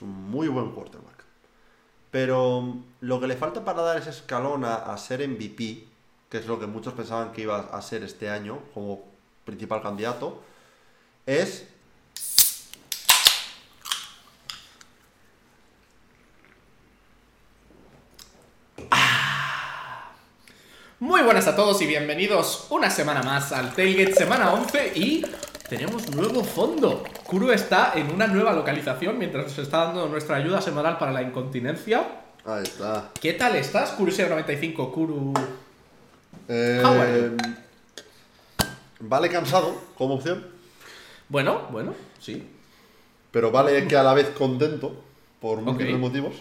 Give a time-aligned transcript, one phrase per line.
[0.00, 1.24] Es un muy buen quarterback.
[2.10, 5.84] Pero lo que le falta para dar ese escalón a, a ser MVP,
[6.30, 9.02] que es lo que muchos pensaban que iba a ser este año como
[9.44, 10.40] principal candidato,
[11.26, 11.66] es
[20.98, 25.26] Muy buenas a todos y bienvenidos una semana más al Tailgate Semana 11 y
[25.70, 27.04] tenemos nuevo fondo.
[27.26, 31.22] Kuru está en una nueva localización mientras nos está dando nuestra ayuda semanal para la
[31.22, 32.06] incontinencia.
[32.44, 33.10] Ahí está.
[33.20, 35.32] ¿Qué tal estás, Kuru 95 Kuru?
[36.48, 37.36] Eh, How are you?
[38.98, 40.44] vale cansado como opción,
[41.28, 42.46] Bueno, bueno, sí.
[43.30, 44.92] pero vale que a la vez contento
[45.40, 46.00] por múltiples Ok.
[46.00, 46.34] motivos.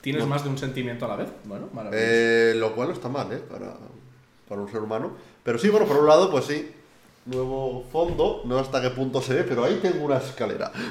[0.00, 1.28] ¿Tienes más de un sentimiento a la vez?
[1.44, 2.02] Bueno, maravilloso.
[2.02, 3.38] Eh, lo cual no está mal, ¿eh?
[3.48, 3.74] Para,
[4.48, 5.12] para un ser humano.
[5.42, 6.70] Pero sí, bueno, por un lado, pues sí.
[7.26, 10.70] Nuevo fondo, no hasta qué punto se ve, pero ahí tengo una escalera.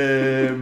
[0.00, 0.52] Eh,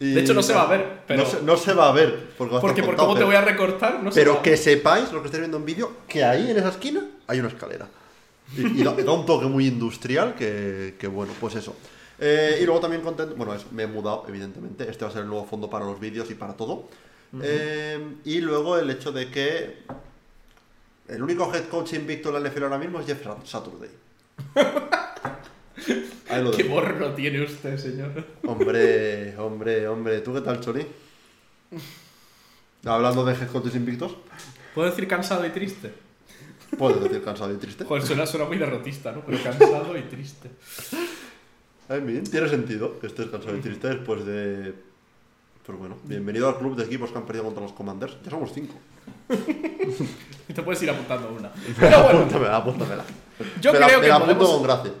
[0.00, 1.92] y- De hecho, no se va a ver, pero- No se, no se va a
[1.92, 4.20] ver, porque Porque por cómo te voy a recortar, no sé.
[4.20, 7.38] Pero que sepáis, lo que estáis viendo en vídeo, que ahí en esa esquina hay
[7.40, 7.86] una escalera.
[8.56, 11.74] Y, y da, da un toque muy industrial que, que bueno, pues eso.
[12.18, 14.88] Eh, y luego también contento, bueno, es- me he mudado, evidentemente.
[14.90, 16.88] Este va a ser el nuevo fondo para los vídeos y para todo.
[17.42, 19.78] Eh, y luego el hecho de que
[21.08, 23.90] el único head coach invicto en la NFL ahora mismo es Jeff Saturday.
[26.30, 28.24] Ahí lo ¿Qué borro tiene usted, señor?
[28.44, 30.20] Hombre, hombre, hombre.
[30.20, 30.86] ¿Tú qué tal, Chori?
[32.84, 34.16] Hablando de head coaches invictos,
[34.74, 35.92] ¿Puedo decir cansado y triste?
[36.76, 37.84] puedes decir cansado y triste.
[37.84, 39.22] Joder, suena, suena muy derrotista, ¿no?
[39.24, 40.50] Pero cansado y triste.
[41.88, 44.74] I mean, tiene sentido que estés cansado y triste después de.
[45.66, 48.16] Pero bueno, bienvenido al club de equipos que han perdido contra los Commanders.
[48.24, 48.74] Ya somos cinco.
[50.48, 51.50] Y te puedes ir apuntando una.
[51.80, 53.04] Pero bueno, Apúntamela, apúntamela.
[53.60, 54.92] Yo Me creo que la podemos- con gracia.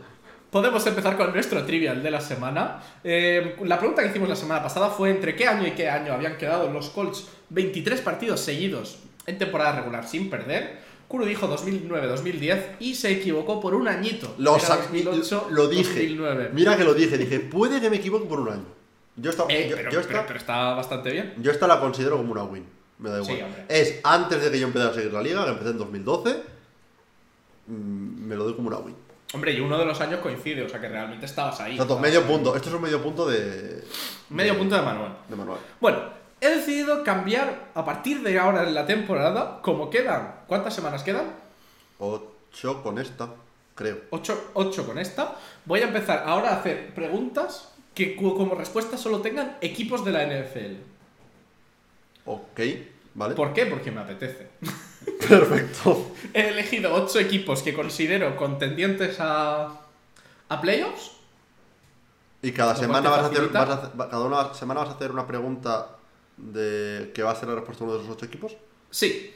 [0.50, 2.80] podemos empezar con nuestro trivial de la semana.
[3.02, 6.12] Eh, la pregunta que hicimos la semana pasada fue entre qué año y qué año
[6.12, 10.78] habían quedado los Colts 23 partidos seguidos en temporada regular sin perder.
[11.08, 14.34] Kuro dijo 2009-2010 y se equivocó por un añito.
[14.38, 15.90] Lo, Era sa- 2008, lo dije.
[16.00, 16.50] 2009.
[16.54, 17.18] Mira que lo dije.
[17.18, 18.64] Dije, puede que me equivoque por un año.
[19.16, 21.34] Yo esta, Eh, yo, pero, yo pero- esta, pero está bastante bien.
[21.38, 22.64] yo esta la considero como una win.
[22.98, 23.36] Me da igual.
[23.36, 23.64] Sí, hombre.
[23.68, 26.42] es antes de que yo empecé a seguir la liga, que empecé en 2012.
[27.66, 28.94] mm, Me lo doy como una win.
[29.32, 31.72] Hombre, y uno de los años coincide, o sea que realmente estabas ahí.
[31.72, 32.26] Exacto, Estabas medio ahí.
[32.26, 32.54] punto.
[32.54, 33.82] Esto es un medio punto de.
[34.30, 35.12] Medio punto de Manuel.
[35.28, 35.36] De.
[35.80, 35.98] Bueno,
[36.40, 40.36] he decidido cambiar a partir de ahora en la temporada, como quedan.
[40.46, 41.32] ¿Cuántas semanas quedan?
[41.98, 43.28] 8 con esta,
[43.74, 43.98] creo.
[44.10, 45.34] 8, con esta.
[45.64, 50.24] Voy a empezar ahora a hacer preguntas que como respuesta solo tengan equipos de la
[50.26, 50.74] NFL.
[52.26, 52.60] Ok,
[53.14, 53.34] vale.
[53.34, 53.66] ¿Por qué?
[53.66, 54.48] Porque me apetece.
[55.28, 56.12] Perfecto.
[56.32, 59.80] He elegido 8 equipos que considero contendientes a,
[60.48, 61.12] a playoffs.
[62.42, 63.64] Y cada semana vas a hacer, facilita.
[63.64, 65.90] vas a hacer- va- cada una semana vas a hacer una pregunta
[66.36, 68.56] de que va a ser la respuesta de uno de esos ocho equipos.
[68.90, 69.34] Sí.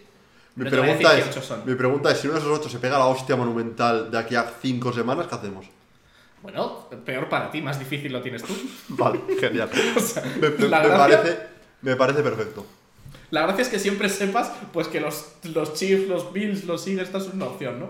[0.56, 3.36] Mi pregunta, es, mi pregunta es, si uno de esos ocho se pega la hostia
[3.36, 5.66] monumental de aquí a cinco semanas, ¿qué hacemos?
[6.42, 8.52] Bueno, peor para ti, más difícil lo tienes tú.
[8.88, 9.70] Vale, genial.
[9.96, 11.38] O sea, Me, parece,
[11.82, 12.66] me parece perfecto.
[13.30, 17.06] La gracia es que siempre sepas pues que los, los Chiefs, los Bills, los Eagles,
[17.08, 17.86] esta es una opción, ¿no?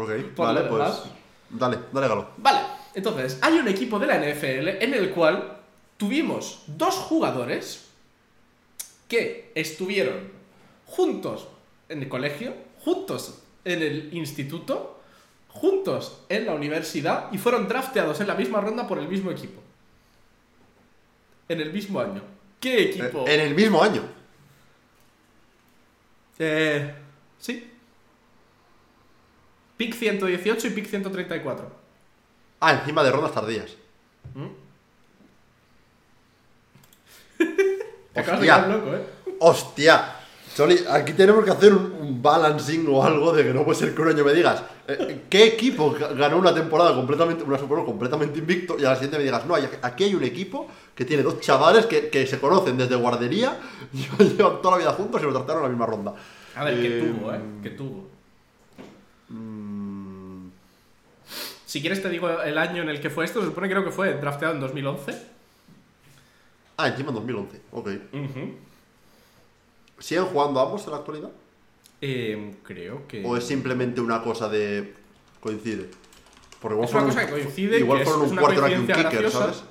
[0.00, 1.02] Ok, Por vale, pues demás.
[1.50, 2.28] dale, dale galo.
[2.38, 2.60] Vale,
[2.94, 5.58] entonces, hay un equipo de la NFL en el cual
[5.96, 7.86] tuvimos dos jugadores
[9.08, 10.32] que estuvieron
[10.86, 11.46] juntos
[11.88, 12.54] en el colegio,
[12.84, 15.00] juntos en el instituto,
[15.48, 19.60] juntos en la universidad y fueron drafteados en la misma ronda por el mismo equipo.
[21.48, 22.22] En el mismo año.
[22.60, 23.26] ¿Qué equipo?
[23.26, 24.02] Eh, en el mismo año.
[26.38, 26.94] Eh,
[27.38, 27.70] sí.
[29.76, 31.72] Pick 118 y pick 134.
[32.60, 33.76] Ah, encima de rondas tardías.
[38.12, 38.64] Te acabas de Hostia.
[38.64, 39.06] quedar loco, ¿eh?
[39.40, 40.16] Hostia.
[40.54, 43.92] Choli, aquí tenemos que hacer un, un balancing o algo de que no puede ser
[43.94, 47.78] que un año me digas eh, ¿qué equipo ga- ganó una temporada completamente, una Super
[47.78, 50.68] Bowl completamente invicto y a la siguiente me digas, no, hay- aquí hay un equipo
[50.94, 53.58] que tiene dos chavales que, que se conocen desde guardería,
[53.92, 56.14] llevan toda la vida juntos y los trataron en la misma ronda.
[56.54, 57.40] A ver, que Eh, tuvo, ¿eh?
[57.60, 58.08] Que tuvo.
[59.30, 60.48] mm,
[61.66, 63.84] Si quieres te digo el año en el que fue esto, se supone que creo
[63.84, 65.18] que fue drafteado en 2011.
[66.76, 67.88] Ah, encima en 2011, ok.
[70.04, 71.30] ¿Siguen jugando ambos en la actualidad?
[72.02, 73.24] Eh, creo que...
[73.24, 74.92] ¿O es simplemente una cosa de...
[75.40, 75.88] coincide?
[76.60, 78.74] Porque igual Es una cosa un- que coincide, Igual que fueron es un quarterback y
[78.74, 79.38] un kicker, graciosa.
[79.38, 79.64] ¿sabes?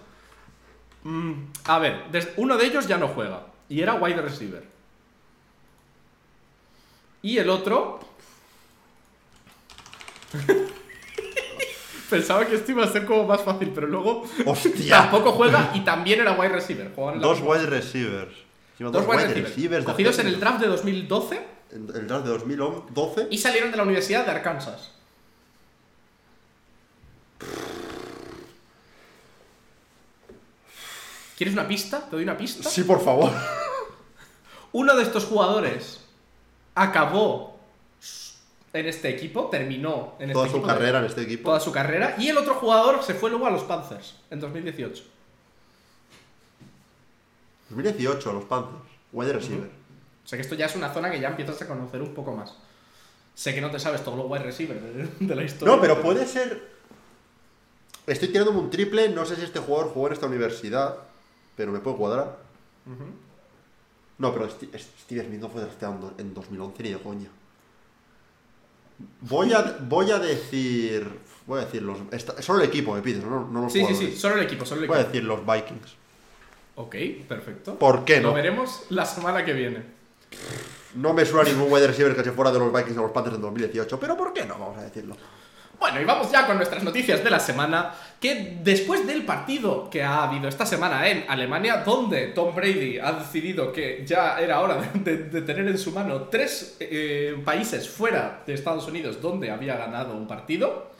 [1.03, 1.33] Mm,
[1.65, 2.03] a ver,
[2.37, 3.45] uno de ellos ya no juega.
[3.69, 4.63] Y era wide receiver.
[7.21, 7.99] Y el otro...
[12.09, 14.97] Pensaba que esto iba a ser como más fácil, pero luego ¡Hostia!
[14.97, 16.91] tampoco juega y también era wide receiver.
[17.19, 18.33] Dos wide receivers.
[18.73, 19.85] Encima, dos wide receivers.
[19.85, 21.41] Cogidos en el draft de 2012
[21.71, 23.27] En el draft de 2012.
[23.31, 24.91] y salieron de la Universidad de Arkansas.
[31.37, 32.01] ¿Quieres una pista?
[32.01, 32.69] ¿Te doy una pista?
[32.69, 33.31] Sí, por favor.
[34.71, 36.01] Uno de estos jugadores
[36.75, 37.59] acabó
[38.71, 41.43] en este equipo, terminó en este Toda su equipo de- carrera en este equipo.
[41.49, 45.03] toda su carrera y el otro jugador se fue luego a los Panthers en 2018.
[47.75, 48.77] 2018, los Panthers.
[49.11, 49.69] Wide receiver.
[50.23, 52.33] O sea que esto ya es una zona que ya empiezas a conocer un poco
[52.35, 52.55] más.
[53.35, 55.75] Sé que no te sabes todos los wide receivers de, de la historia.
[55.75, 56.71] No, pero puede ser.
[58.07, 59.09] Estoy tirándome un triple.
[59.09, 60.97] No sé si este jugador jugó en esta universidad.
[61.55, 62.37] Pero me puede cuadrar.
[64.17, 67.29] No, pero Steve Smith no fue drafteado en 2011 ni de coña.
[69.21, 71.19] Voy a, voy a decir.
[71.45, 71.97] Voy a decir los.
[72.11, 74.13] esta- solo el equipo me pides, no, no los Sí, sí, jugadores.
[74.13, 75.13] sí, solo el equipo, solo el Voy a equipo.
[75.13, 75.95] decir los Vikings.
[76.75, 76.95] Ok,
[77.27, 77.75] perfecto.
[77.77, 78.33] ¿Por qué Lo no?
[78.35, 79.83] veremos la semana que viene.
[80.95, 83.35] No me suena ningún wide receiver que se fuera de los Vikings a los Panthers
[83.35, 83.99] en 2018.
[83.99, 84.57] Pero ¿por qué no?
[84.57, 85.15] Vamos a decirlo.
[85.79, 90.01] Bueno, y vamos ya con nuestras noticias de la semana, que después del partido que
[90.01, 94.75] ha habido esta semana en Alemania, donde Tom Brady ha decidido que ya era hora
[94.93, 99.51] de, de- de tener en su mano tres eh, países fuera de Estados Unidos donde
[99.51, 100.91] había ganado un partido,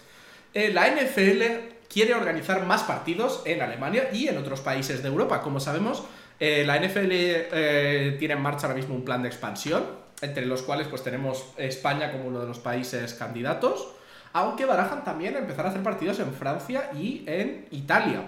[0.53, 5.41] eh, la NFL quiere organizar más partidos en Alemania y en otros países de Europa.
[5.41, 6.03] Como sabemos,
[6.39, 9.85] eh, la NFL eh, tiene en marcha ahora mismo un plan de expansión,
[10.21, 13.89] entre los cuales pues tenemos España como uno de los países candidatos,
[14.33, 18.23] aunque barajan también empezar a hacer partidos en Francia y en Italia,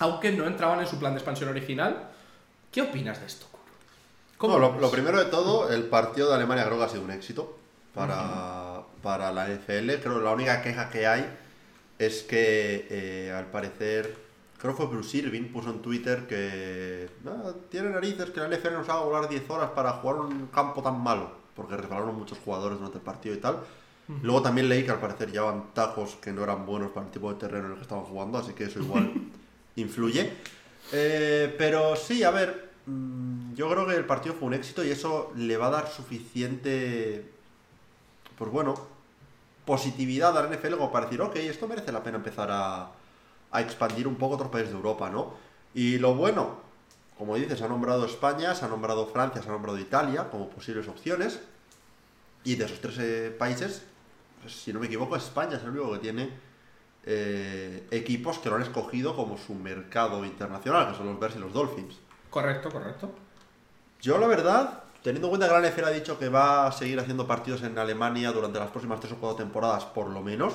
[0.00, 2.08] aunque no entraban en su plan de expansión original.
[2.72, 3.46] ¿Qué opinas de esto,
[4.40, 7.56] lo primero de todo, el partido de Alemania creo que ha sido un éxito
[7.94, 10.02] para, para la NFL.
[10.02, 11.26] Creo que la única queja que hay
[11.98, 14.14] es que eh, al parecer,
[14.58, 18.72] creo que fue Bruce Irving, puso en Twitter que "Ah, tiene narices que la NFL
[18.74, 22.78] nos haga volar 10 horas para jugar un campo tan malo, porque resbalaron muchos jugadores
[22.78, 23.60] durante el partido y tal.
[24.22, 27.32] Luego también leí que al parecer llevaban tajos que no eran buenos para el tipo
[27.32, 29.12] de terreno en el que estaban jugando, así que eso igual
[29.76, 30.32] influye.
[30.92, 34.90] Eh, pero sí, a ver, mm, yo creo que el partido fue un éxito y
[34.90, 37.24] eso le va a dar suficiente,
[38.38, 38.74] pues bueno,
[39.66, 42.90] positividad a la NFL como para decir, ok, esto merece la pena empezar a,
[43.50, 45.34] a expandir un poco otros países de Europa, ¿no?
[45.74, 46.56] Y lo bueno,
[47.18, 50.86] como dices, ha nombrado España, se ha nombrado Francia, se ha nombrado Italia como posibles
[50.88, 51.40] opciones.
[52.44, 53.82] Y de esos tres eh, países,
[54.40, 56.30] pues, si no me equivoco, España es el único que tiene
[57.04, 61.38] eh, equipos que lo han escogido como su mercado internacional, que son los Bears y
[61.38, 61.96] los Dolphins.
[62.30, 63.10] Correcto, correcto.
[64.00, 66.98] Yo, la verdad, teniendo en cuenta que la NFL ha dicho que va a seguir
[66.98, 70.54] haciendo partidos en Alemania durante las próximas tres o cuatro temporadas, por lo menos,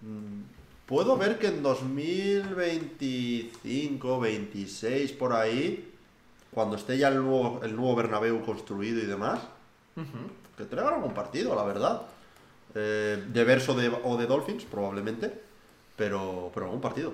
[0.00, 0.40] mm,
[0.86, 5.92] puedo ver que en 2025, 26, por ahí,
[6.52, 9.40] cuando esté ya el nuevo, el nuevo Bernabéu construido y demás,
[10.56, 12.00] que traigan algún partido, la verdad.
[12.74, 15.30] Eh, de Bears o de, o de Dolphins, probablemente,
[15.96, 17.12] pero, pero algún partido.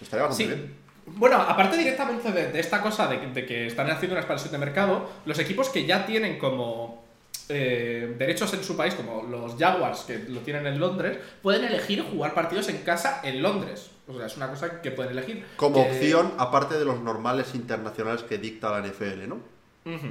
[0.00, 0.58] Estaría bastante Sí.
[0.58, 0.87] bien.
[1.16, 4.52] Bueno, aparte directamente de, de esta cosa de, que- de que están haciendo una expansión
[4.52, 7.04] de mercado, los equipos que ya tienen como
[7.48, 12.02] eh, derechos en su país, como los Jaguars, que lo tienen en Londres, pueden elegir
[12.02, 13.90] jugar partidos en casa en Londres.
[14.06, 15.44] O sea, es una cosa que pueden elegir.
[15.56, 19.38] Como opción, aparte de los normales internacionales que dicta la NFL, ¿no?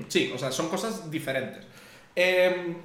[0.08, 1.63] Sí, o sea, son cosas diferentes.
[2.16, 2.75] Eh,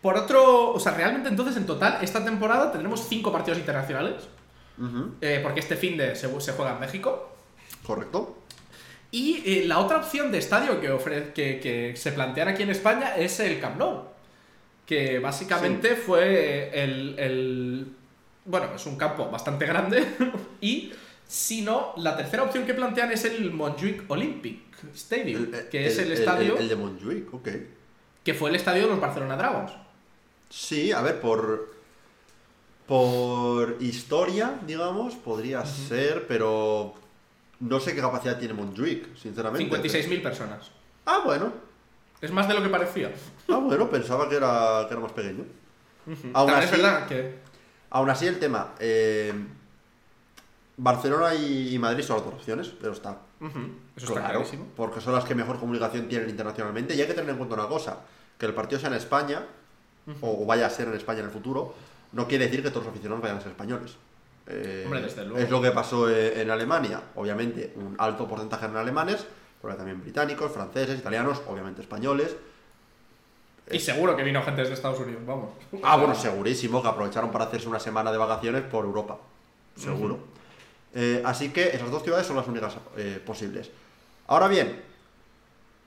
[0.00, 4.14] por otro, o sea, realmente entonces en total, esta temporada tendremos cinco partidos internacionales,
[5.20, 7.31] eh, porque este fin de se, se juega en México.
[7.86, 8.38] Correcto.
[9.10, 13.16] Y eh, la otra opción de estadio que, que, que se plantean aquí en España
[13.16, 14.04] es el Camp Nou.
[14.86, 17.86] Que básicamente fue el, el-
[18.44, 20.04] Bueno, es un campo bastante grande.
[20.60, 20.92] y
[21.26, 24.60] si no, la tercera opción que plantean es el Montjuic Olympic
[24.94, 27.48] Stadium, que es el, estadio El, de Montjuic, ok.
[28.24, 29.72] que fue el estadio de los Barcelona Dragons.
[30.50, 31.72] Sí, a ver, por.
[32.86, 36.94] Por historia, digamos, podría ser, pero.
[37.62, 39.64] No sé qué capacidad tiene Montjuic, sinceramente.
[39.70, 40.70] 56.000 personas.
[41.06, 41.52] Ah, bueno.
[42.20, 43.12] Es más de lo que parecía.
[43.48, 45.44] Ah, bueno, pensaba que era, que era más pequeño.
[46.34, 47.38] Aún También así- es verdad que.
[47.90, 48.72] Aún así, el tema.
[48.80, 49.32] eh,
[50.76, 53.50] Barcelona y, Madrid son las dos opciones, pero está Eso
[53.96, 54.66] está claro, clarísimo.
[54.74, 56.94] porque son las que mejor comunicación tienen internacionalmente.
[56.94, 57.98] Y hay que tener en cuenta una cosa:
[58.38, 59.42] que el partido sea en España,
[60.20, 61.74] o vaya a ser en España en el futuro,
[62.12, 63.96] no quiere decir que todos los aficionados vayan a ser españoles.
[64.46, 65.38] Eh, Hombre, desde luego.
[65.38, 67.00] Es lo que pasó eh, en Alemania.
[67.14, 69.24] Obviamente, un alto porcentaje eran alemanes,
[69.60, 72.36] pero también británicos, franceses, italianos, obviamente españoles.
[73.70, 75.50] Y seguro que vino gente desde Estados Unidos, vamos.
[75.82, 79.18] Ah, bueno, segurísimo que aprovecharon para hacerse una semana de vacaciones por Europa.
[79.76, 80.18] seguro.
[80.94, 83.70] Eh, así que esas dos ciudades son las únicas eh, posibles.
[84.26, 84.82] Ahora bien,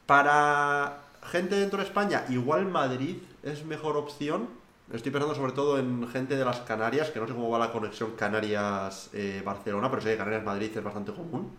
[0.05, 4.49] para gente dentro de España, igual Madrid es mejor opción.
[4.93, 7.71] Estoy pensando sobre todo en gente de las Canarias, que no sé cómo va la
[7.71, 11.51] conexión Canarias-Barcelona, pero sé que Canarias-Madrid es bastante común.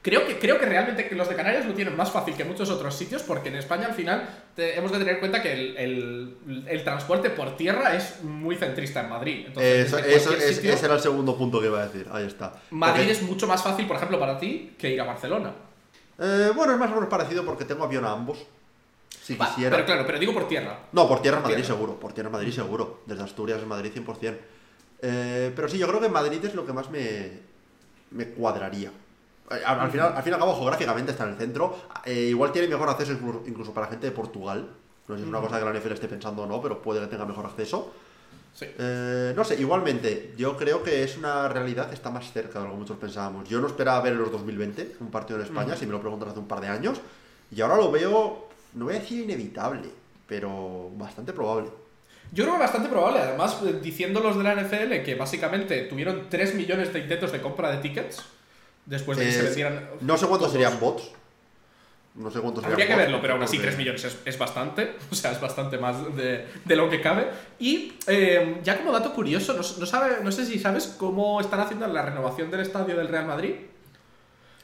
[0.00, 2.94] Creo que, creo que realmente los de Canarias lo tienen más fácil que muchos otros
[2.94, 6.64] sitios, porque en España al final te- hemos de tener en cuenta que el, el-
[6.68, 9.44] el transporte por tierra es muy centrista en Madrid.
[9.48, 11.86] Entonces, Eso, desde eso- cualquier es- sitio, ese era el segundo punto que iba a
[11.88, 12.06] decir.
[12.12, 12.54] Ahí está.
[12.70, 15.52] Madrid Porque- es mucho más fácil, por ejemplo, para ti que ir a Barcelona.
[16.20, 18.38] Eh, bueno, es más o menos parecido porque tengo avión a ambos.
[19.28, 19.70] Si Va, quisiera.
[19.76, 20.78] pero claro, pero digo por tierra.
[20.92, 21.74] No, por tierra es Madrid tierra.
[21.74, 22.00] seguro.
[22.00, 23.00] Por tierra Madrid seguro.
[23.04, 24.36] Desde Asturias es Madrid 100%.
[25.02, 27.30] Eh, pero sí, yo creo que Madrid es lo que más me,
[28.12, 28.90] me cuadraría.
[29.50, 31.76] Eh, Al, al final, al fin y al cabo, geográficamente está en el centro.
[32.06, 34.66] Eh, igual tiene mejor acceso incluso, incluso para gente de Portugal.
[35.06, 37.00] No sé si es una cosa que la NFL esté pensando o no, pero puede
[37.00, 37.92] que tenga mejor acceso.
[38.54, 38.66] Sí.
[38.78, 42.64] Eh, no sé, igualmente, yo creo que es una realidad que está más cerca de
[42.64, 43.48] lo que muchos pensábamos.
[43.48, 46.30] Yo no esperaba ver en los 2020 un partido en España, si me lo preguntas
[46.30, 47.00] hace un par de años,
[47.50, 49.88] y ahora lo veo, no voy a decir inevitable,
[50.26, 51.70] pero bastante probable.
[52.32, 56.26] Yo creo que bastante probable, además, eh, diciendo los de la NFL que básicamente tuvieron
[56.28, 58.22] 3 millones de intentos de compra de tickets
[58.84, 59.88] después de que se Eh, vendieran.
[60.00, 60.52] no sé cuántos todos.
[60.52, 61.10] serían bots.
[62.14, 64.18] No sé cuántos Habría que serían bots, verlo, pero aún así porque- 3 millones es,
[64.24, 67.28] es bastante, o sea, es bastante más de, de lo que cabe.
[67.58, 71.60] Y eh, ya como dato curioso, no, no sabe, no sé si sabes cómo están
[71.60, 73.54] haciendo la renovación del estadio del Real Madrid.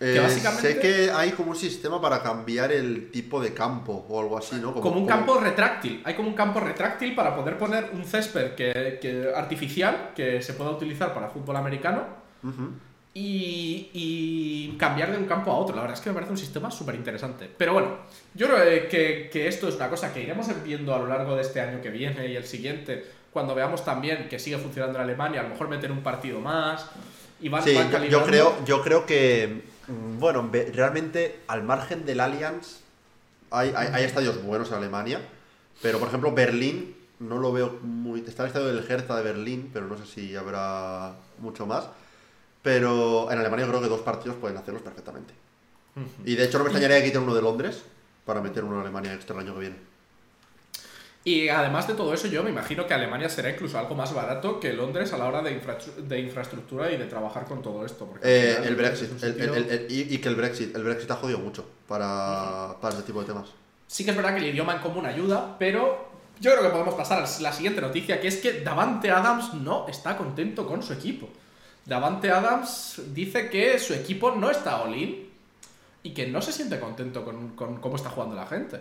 [0.01, 4.05] Eh, que básicamente- Sé que hay como un sistema para cambiar el tipo de campo
[4.09, 4.75] o algo así, ¿no?
[4.75, 8.99] Como un campo retráctil, hay como un campo retráctil para poder poner un césped que,
[9.01, 12.05] que- artificial que se pueda utilizar para fútbol americano
[13.15, 15.77] y, y cambiar de un campo a otro.
[15.77, 17.49] La verdad es que me parece un sistema súper interesante.
[17.57, 17.99] Pero bueno,
[18.35, 21.37] yo creo eh, que, que esto es una cosa que iremos viendo a lo largo
[21.37, 25.05] de este año que viene y el siguiente, cuando veamos también que sigue funcionando en
[25.05, 26.91] Alemania, a lo mejor meter un partido más
[27.41, 29.63] y van, Sí, van yo, creo, yo creo que,
[30.19, 32.81] bueno, ve- realmente al margen del Allianz
[33.51, 35.21] hay, hay, hay estadios buenos en Alemania,
[35.83, 38.21] pero por ejemplo Berlín no lo veo muy...
[38.27, 41.85] Está el estadio del Hertha de Berlín, pero no sé si habrá mucho más.
[42.63, 45.33] Pero en Alemania creo que dos partidos pueden hacerlos perfectamente.
[46.25, 47.83] Y de hecho no me extrañaría que quiten uno de Londres
[48.25, 49.77] para meter uno en Alemania extra el año que viene.
[51.27, 54.61] Y además de todo eso, yo me imagino que Alemania será incluso algo más barato
[54.61, 58.05] que Londres a la hora de, infra- de infraestructura y de trabajar con todo esto.
[58.05, 60.77] porque Eh, el es Brexit, un el- sitio- el- el- y, y que el Brexit,
[60.77, 63.49] el Brexit ha jodido mucho para, para este tipo de temas.
[63.87, 66.09] Sí que es verdad que el idioma en común ayuda, pero
[66.41, 69.87] yo creo que podemos pasar a la siguiente noticia, que es que Davante Adams no
[69.89, 71.31] está contento con su equipo.
[71.87, 75.27] Davante Adams dice que su equipo no está all-in
[76.03, 78.81] y que no se siente contento con, con cómo está jugando la gente.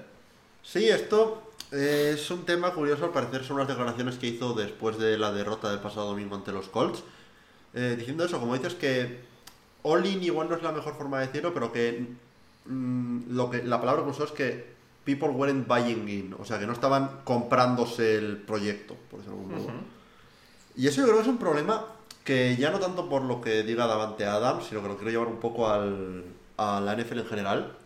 [0.62, 4.98] Sí, esto eh, es un tema curioso, al parecer son unas declaraciones que hizo después
[5.00, 7.04] de la derrota del pasado domingo ante los Colts.
[7.74, 9.22] Eh, diciendo eso, como dices que
[9.82, 12.06] all-in igual no es la mejor forma de decirlo, pero que,
[12.66, 16.60] mm, lo que la palabra que usó es que people weren't buying in, o sea,
[16.60, 19.74] que no estaban comprándose el proyecto, por decirlo de algún modo.
[20.76, 21.86] Y eso yo creo que es un problema
[22.24, 25.28] que ya no tanto por lo que diga Davante Adams, sino que lo quiero llevar
[25.28, 26.24] un poco al,
[26.58, 27.78] a la NFL en general.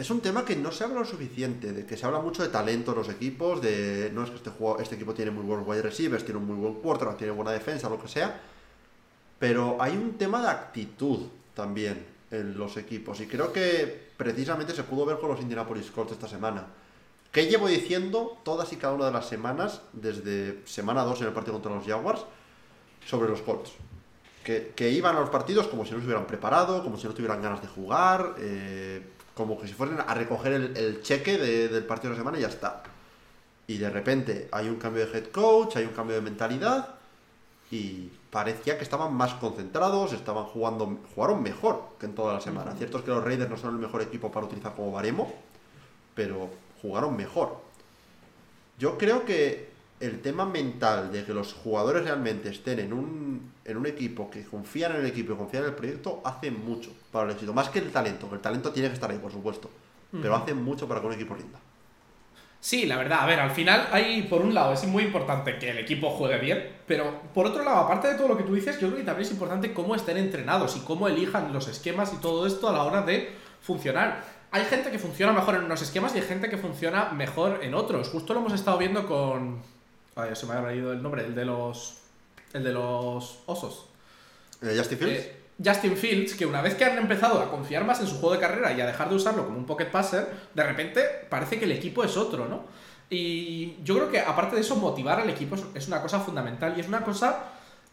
[0.00, 2.48] Es un tema que no se habla lo suficiente, de que se habla mucho de
[2.48, 5.68] talento en los equipos, de no es que este, juego, este equipo tiene muy buenos
[5.68, 8.40] wide receivers, tiene un muy buen quarterback, tiene buena defensa, lo que sea,
[9.38, 14.84] pero hay un tema de actitud también en los equipos y creo que precisamente se
[14.84, 16.64] pudo ver con los Indianapolis Colts esta semana.
[17.30, 21.34] ¿Qué llevo diciendo todas y cada una de las semanas, desde semana 2 en el
[21.34, 22.22] partido contra los Jaguars,
[23.04, 23.72] sobre los Colts?
[24.44, 27.12] Que, que iban a los partidos como si no se hubieran preparado, como si no
[27.12, 29.02] tuvieran ganas de jugar, eh,
[29.40, 32.38] como que si fueran a recoger el, el cheque de- del partido de la semana
[32.38, 32.82] y ya está.
[33.66, 36.96] Y de repente hay un cambio de head coach, hay un cambio de mentalidad
[37.70, 42.74] y parecía que estaban más concentrados, estaban jugando, jugaron mejor que en toda la semana.
[42.76, 45.32] Cierto es que los Raiders no son el mejor equipo para utilizar como baremo,
[46.14, 46.50] pero
[46.82, 47.56] jugaron mejor.
[48.78, 49.69] Yo creo que
[50.00, 54.42] el tema mental de que los jugadores realmente estén en un, en un equipo, que
[54.44, 57.52] confían en el equipo y confían en el proyecto, hace mucho para el éxito.
[57.52, 59.70] Más que el talento, que el talento tiene que estar ahí, por supuesto,
[60.20, 61.58] pero hace mucho para que un equipo rinda.
[62.62, 65.70] Sí, la verdad, a ver, al final hay, por un lado, es muy importante que
[65.70, 68.78] el equipo juegue bien, pero por otro lado, aparte de todo lo que tú dices,
[68.78, 72.16] yo creo que también es importante cómo estén entrenados y cómo elijan los esquemas y
[72.18, 74.24] todo esto a la hora de funcionar.
[74.50, 77.72] Hay gente que funciona mejor en unos esquemas y hay gente que funciona mejor en
[77.72, 78.08] otros.
[78.08, 79.62] Justo lo hemos estado viendo con...
[80.16, 81.98] Ay, se me ha ido el nombre, el de los...
[82.52, 83.86] El de los osos.
[84.62, 88.00] Eh, Justin Fields, Eh, Justin Fields, que una vez que han empezado a confiar más
[88.00, 90.62] en su juego de carrera y a dejar de usarlo como un pocket passer, de
[90.64, 92.64] repente parece que el equipo es otro, ¿no?
[93.08, 96.74] Y yo creo que aparte de eso, motivar al equipo es- es una cosa fundamental
[96.76, 97.44] y es una cosa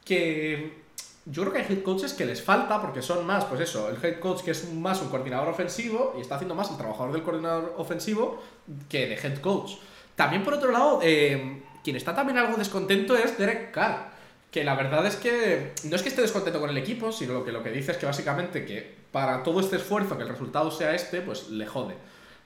[0.05, 0.86] que
[1.25, 4.03] yo creo que hay head coaches que les falta porque son más, pues eso, el
[4.03, 7.24] head coach que es más un coordinador ofensivo y está haciendo más el trabajador del
[7.24, 8.41] coordinador ofensivo
[8.89, 9.74] que de head coach.
[10.15, 14.10] También por otro lado, eh, quien está también algo descontento es Derek Carr.
[14.51, 17.53] Que la verdad es que no es que esté descontento con el equipo, sino que
[17.53, 20.94] lo que dice es que básicamente que para todo este esfuerzo, que el resultado sea
[20.94, 21.96] este, pues le jode.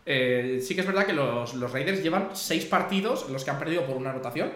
[0.05, 3.57] Eh, sí que es verdad que los, los Raiders llevan seis partidos los que han
[3.57, 4.51] perdido por una anotación.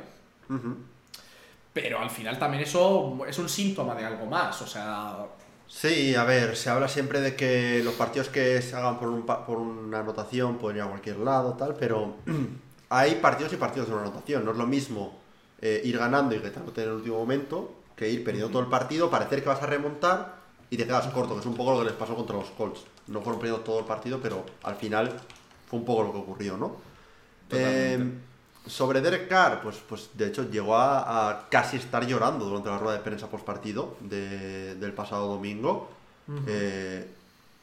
[1.74, 5.26] Pero al final también eso es un síntoma de algo más, o sea...
[5.68, 9.26] Sí, a ver, se habla siempre de que los partidos que se hagan por, un,
[9.26, 12.18] por una anotación pueden ir a cualquier lado, tal, pero
[12.90, 14.46] hay partidos y partidos de una anotación.
[14.46, 15.20] No es lo mismo
[15.62, 19.10] eh, ir ganando y retándote en el último momento que ir perdiendo todo el partido,
[19.10, 20.36] parecer que vas a remontar
[20.70, 22.82] y te quedas corto, que es un poco lo que les pasó contra los Colts.
[23.08, 25.12] No fueron perdiendo todo el partido, pero al final
[25.68, 26.76] fue un poco lo que ocurrió, ¿no?
[27.52, 28.12] Eh,
[28.66, 32.98] sobre Derek Carr, pues, pues de hecho llegó a, casi estar llorando durante la rueda
[32.98, 35.90] de prensa post partido de, del pasado domingo.
[36.48, 37.08] Eh,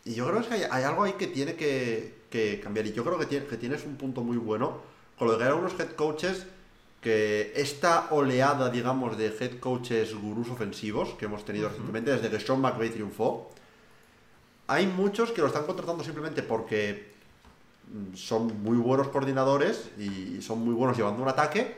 [0.05, 2.87] y yo creo que hay, algo ahí que tiene que, cambiar.
[2.87, 4.92] Y yo creo que, que tienes un punto muy bueno
[5.23, 6.47] con lo que hay unos head coaches
[7.01, 12.41] que esta oleada, digamos, de head coaches gurús ofensivos que hemos tenido recientemente, desde que
[12.41, 13.49] Sean McVay triunfó,
[14.67, 17.13] hay muchos que lo están contratando simplemente porque
[18.15, 21.77] son muy buenos coordinadores y son muy buenos llevando un ataque,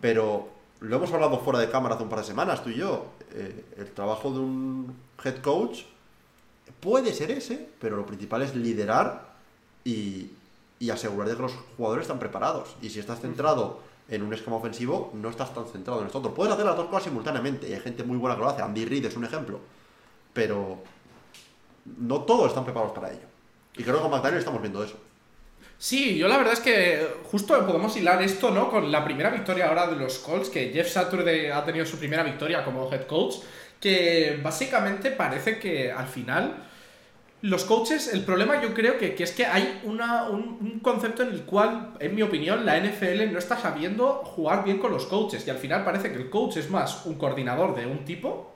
[0.00, 0.48] pero
[0.80, 3.06] lo hemos hablado fuera de cámara hace un par de semanas, tú y yo.
[3.34, 5.82] Eh, el trabajo de un head coach
[6.80, 9.36] puede ser ese, pero lo principal es liderar
[9.84, 10.32] y,
[10.78, 12.76] y asegurar de que los jugadores están preparados.
[12.82, 16.22] Y si estás centrado en un esquema ofensivo, no estás tan centrado en esto.
[16.34, 18.62] Puedes hacer las dos cosas simultáneamente y hay gente muy buena que lo hace.
[18.62, 19.60] Andy Reid es un ejemplo.
[20.32, 20.78] Pero
[21.98, 23.26] no todos están preparados para ello.
[23.76, 24.96] Y creo que con McDaniel estamos viendo eso.
[25.78, 28.68] Sí, yo la verdad es que justo podemos hilar esto, ¿no?
[28.68, 32.24] Con la primera victoria ahora de los Colts, que Jeff Saturday ha tenido su primera
[32.24, 33.36] victoria como head coach,
[33.80, 36.67] que básicamente parece que al final
[37.42, 41.42] los coaches, el problema yo creo que, es que hay una, un, concepto en el
[41.42, 45.50] cual, en mi opinión, la NFL no está sabiendo jugar bien con los coaches y
[45.50, 48.54] al final parece que el coach es más un coordinador de un tipo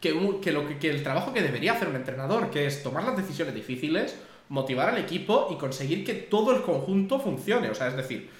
[0.00, 0.10] que,
[0.42, 3.54] que, lo que el trabajo que debería hacer un entrenador, que es tomar las decisiones
[3.54, 4.16] difíciles,
[4.48, 7.70] motivar al equipo y conseguir que todo el conjunto funcione.
[7.70, 8.30] O sea, es decir,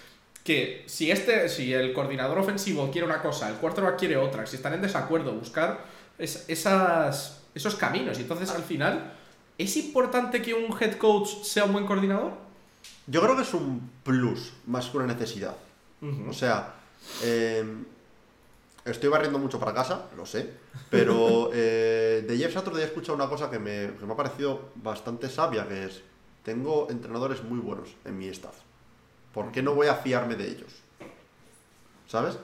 [0.45, 4.57] que si, este, si el coordinador ofensivo quiere una cosa, el quarterback quiere otra, si
[4.57, 5.85] están en desacuerdo, buscar
[6.19, 8.19] esas, esos caminos.
[8.19, 9.13] Y entonces al final,
[9.59, 12.33] ¿es importante que un head coach sea un buen coordinador?
[13.07, 15.57] Yo creo que es un plus más que una necesidad.
[16.29, 16.75] O sea,
[17.25, 17.65] eh,
[18.85, 20.49] estoy barriendo mucho para casa, lo sé,
[20.91, 25.67] pero eh, de Jeff Saturday he escuchado una cosa que me, ha parecido bastante sabia,
[25.67, 26.03] que es,
[26.45, 28.55] tengo entrenadores muy buenos en mi staff.
[29.33, 30.73] ¿Por qué no voy a fiarme de ellos?
[32.07, 32.39] ¿Sabes?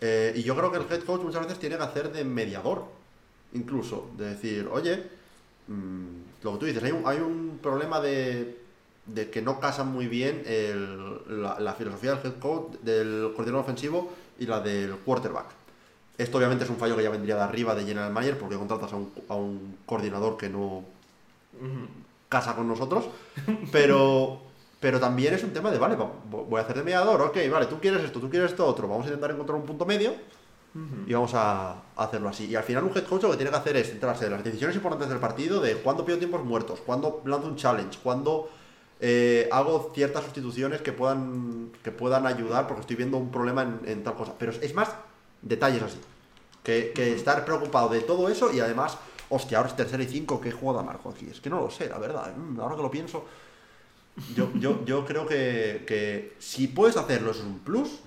[0.00, 2.84] Eh, y yo creo que el head coach muchas veces tiene que hacer de mediador,
[3.52, 5.08] incluso, de decir, oye,
[5.68, 8.58] mm, lo que tú dices, hay un, hay un problema de,
[9.06, 10.44] de, que no casan muy bien
[11.26, 15.46] la, la, filosofía del head coach, del coordinador ofensivo y la del quarterback.
[16.18, 18.92] Esto obviamente es un fallo que ya vendría de arriba de General Mayer porque contratas
[18.92, 20.84] a un, a un coordinador que no
[22.28, 23.06] casa con nosotros,
[23.72, 24.40] pero,
[24.80, 25.96] pero también es un tema de, vale,
[26.30, 29.06] voy a hacer de mediador, ok, vale, tú quieres esto, tú quieres esto otro, vamos
[29.06, 30.12] a intentar encontrar un punto medio
[31.06, 32.46] y vamos a hacerlo así.
[32.46, 34.42] Y al final un head coach lo que tiene que hacer es centrarse en las
[34.42, 38.48] decisiones importantes del partido, de cuándo pido tiempos muertos, cuándo lanzo un challenge, cuándo
[39.00, 43.80] eh, hago ciertas sustituciones que puedan, que puedan ayudar porque estoy viendo un problema en,
[43.84, 44.34] en tal cosa.
[44.36, 44.88] Pero es más
[45.42, 45.98] detalles así.
[46.62, 48.96] Que, estar preocupado de todo eso y además,
[49.28, 51.28] hostia, ahora es tercera y cinco, ¿qué juego da Marco aquí?
[51.30, 52.34] Es que no lo sé, la verdad.
[52.34, 53.26] Mm, ahora que lo pienso,
[54.34, 58.00] yo, yo, yo creo que, que, si puedes hacerlo es un plus,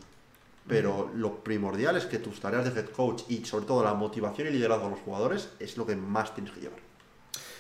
[0.68, 4.48] pero lo primordial es que tus tareas de head coach y sobre todo la motivación
[4.48, 6.80] y liderazgo de los jugadores es lo que más tienes que llevar.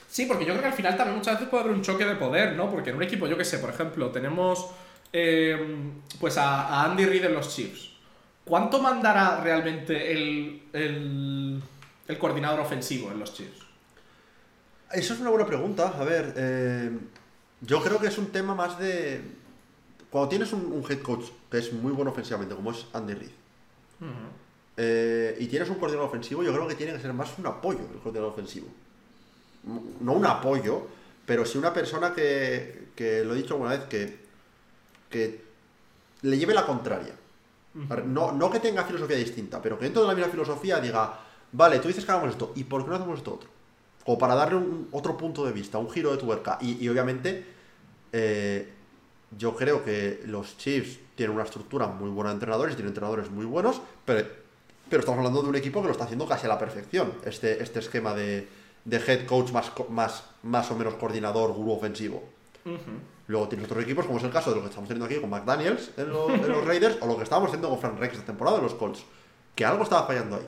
[0.09, 2.15] Sí, porque yo creo que al final también muchas veces puede haber un choque de
[2.15, 2.69] poder, ¿no?
[2.71, 4.67] Porque en un equipo, yo que sé, por ejemplo, tenemos
[5.13, 7.97] eh, pues a, a Andy Reid en los Chiefs
[8.47, 13.65] ¿Cuánto mandará realmente el, el, coordinador ofensivo en los Chiefs?
[14.93, 15.93] Eso es una buena pregunta.
[15.99, 16.89] A ver, eh,
[17.59, 19.21] yo creo que es un tema más de.
[20.09, 23.31] Cuando tienes un, head coach que es muy bueno ofensivamente, como es Andy Reid,
[24.77, 27.79] eh, y tienes un coordinador ofensivo, yo creo que tiene que ser más un apoyo
[27.79, 28.67] el coordinador ofensivo.
[29.99, 30.87] No un apoyo,
[31.25, 34.19] pero sí una persona que, que lo he dicho alguna vez, que,
[35.09, 35.43] que
[36.21, 37.13] le lleve la contraria.
[38.05, 41.19] No, no que tenga filosofía distinta, pero que dentro de la misma filosofía diga,
[41.51, 43.49] vale, tú dices que hagamos esto, ¿y por qué no hacemos esto otro?
[44.05, 46.57] O para darle un, otro punto de vista, un giro de tuerca.
[46.61, 47.45] Y, y obviamente,
[48.13, 48.73] eh,
[49.35, 53.45] yo creo que los Chiefs tienen una estructura muy buena de entrenadores, tienen entrenadores muy
[53.45, 54.25] buenos, pero
[54.89, 57.61] pero estamos hablando de un equipo que lo está haciendo casi a la perfección, este,
[57.61, 58.47] este esquema de,
[58.85, 62.23] de head coach más, más, más o menos coordinador, gurú ofensivo.
[63.27, 65.29] Luego tienes otros equipos, como es el caso de lo que estamos teniendo aquí con
[65.29, 68.25] McDaniels en los, en los Raiders, o lo que estábamos haciendo con Frank Reich esta
[68.25, 69.03] temporada en los Colts.
[69.55, 70.47] Que algo estaba fallando ahí.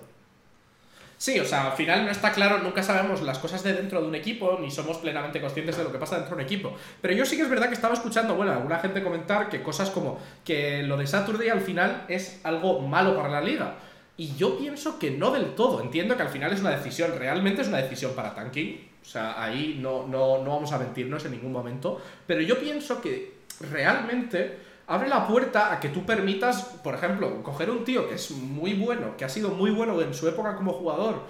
[1.20, 4.08] Sí, o sea, al final no está claro, nunca sabemos las cosas de dentro de
[4.08, 6.74] un equipo, ni somos plenamente conscientes de lo que pasa dentro de un equipo.
[7.02, 9.90] Pero yo sí que es verdad que estaba escuchando, bueno, alguna gente comentar que cosas
[9.90, 13.76] como que lo de Saturday al final es algo malo para la liga.
[14.16, 15.82] Y yo pienso que no del todo.
[15.82, 18.90] Entiendo que al final es una decisión, realmente es una decisión para tanking.
[19.02, 22.02] O sea, ahí no, no, no vamos a mentirnos en ningún momento.
[22.28, 23.40] Pero yo pienso que
[23.72, 28.32] realmente abre la puerta a que tú permitas, por ejemplo, coger un tío que es
[28.32, 31.22] muy bueno, que ha sido muy bueno en su época como jugador,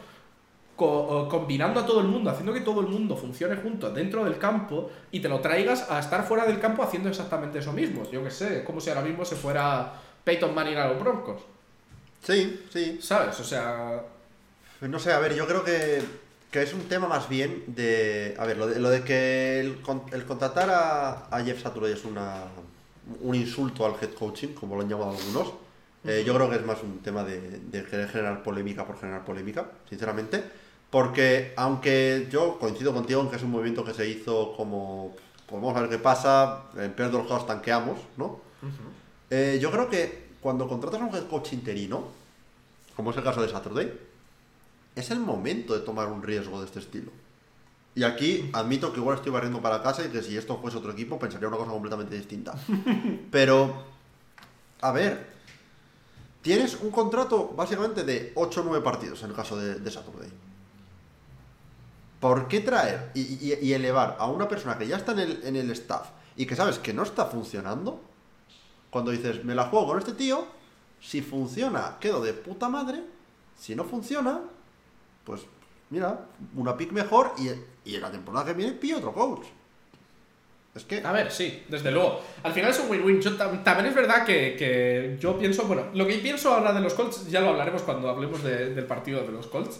[0.76, 4.38] co- combinando a todo el mundo, haciendo que todo el mundo funcione junto dentro del
[4.38, 8.04] campo y te lo traigas a estar fuera del campo haciendo exactamente eso mismo.
[8.12, 9.93] Yo que sé, como si ahora mismo se fuera
[10.24, 11.41] Peyton Manning a los Broncos,
[12.24, 13.00] Sí, sí.
[13.02, 13.39] ¿sabes?
[13.39, 14.02] O sea,
[14.82, 16.02] No sé, a ver, yo creo que,
[16.52, 18.36] que es un tema más bien de.
[18.39, 21.93] A ver, lo de, lo de que el, con- el contratar a, a Jeff Saturday
[21.93, 22.43] es una,
[23.22, 25.54] un insulto al head coaching, como lo han llamado algunos.
[26.06, 29.26] Eh, yo creo que es más un tema de, de querer generar polémica por generar
[29.26, 30.43] polémica, sinceramente.
[30.89, 35.15] Porque, aunque yo coincido contigo en que es un movimiento que se hizo como.
[35.45, 38.39] Pues vamos a ver qué pasa, en peor de los casos tanqueamos, ¿no?
[39.32, 42.04] Eh, yo creo que cuando contratas a un head coach interino,
[42.95, 43.91] como es el caso de Saturday,
[44.95, 47.12] es el momento de tomar un riesgo de este estilo.
[47.95, 50.91] Y aquí admito que igual estoy barriendo para casa y que si esto fuese otro
[50.91, 52.54] equipo pensaría una cosa completamente distinta.
[53.32, 53.84] Pero,
[54.82, 55.28] a ver,
[56.41, 60.30] tienes un contrato básicamente de 8 o 9 partidos en el caso de, de Saturday.
[62.19, 65.41] ¿Por qué traer y, y- y elevar a una persona que ya está en el,
[65.43, 68.02] en el staff y que sabes que no está funcionando?
[68.89, 70.45] Cuando dices, me la juego con este tío,
[70.99, 73.04] si funciona, quedo de puta madre.
[73.58, 74.41] Si no funciona,
[75.23, 75.41] pues
[75.89, 76.25] mira,
[76.56, 77.49] una pick mejor y,
[77.89, 79.45] y en la temporada que viene pillo otro coach.
[80.75, 81.02] Es que.
[81.04, 82.21] A ver, sí, desde luego.
[82.43, 83.19] Al final es un win-win.
[83.63, 87.30] También es verdad que, que yo pienso, bueno, lo que pienso ahora de los Colts
[87.30, 89.80] ya lo hablaremos cuando hablemos de- del partido de los Colts.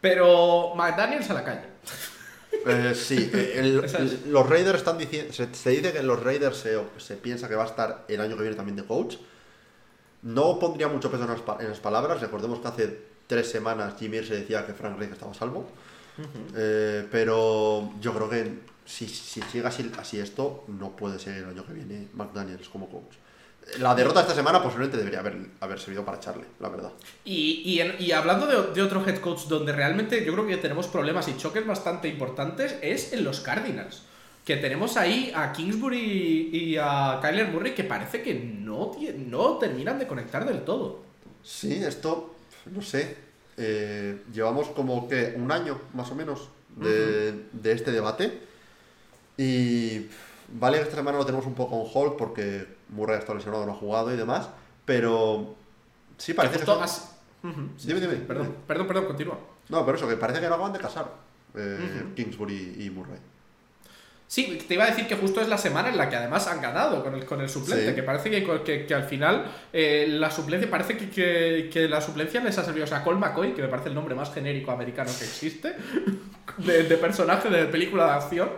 [0.00, 1.62] Pero McDaniels a la calle.
[2.66, 5.32] eh, sí, eh, el- los Raiders están diciendo.
[5.32, 8.36] Se, se dice que los Raiders se, se piensa que va a estar el año
[8.36, 9.16] que viene también de coach.
[10.22, 12.20] No pondría mucho peso en las, en las palabras.
[12.20, 15.68] Recordemos que hace tres semanas Jimmy se decía que Frank Reich estaba a salvo.
[16.56, 21.44] Eh, pero yo creo que si, si sigue así, así esto, no puede ser el
[21.46, 23.14] año que viene McDaniels como coach.
[23.80, 26.90] La derrota de esta semana posiblemente debería haber, haber servido para echarle, la verdad.
[27.24, 30.56] Y, y, en- y hablando de, de otro head coach donde realmente yo creo que
[30.56, 34.02] tenemos problemas y choques bastante importantes es en los Cardinals.
[34.46, 38.92] Que tenemos ahí a Kingsbury y a Kyler Murray que parece que no,
[39.26, 41.02] no terminan de conectar del todo.
[41.42, 42.34] Sí, esto,
[42.72, 43.27] no sé.
[43.58, 48.40] Eh, llevamos como que un año más o menos de, de este debate.
[49.36, 50.06] Y
[50.52, 53.72] vale que esta semana lo tenemos un poco on hold porque Murray está lesionado, no
[53.72, 54.48] ha jugado y demás.
[54.84, 55.54] Pero
[56.16, 56.58] sí parece que.
[56.60, 58.14] Justo son- has- Ujú, sí, Dime, dime.
[58.16, 59.38] Perdón, perdón, perdón, continúa.
[59.68, 61.12] No, pero eso, que parece que no acaban de casar
[61.54, 62.14] eh, Ujú.
[62.14, 63.18] Kingsbury y Murray.
[64.30, 66.60] Sí, te iba a decir que justo es la semana en la que además han
[66.60, 67.94] ganado con el, con el suplente, Sí.
[67.94, 72.02] que parece que, que- que al final eh, la suplencia, parece que, que- que la
[72.02, 72.84] suplencia les ha servido.
[72.84, 75.74] O sea, Cole McCoy, que me parece el nombre más genérico americano que existe,
[76.58, 78.50] de, de personaje de película de acción.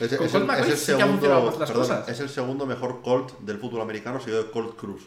[0.00, 2.08] Es, el, es el segundo, más las perdón, cosas.
[2.08, 5.02] es el segundo mejor Colt del fútbol americano, seguido de Colt Cruz.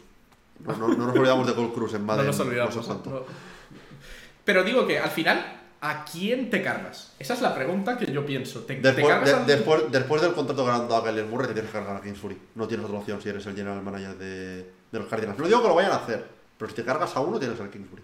[0.64, 2.26] No, no- no nos olvidamos de Colt Cruz en No Madden.
[2.26, 2.76] nos olvidamos.
[2.88, 3.22] no no.
[4.44, 7.12] Pero digo que al final, ¿a quién te cargas?
[7.18, 8.60] Esa es la pregunta que yo pienso.
[8.60, 11.54] ¿Te, te Después, cargas de- al- después, después del contrato ganando a Kyler Murray, te
[11.54, 12.38] tienes que cargar a Kingsbury.
[12.54, 14.56] No tienes otra opción si eres el general manager de,
[14.92, 15.38] de los Cardinals.
[15.38, 16.24] No digo que lo vayan a hacer,
[16.58, 18.02] pero si te cargas a uno, tienes al Kingsbury.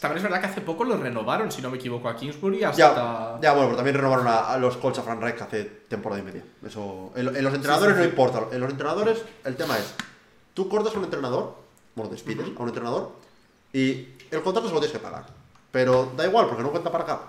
[0.00, 2.78] También es verdad que hace poco lo renovaron, si no me equivoco, a Kingsbury hasta...
[2.78, 6.20] Ya, ya, bueno, pero también renovaron a, a los Colts a Frank Reich hace temporada
[6.22, 6.44] y media.
[6.64, 8.06] Eso, en, en los entrenadores sí, sí.
[8.06, 8.54] no importa.
[8.54, 9.94] En los entrenadores, el tema es:
[10.54, 11.56] tú cortas a un entrenador,
[11.96, 13.10] bueno, despides a un entrenador,
[13.72, 15.26] y el contrato se lo tienes que pagar.
[15.70, 17.20] Pero da igual, porque no cuenta para acá.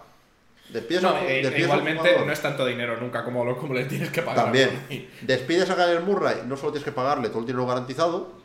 [0.69, 3.86] Despides No, a, eh, despides igualmente no es tanto dinero nunca como, lo, como le
[3.86, 4.45] tienes que pagar.
[4.45, 5.10] También.
[5.21, 8.38] Despides a Kyler Murray, no solo tienes que pagarle todo el dinero garantizado,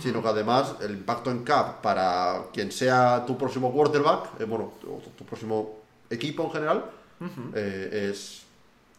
[0.00, 4.74] sino que además el impacto en cap para quien sea tu próximo quarterback, eh, bueno,
[4.80, 6.84] tu, tu próximo equipo en general,
[7.54, 8.42] eh, es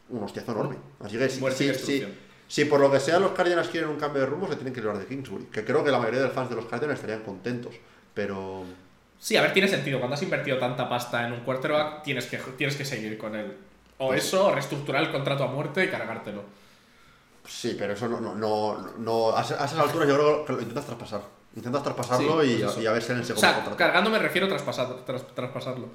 [0.09, 0.75] un hostiazo enorme.
[0.99, 2.07] Así que si, si- si-
[2.47, 4.81] si por lo que sea los Cardinals quieren un cambio de rumbo, se tienen que
[4.81, 5.45] llevar de Kingsbury.
[5.45, 7.73] Que creo que la mayoría de los fans de los Cardinals estarían contentos.
[8.13, 8.65] Pero
[9.21, 9.99] Sí, a ver, tiene sentido.
[9.99, 13.55] Cuando has invertido tanta pasta en un quarterback, tienes que, tienes que seguir con él.
[13.99, 16.41] O Pues- eso, o reestructurar el contrato a muerte y cargártelo.
[17.47, 20.53] sí, pero eso no, no, no, no- a, esa- a esas alturas yo creo que
[20.53, 21.21] lo intentas traspasar.
[21.55, 23.77] Intentas traspasarlo Sí, y, pues y a ver si en el O segundo sea, contrato.
[23.77, 25.87] cargando me refiero a traspasar- tras- traspasarlo.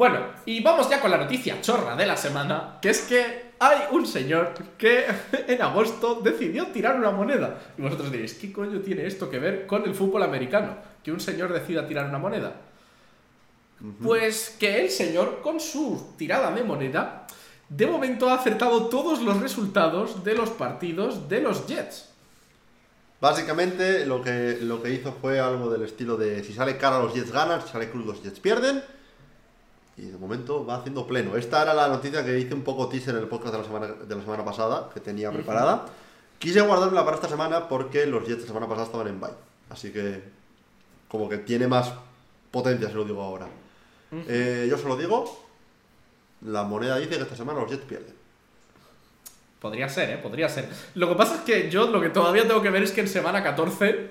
[0.00, 3.80] Bueno, y vamos ya con la noticia chorra de la semana, que es que hay
[3.90, 5.04] un señor que
[5.46, 7.60] en agosto decidió tirar una moneda.
[7.76, 10.74] Y vosotros diréis, ¿qué coño tiene esto que ver con el fútbol americano?
[11.04, 12.54] Que un señor decida tirar una moneda.
[14.02, 17.26] Pues que el señor, con su tirada de moneda,
[17.68, 22.08] de momento ha acertado todos los resultados de los partidos de los Jets.
[23.20, 27.12] Básicamente lo que, lo que hizo fue algo del estilo de si sale cara los
[27.12, 28.82] Jets ganan, si sale cruz los Jets pierden.
[30.00, 31.36] Y de momento va haciendo pleno.
[31.36, 33.86] Esta era la noticia que hice un poco teaser en el podcast de la semana,
[33.88, 35.84] de la semana pasada, que tenía preparada.
[36.38, 39.30] Quise guardármela para esta semana porque los Jets la semana pasada estaban en bye.
[39.68, 40.22] Así que
[41.06, 41.92] como que tiene más
[42.50, 43.46] potencia, se lo digo ahora.
[44.26, 45.44] Eh, yo se lo digo,
[46.46, 48.14] la moneda dice que esta semana los Jets pierden.
[49.60, 50.16] Podría ser, ¿eh?
[50.16, 50.66] Podría ser.
[50.94, 53.08] Lo que pasa es que yo lo que todavía tengo que ver es que en
[53.08, 54.10] semana 14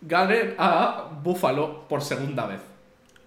[0.00, 2.60] gane a Buffalo por segunda vez.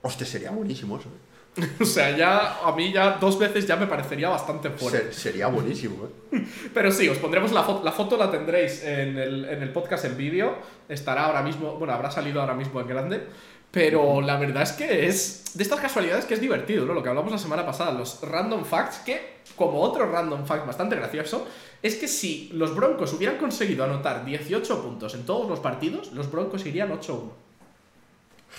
[0.02, 1.10] Hostia, sería buenísimo eso.
[1.10, 1.27] ¿eh?
[1.82, 5.12] O sea, ya a mí ya dos veces ya me parecería bastante fuerte.
[5.12, 6.46] Se- sería buenísimo, ¿eh?
[6.74, 7.84] Pero sí, os pondremos la foto.
[7.84, 10.56] La foto la tendréis en el, en el podcast en vídeo.
[10.88, 13.24] Estará ahora mismo, bueno, habrá salido ahora mismo en grande.
[13.72, 16.94] Pero la verdad es que es de estas casualidades que es divertido, ¿no?
[16.94, 20.96] Lo que hablamos la semana pasada, los random facts, que como otro random fact bastante
[20.96, 21.46] gracioso,
[21.84, 26.32] es que si los Broncos hubieran conseguido anotar 18 puntos en todos los partidos, los
[26.32, 27.30] Broncos irían 8-1.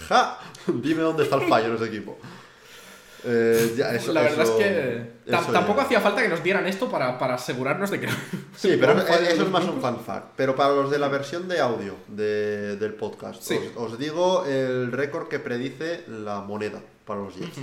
[0.08, 0.38] ¡Ja!
[0.66, 2.18] Dime dónde está el fallo en ese equipo.
[3.24, 5.10] Eh, ya, eso- la verdad eso- es que
[5.52, 5.84] tampoco ya.
[5.86, 8.06] hacía falta que nos dieran esto para, para asegurarnos de que...
[8.56, 10.32] Sí, pero no eso, es más un fan fact.
[10.36, 13.58] Pero para los de la versión de audio de- del podcast, Sí.
[13.76, 17.58] os, os digo el récord que predice la moneda para los Jets.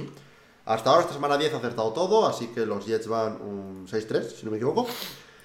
[0.66, 4.24] Hasta ahora, esta semana 10 ha acertado todo, así que los Jets van un 6-3,
[4.24, 4.88] si no me equivoco.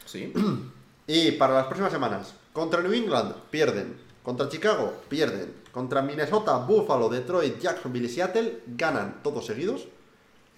[0.06, 0.32] Sí.
[1.06, 7.08] Y para las próximas semanas, contra New England pierden, contra Chicago pierden, contra Minnesota, Buffalo,
[7.08, 9.88] Detroit, Jacksonville y Seattle ganan todos seguidos.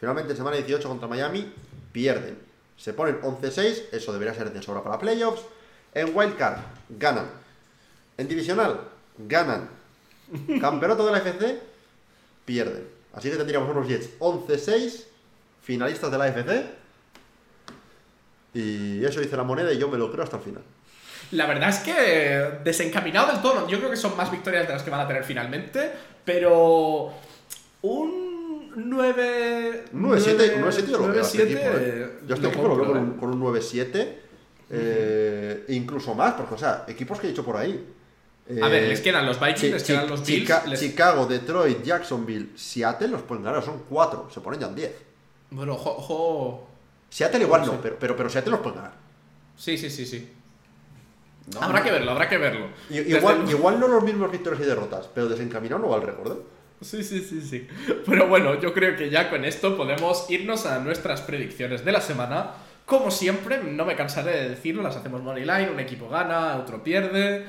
[0.02, 1.52] Finalmente en semana 18 contra Miami
[1.92, 2.36] pierden.
[2.76, 5.42] Se ponen 11-6, eso debería ser de sobra para playoffs.
[5.94, 7.26] En Wildcard ganan.
[8.18, 8.80] En Divisional
[9.16, 9.68] ganan.
[10.60, 11.60] Campeonato de la FC
[12.44, 12.84] pierden.
[13.12, 15.04] Así que tendríamos unos Jets 11-6,
[15.62, 16.66] finalistas de la FC.
[18.54, 20.62] Y eso dice la moneda y yo me lo creo hasta el final.
[21.30, 23.68] La verdad es que desencaminado del todo.
[23.68, 25.92] Yo creo que son más victorias de las que van a tener finalmente,
[26.24, 27.12] pero
[27.82, 28.21] un
[28.74, 32.18] 9 Un 9-7 un 9-7 yo lo veo a este 9-7, equipo, ¿eh?
[32.26, 33.00] Yo este lo equipo lo veo compro, con ¿eh?
[33.00, 34.14] un, con un 9-7,
[34.70, 37.86] eh, incluso más, porque, o sea, equipos que he dicho por ahí.
[38.48, 40.40] A Eh, ver, les quedan los Vikings, Chi- les quedan los Bills.
[40.40, 44.74] Chica- les- Chicago, Detroit, Jacksonville, Seattle los pueden ganar, son 4, se ponen ya en
[44.74, 44.92] 10.
[45.50, 46.68] Bueno, ojo, ojo.
[47.08, 47.70] Seattle igual Sí.
[47.70, 48.94] no, pero, pero, pero Seattle los pueden ganar.
[49.56, 50.28] Sí, sí, sí, sí.
[51.54, 51.84] No, habrá no.
[51.84, 52.66] que verlo, habrá que verlo.
[52.90, 56.38] Igual, luego- igual no los mismos victorias y derrotas, pero desencaminado no va el récord.
[56.82, 57.66] Sí, sí, sí, sí.
[58.06, 62.00] Pero bueno, yo creo que ya con esto podemos irnos a nuestras predicciones de la
[62.00, 62.50] semana.
[62.84, 66.82] Como siempre, no me cansaré de decirlo, las hacemos money line, un equipo gana, otro
[66.82, 67.46] pierde.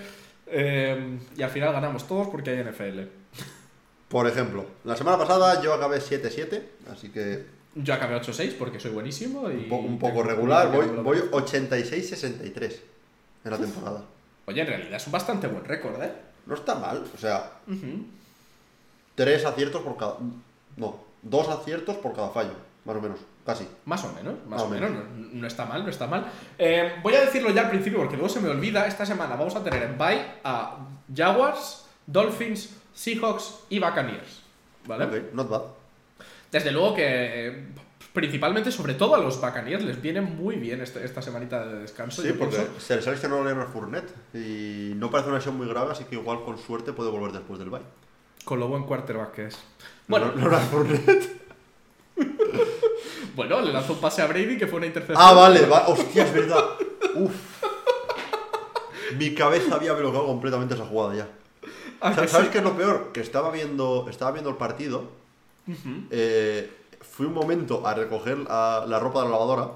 [0.47, 2.99] eh, y al final ganamos todos porque hay NFL.
[4.07, 8.91] Por ejemplo, la semana pasada yo acabé 7-7, así que Yo acabé 8-6 porque soy
[8.91, 9.55] buenísimo y...
[9.55, 10.71] un, po- un poco regular.
[10.71, 12.75] Voy, voy 86-63
[13.45, 14.03] en la temporada.
[14.45, 16.11] Oye, en realidad es un bastante buen récord, ¿eh?
[16.45, 17.53] No está mal, o sea.
[19.15, 20.15] Tres aciertos por cada.
[20.77, 22.53] No, dos aciertos por cada fallo,
[22.85, 23.67] más o menos, casi.
[23.85, 24.89] Más o menos, más Más o menos.
[24.91, 25.05] menos.
[25.09, 26.25] No, no está mal, no está mal.
[26.57, 28.87] Eh, voy a decirlo ya al principio porque luego se me olvida.
[28.87, 30.77] Esta semana vamos a tener en bye a
[31.15, 34.41] Jaguars, Dolphins, Seahawks y Buccaneers.
[34.85, 35.05] ¿Vale?
[35.05, 35.61] Ok, not bad.
[36.51, 37.67] Desde luego que eh,
[38.13, 42.21] principalmente, sobre todo a los Buccaneers, les viene muy bien este- esta semanita de descanso.
[42.21, 42.79] Sí, porque pienso.
[42.79, 46.15] se les ha lesionado Leonard Fournette y no parece una lesión muy grave, así que
[46.15, 47.81] igual con suerte puede volver después del bye.
[48.45, 49.57] Con lo buen quarterback que es.
[50.07, 51.41] Bueno, Leonard Fournette.
[53.35, 55.17] bueno, le lanzó un pase a Brady que fue una intercepción.
[55.21, 55.87] Ah, vale, va.
[55.87, 56.65] Hostia, es verdad.
[57.15, 57.31] Uf.
[59.17, 61.27] Mi cabeza había bloqueado completamente esa jugada ya.
[62.01, 62.51] Ah, que ¿Sabes ¿sabes sí.
[62.51, 63.11] qué es lo peor?
[63.13, 65.03] Que estaba viendo, estaba viendo el partido.
[66.11, 66.69] eh,
[67.01, 69.69] fui un momento a recoger la ropa de la lavadora.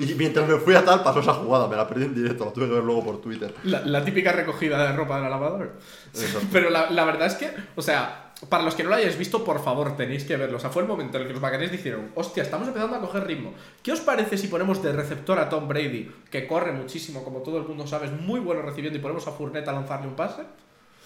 [0.00, 1.68] Y mientras me fui a tal, pasó esa jugada.
[1.68, 2.44] Me la perdí en directo.
[2.44, 3.54] La tuve que ver luego por Twitter.
[3.64, 5.70] La, la típica recogida de ropa de la lavadora.
[6.14, 6.46] Exacto.
[6.52, 9.42] Pero la, la verdad es que, o sea, para los que no lo hayáis visto,
[9.44, 10.58] por favor, tenéis que verlo.
[10.58, 13.00] O sea, fue el momento en el que los Buccaneers dijeron, hostia, estamos empezando a
[13.00, 13.54] coger ritmo.
[13.82, 17.56] ¿Qué os parece si ponemos de receptor a Tom Brady, que corre muchísimo, como todo
[17.58, 20.42] el mundo sabe, es muy bueno recibiendo, y ponemos a Fournette a lanzarle un pase?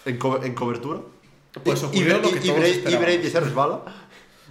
[0.06, 1.00] En, co- en cobertura.
[1.64, 3.06] Pues y, ocurrió y- lo que y todos y esperábamos.
[3.14, 3.80] Brady se resbala.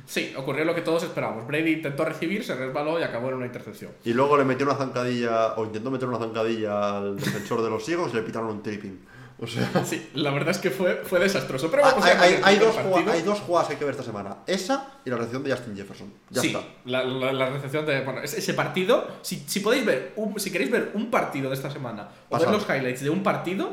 [0.09, 1.45] Sí, ocurrió lo que todos esperábamos.
[1.45, 3.91] Brady intentó recibir, se resbaló y acabó en una intercepción.
[4.03, 7.85] Y luego le metió una zancadilla, o intentó meter una zancadilla al defensor de los
[7.85, 9.05] ciegos y le pitaron un tripping.
[9.41, 11.69] O sea, Sí, la verdad es que fue, fue desastroso.
[11.69, 13.79] Pero hay, vamos a hay- el hay primer dos jugadas, hay dos jugadas que hay
[13.79, 14.37] que ver esta semana.
[14.47, 16.11] Esa y la reacción de Justin Jefferson.
[16.31, 16.61] Ya sí, está.
[16.85, 18.01] La, la- la recepción de.
[18.01, 19.07] Bueno, ese, partido.
[19.21, 20.13] Si, si podéis ver.
[20.15, 22.09] un- si queréis ver un partido de esta semana.
[22.29, 23.69] O ver los highlights de un partido.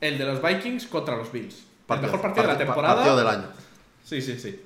[0.00, 1.54] El de los Vikings contra los Bills.
[1.58, 2.94] el Partido- mejor partido de la temporada.
[2.94, 3.46] Partido del año.
[4.02, 4.60] Sí, sí, sí.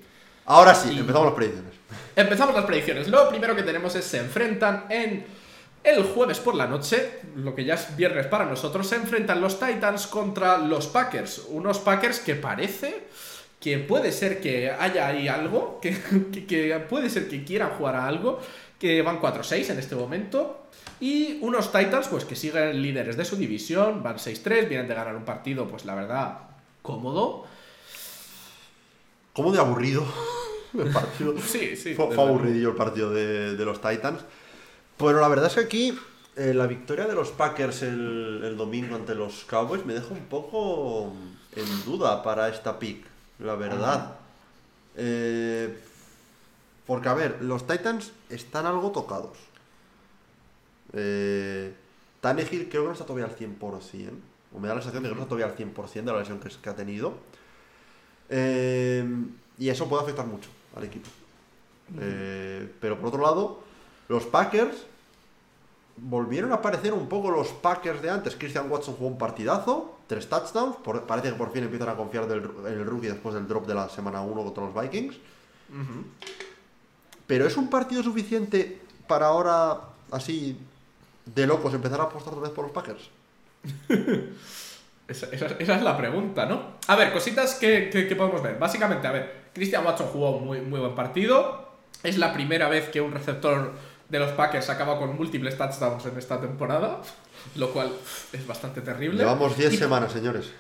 [0.47, 1.73] Ahora sí, Y- empezamos las predicciones.
[2.17, 3.09] Empezamos las predicciones.
[3.09, 5.25] Lo primero que tenemos es se enfrentan en
[5.83, 9.59] el jueves por la noche, lo que ya es viernes para nosotros, se enfrentan los
[9.61, 11.43] Titans contra los Packers.
[11.49, 13.05] Unos Packers que parece
[13.61, 15.97] que puede ser que haya ahí algo, que,
[16.33, 18.41] que- que puede ser que quieran jugar a algo,
[18.79, 20.61] que van 4-6 en este momento.
[21.01, 25.17] Y unos Titans, pues que siguen líderes de su división, van 6-3, vienen de ganar
[25.17, 26.39] un partido, pues la verdad,
[26.83, 27.45] cómodo.
[29.35, 30.05] ¿Cómo de aburrido
[30.73, 31.35] el partido?
[31.47, 31.95] Sí, sí.
[31.95, 34.25] Fue, fue aburridillo el partido de, de los Titans.
[34.97, 35.99] Pero la verdad es que aquí
[36.37, 40.27] eh, la victoria de los Packers el, el domingo ante los Cowboys me deja un
[40.27, 41.13] poco
[41.55, 43.05] en duda para esta pick,
[43.41, 44.17] la verdad.
[44.97, 45.79] Eh,
[46.87, 49.37] porque, a ver, los Titans están algo tocados.
[50.93, 51.73] Eh,
[52.21, 54.11] Tannehill creo que no está todavía al 100%.
[54.55, 56.39] O me da la sensación de que no está todavía al 100% de la lesión
[56.41, 57.15] que, que ha tenido.
[58.29, 59.05] Eh,
[59.59, 61.09] y eso puede afectar mucho al equipo.
[62.01, 63.61] Eh, pero por otro lado,
[64.09, 64.75] los Packers
[65.97, 68.35] volvieron a aparecer un poco los Packers de antes.
[68.37, 70.77] Christian Watson jugó un partidazo, tres touchdowns.
[70.77, 73.67] por- parece que por fin empiezan a confiar del- en el rookie después del drop
[73.67, 75.17] de la semana 1 contra los Vikings.
[77.27, 80.57] Pero es un partido suficiente para ahora, así
[81.27, 83.09] de locos, empezar a apostar otra vez por los Packers.
[85.07, 86.79] Esa, esa- esa es la pregunta, ¿no?
[86.87, 88.59] A ver, cositas que, que- que podemos ver.
[88.59, 91.73] Básicamente, a ver, Christian Watson jugó un muy, muy buen partido.
[92.03, 93.73] Es la primera vez que un receptor
[94.09, 97.01] de los Packers acaba con múltiples touchdowns en esta temporada,
[97.57, 97.91] lo cual
[98.33, 99.19] es bastante terrible.
[99.19, 100.51] Llevamos 10 Y- semanas, señores.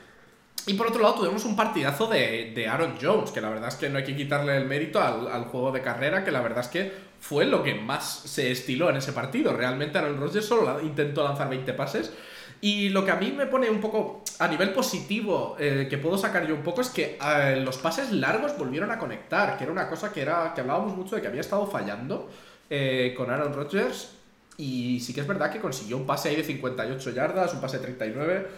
[0.66, 3.74] Y por otro lado tuvimos un partidazo de, de Aaron Jones, que la verdad es
[3.74, 6.60] que no hay que quitarle el mérito al, al juego de carrera, que la verdad
[6.60, 9.52] es que fue lo que más se estiló en ese partido.
[9.54, 12.12] Realmente Aaron Rodgers solo intentó lanzar 20 pases.
[12.64, 16.16] Y lo que a mí me pone un poco a nivel positivo, eh, que puedo
[16.16, 19.72] sacar yo un poco, es que eh, los pases largos volvieron a conectar, que era
[19.72, 22.30] una cosa que, era, que hablábamos mucho de que había estado fallando
[22.70, 24.12] eh, con Aaron Rodgers.
[24.56, 27.76] Y sí que es verdad que consiguió un pase ahí de 58 yardas, un pase
[27.76, 28.48] de 39.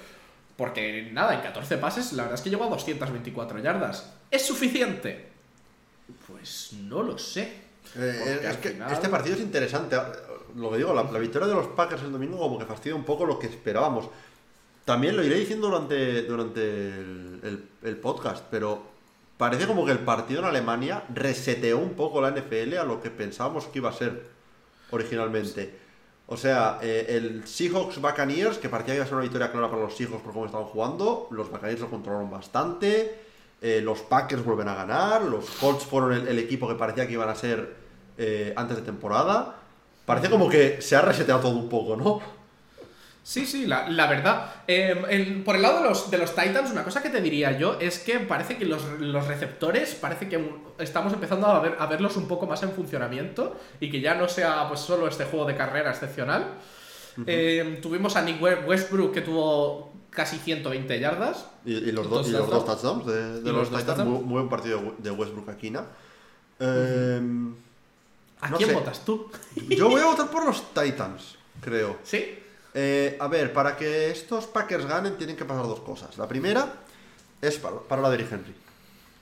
[0.57, 4.13] Porque nada, en 14 pases, la verdad es que llegó a 224 yardas.
[4.31, 5.31] ¿Es suficiente?
[6.29, 7.43] Pues no lo sé.
[7.43, 9.97] Eh, Porque es al que final- este partido es interesante.
[10.57, 13.27] Lo que digo, la, victoria de los Packers el domingo como que fastidia un poco
[13.27, 14.09] lo que esperábamos.
[14.85, 18.83] También lo iré diciendo durante, durante el, el- podcast, pero
[19.37, 23.11] parece como que el partido en Alemania reseteó un poco la NFL a lo que
[23.11, 24.27] pensábamos que iba a ser
[24.91, 25.79] originalmente.
[26.29, 29.69] O sea, eh, el Seahawks Buccaneers, que parecía que iba a ser una victoria clara
[29.71, 33.21] para los Seahawks por cómo estaban jugando, los Buccaneers lo controlaron bastante,
[33.61, 37.13] eh, los Packers vuelven a ganar, los Colts fueron el, el equipo que parecía que
[37.13, 37.75] iban a ser
[38.19, 39.63] eh, antes de temporada.
[40.07, 42.21] Parece como que se ha reseteado todo un poco, ¿no?
[43.23, 44.53] Sí, sí, la, la verdad.
[44.69, 47.59] Eh, el- por el lado de los, de los Titans, una cosa que te diría
[47.59, 51.75] yo es que parece que los, los receptores, parece que un- estamos empezando a, ver,
[51.81, 55.25] a verlos un poco más en funcionamiento y que ya no sea pues solo este
[55.25, 56.55] juego de carrera excepcional.
[57.27, 61.49] Eh, tuvimos a Nick We- Westbrook que tuvo casi 120 yardas.
[61.65, 63.07] Y, y los, dos y los dos touchdowns.
[63.07, 64.05] de, de los, los Titans.
[64.05, 65.85] Muy, muy buen partido de We- de Westbrook Aquina.
[66.61, 67.21] Eh,
[68.41, 68.75] ¿A No quién sé.
[68.75, 69.31] votas tú?
[69.69, 71.99] yo voy a votar por los Titans, creo.
[72.03, 72.39] ¿Sí?
[72.75, 76.19] Eh, a ver, para que estos Packers ganen tienen que pasar dos cosas.
[76.19, 76.75] La primera
[77.41, 78.55] es para, para la de Henry.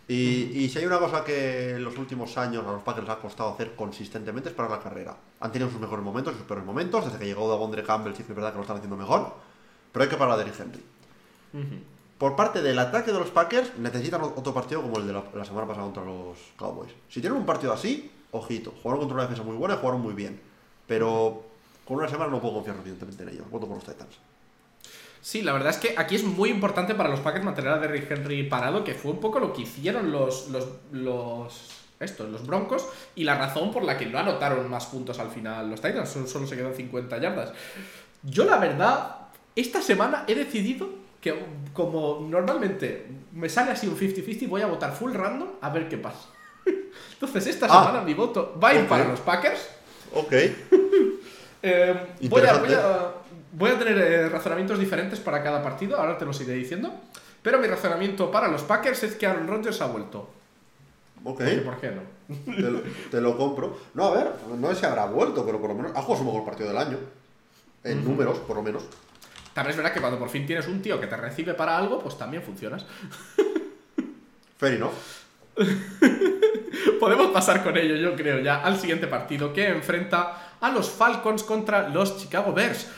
[0.06, 3.16] Y, y si hay una cosa que en los últimos años a los Packers les
[3.16, 5.16] ha costado hacer consistentemente es para la carrera.
[5.40, 7.04] Han tenido sus mejores momentos y sus peores momentos.
[7.06, 9.32] Desde que llegó Davondre Campbell sí que es verdad que lo están haciendo mejor.
[9.92, 10.84] Pero hay que parar a Derrick Henry.
[12.18, 15.44] Por parte del ataque de los Packers, necesitan otro partido como el de la, la
[15.44, 16.90] semana pasada contra los Cowboys.
[17.08, 18.74] Si tienen un partido así, ojito.
[18.82, 20.40] Jugaron contra una defensa muy buena jugaron muy bien.
[20.86, 21.44] Pero
[21.84, 23.50] con una semana no puedo confiar suficientemente en ellos.
[23.50, 24.16] Voto por los Titans.
[25.20, 28.10] Sí, la verdad es que aquí es muy importante para los Packers mantener a Derrick
[28.10, 30.50] Henry parado, que fue un poco lo que hicieron los,
[30.92, 35.30] los, estos, los Broncos, y la razón por la que no anotaron más puntos al
[35.30, 37.54] final los Titans, solo, solo se quedó en 50 yardas.
[38.22, 39.16] Yo la verdad,
[39.56, 40.90] esta semana he decidido
[41.22, 41.34] que
[41.72, 45.96] como normalmente me sale así un 50-50, voy a votar full random a ver qué
[45.96, 46.33] pasa.
[47.12, 47.84] Entonces esta Ah.
[47.86, 49.68] semana mi voto va a ir para los Packers.
[50.14, 50.32] Ok.
[51.66, 51.94] Eh,
[52.28, 53.10] voy, a, voy, a,
[53.52, 56.92] voy a tener eh, razonamientos diferentes para cada partido, ahora te los iré diciendo.
[57.40, 60.28] Pero mi razonamiento para los Packers es que Aaron Rodgers ha vuelto.
[61.24, 61.40] Ok.
[61.40, 62.02] Oye, ¿Por qué no?
[62.54, 63.78] Te lo, te lo compro.
[63.94, 66.24] No, a ver, no sé si habrá vuelto, pero por lo menos ha jugado su
[66.26, 66.98] mejor partido del año.
[67.82, 68.84] En números, por lo menos.
[69.54, 71.98] También es verdad que cuando por fin tienes un tío que te recibe para algo,
[71.98, 72.84] pues también funcionas.
[74.58, 74.92] Fair enough.
[77.00, 81.42] Podemos pasar con ello, yo creo, ya al siguiente partido que enfrenta a los Falcons
[81.42, 82.88] contra los Chicago Bears.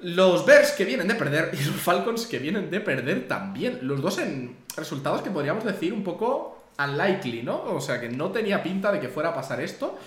[0.00, 3.80] Los Bears que vienen de perder y los Falcons que vienen de perder también.
[3.82, 7.62] Los dos en resultados que podríamos decir un poco unlikely, ¿no?
[7.64, 9.98] O sea, que no tenía pinta de que fuera a pasar esto.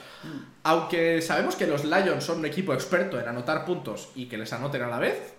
[0.64, 4.54] Aunque sabemos que los Lions son un equipo experto en anotar puntos y que les
[4.54, 5.34] anoten a la vez.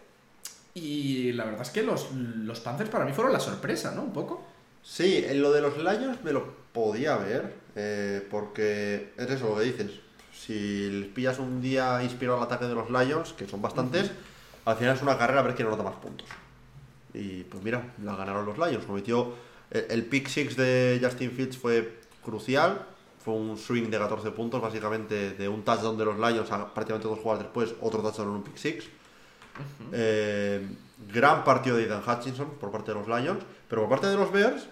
[0.75, 4.03] Y la verdad es que los, los Panthers para mí fueron la sorpresa, ¿no?
[4.03, 4.45] Un poco.
[4.83, 9.57] Sí, en lo de los Lions me lo podía ver, eh, porque es eso lo
[9.57, 9.93] que dices.
[10.33, 14.11] Si les pillas un día inspirado al ataque de los Lions, que son bastantes,
[14.65, 16.27] al final es una carrera a ver quién anota más puntos.
[17.13, 18.85] Y pues mira, la ganaron los Lions.
[18.85, 19.35] Cometió
[19.71, 22.87] el, el pick six de Justin Fields fue crucial.
[23.23, 27.07] Fue un swing de 14 puntos, básicamente de un touchdown de los Lions a prácticamente
[27.07, 28.85] dos jugadas después, otro touchdown en un pick six.
[29.93, 30.67] Eh,
[31.13, 34.33] gran partido de Ethan Hutchinson por parte de los Lions, pero por parte de los
[34.33, 34.67] Bears,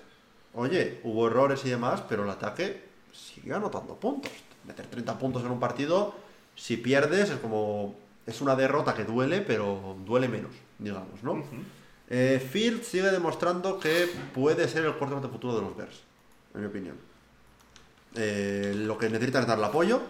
[0.55, 2.83] oye, hubo errores y demás, pero el ataque
[3.13, 4.33] sigue anotando puntos.
[4.67, 6.15] Meter 30 puntos en un partido,
[6.57, 7.95] si pierdes, es como.
[8.27, 11.43] Es una derrota que duele, pero duele menos, digamos, ¿no?
[12.11, 16.03] Eh, Fields sigue demostrando que puede ser el de futuro de los Bears,
[16.55, 16.97] en mi opinión.
[18.17, 20.03] Eh, lo que necesitan es darle apoyo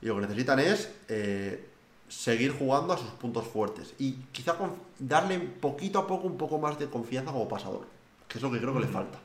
[0.00, 1.66] y lo que necesitan es eh,
[2.08, 4.56] seguir jugando a sus puntos fuertes y quizá
[4.98, 7.86] darle poquito a poco un poco más de confianza como pasador,
[8.28, 9.18] que es lo que creo que le falta.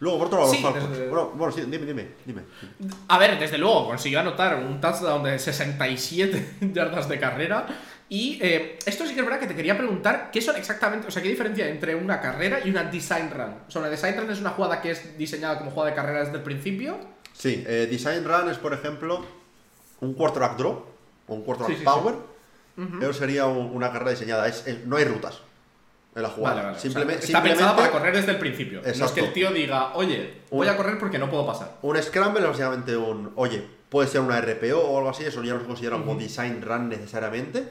[0.00, 0.90] Luego, por otro lado, Sí, los Falcons.
[0.90, 2.42] desde- Bueno, bueno, sí, dime, dime, dime.
[3.08, 7.66] A ver, desde luego, consiguió anotar un touchdown de 67 yardas de carrera.
[8.08, 11.10] Y eh, esto sí que es verdad que te quería preguntar qué son exactamente, o
[11.10, 13.54] sea, qué diferencia entre una carrera y una design run.
[13.66, 16.20] O sea, una design run es una jugada que es diseñada como jugada de carrera
[16.20, 16.98] desde el principio.
[17.32, 19.24] Sí, eh, Design Run es, por ejemplo,
[20.00, 20.84] un quarterback draw
[21.26, 21.84] o un quarterback Sí, sí, sí.
[21.84, 22.14] power.
[23.00, 24.46] Eso sería un- una carrera diseñada.
[24.48, 25.40] Es, es- no hay rutas
[26.14, 26.54] en la jugada.
[26.56, 26.76] Vale, vale.
[26.76, 28.80] O sea, Simplemente, está pensada simplemente para correr desde el principio.
[28.82, 31.76] No es que el tío diga, oye, voy Un- a correr porque no puedo pasar.
[31.82, 33.32] Un scramble es básicamente un.
[33.36, 36.62] Oye, puede ser una RPO o algo así, eso ya no se considera como design
[36.62, 37.64] run necesariamente.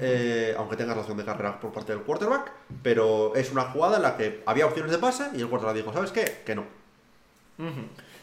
[0.00, 2.50] eh, aunque tengas la opción de carrera por parte del quarterback,
[2.82, 5.92] pero es una jugada en la que había opciones de pase y el quarterback dijo:
[5.92, 6.42] ¿Sabes qué?
[6.44, 6.64] Que no.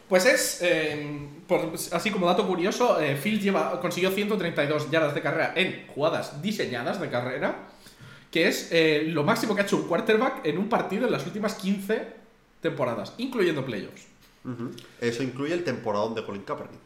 [0.09, 5.21] Pues es, eh, por- así como dato curioso, eh, Fields lleva, consiguió 132 yardas de
[5.21, 7.55] carrera en jugadas diseñadas de carrera,
[8.31, 11.25] que es eh, lo máximo que ha hecho un quarterback en un partido en las
[11.25, 12.07] últimas 15
[12.61, 14.07] temporadas, incluyendo playoffs.
[14.99, 16.79] Eso incluye el temporadón de Colin Kaepernick.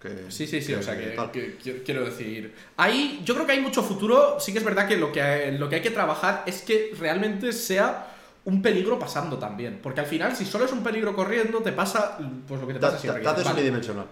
[0.00, 2.54] que- Sí, sí, sí, o sea que, quiero decir.
[2.76, 4.38] Ahí yo creo que hay mucho futuro.
[4.40, 7.52] Sí que es verdad que lo que, lo que hay que trabajar es que realmente
[7.52, 8.06] sea
[8.44, 9.80] un peligro pasando también.
[9.82, 12.16] Porque al final, si solo es un peligro corriendo, te pasa
[12.46, 13.22] pues lo que te pasa siempre.
[13.22, 14.06] te haces dices, "Vale, unidimensional.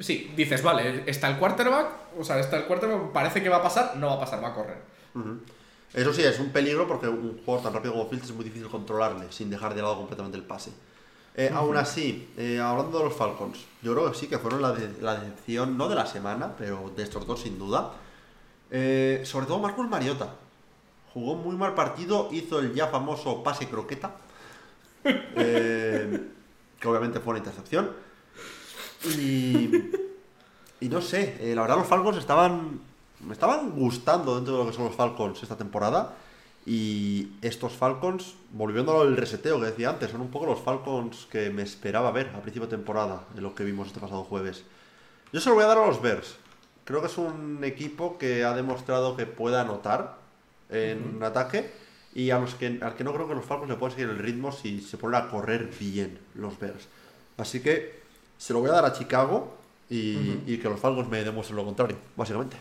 [0.00, 1.86] Sí, dices, vale, está el quarterback,
[2.18, 4.48] o sea, está el quarterback, parece que va a pasar, no va a pasar, va
[4.48, 4.78] a correr.
[5.14, 5.38] Ujú.
[5.94, 8.68] Eso sí, es un peligro porque un jugador tan rápido como Fields es muy difícil
[8.68, 10.72] controlarle sin dejar de lado completamente el pase.
[11.36, 14.72] Eh, Aún así, eh, hablando de los Falcons, yo creo que sí que fueron la,
[14.72, 17.92] de- la decepción, no de la semana, pero de estos dos sin duda.
[18.70, 20.34] Eh, sobre todo Marcus Mariota.
[21.12, 24.16] Jugó muy mal partido, hizo el ya famoso pase croqueta,
[25.04, 27.90] que obviamente fue una intercepción.
[29.18, 29.70] Y,
[30.80, 32.80] y no sé, la verdad los Falcons estaban
[33.26, 36.14] me estaban gustando dentro de lo que son los Falcons esta temporada.
[36.66, 41.50] Y estos Falcons, volviendo al reseteo que decía antes, son un poco los Falcons que
[41.50, 44.64] me esperaba ver a principio de temporada, de lo que vimos este pasado jueves.
[45.32, 46.36] Yo se lo voy a dar a los Bears.
[46.84, 50.16] Creo que es un equipo que ha demostrado que puede anotar
[50.70, 51.70] en ataque
[52.14, 54.18] y a los que, al que no creo que los Falcons le puedan seguir el
[54.18, 56.88] ritmo si se ponen a correr bien los Bears.
[57.36, 58.00] Así que
[58.38, 59.56] se lo voy a dar a Chicago
[59.90, 62.56] y, y que los Falcons me demuestren lo contrario, básicamente.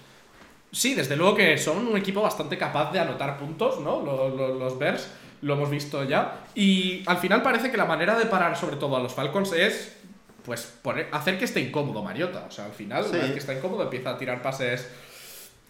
[0.73, 4.01] Sí, desde luego que son un equipo bastante capaz de anotar puntos, ¿no?
[4.01, 5.07] Los, los, los Bears,
[5.41, 6.39] lo hemos visto ya.
[6.55, 9.95] Y al final parece que la manera de parar sobre todo a los Falcons es,
[10.43, 12.45] pues, poner, hacer que esté incómodo Mariota.
[12.47, 13.11] O sea, al final, Sí.
[13.11, 14.87] una vez que está incómodo, empieza a tirar pases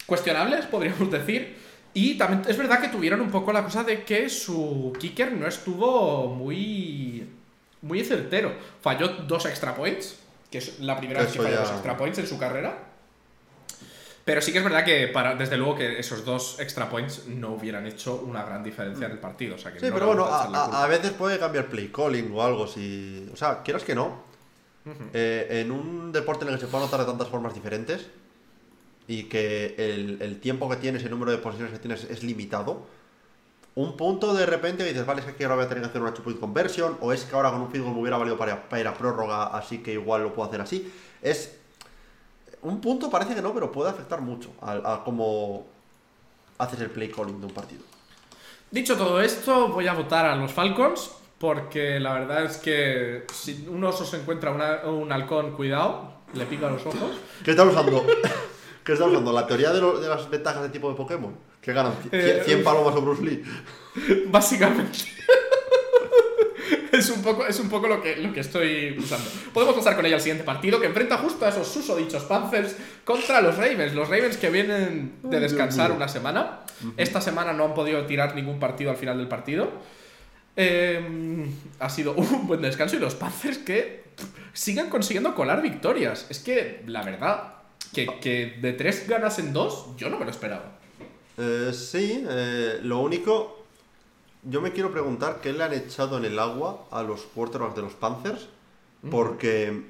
[0.06, 1.56] cuestionables, podríamos decir.
[1.92, 5.46] Y también es verdad que tuvieron un poco la cosa de que su kicker no
[5.46, 7.28] estuvo muy,
[7.82, 8.52] muy certero.
[8.80, 10.18] Falló dos extra points,
[10.50, 12.78] que es la primera vez que Eso falló ya- dos extra points en su carrera.
[14.24, 17.50] Pero sí que es verdad que, para, desde luego, que esos dos extra points no
[17.54, 19.56] hubieran hecho una gran diferencia en el partido.
[19.56, 22.66] O sea, que Sí, no pero bueno, a veces puede cambiar play calling o algo.
[22.66, 24.22] Si, o sea, quieras que no.
[25.12, 28.06] eh, en un deporte en el que se puede anotar de tantas formas diferentes
[29.06, 32.86] y que el, el tiempo que tienes, el número de posiciones que tienes es limitado,
[33.74, 36.14] un punto de repente dices, vale, es que ahora voy a tener que hacer una
[36.14, 38.68] two point conversion, o es que ahora con un field goal me hubiera valido para,
[38.68, 40.90] para ir a prórroga, así que igual lo puedo hacer así.
[41.20, 41.58] Es.
[42.64, 45.66] Un punto parece que no, pero puede afectar mucho a, a cómo
[46.58, 47.82] haces el play calling de un partido.
[48.70, 51.12] Dicho todo esto, voy a votar a los Falcons.
[51.36, 56.46] Porque la verdad es que si un oso se encuentra una- un halcón, cuidado, le
[56.46, 57.10] pica los ojos.
[57.44, 58.06] ¿Qué estás usando?
[58.84, 59.30] ¿Qué estás usando?
[59.32, 61.36] ¿La teoría de, lo- de las ventajas de tipo de Pokémon?
[61.60, 63.42] ¿Que ganan cien- Eh, 100 palomas o Bruce Lee?
[64.28, 64.98] Básicamente.
[66.98, 69.28] Es un poco, es un poco lo, que, lo que estoy usando.
[69.52, 73.40] Podemos pasar con ella al siguiente partido, que enfrenta justo a esos susodichos Panthers contra
[73.40, 73.94] los Ravens.
[73.94, 76.60] Los Ravens que vienen de descansar una semana.
[76.96, 79.70] Esta semana no han podido tirar ningún partido al final del partido.
[80.56, 81.46] Eh,
[81.80, 84.04] ha sido un buen descanso y los Panthers que
[84.52, 86.26] sigan consiguiendo colar victorias.
[86.30, 87.54] Es que, la verdad,
[87.92, 90.78] que, que de tres ganas en dos, yo no me lo esperaba.
[91.36, 93.63] Eh, sí, eh, lo único...
[94.44, 97.82] Yo me quiero preguntar qué le han echado en el agua a los quarterbacks de
[97.82, 98.48] los Panthers.
[99.10, 99.82] Porque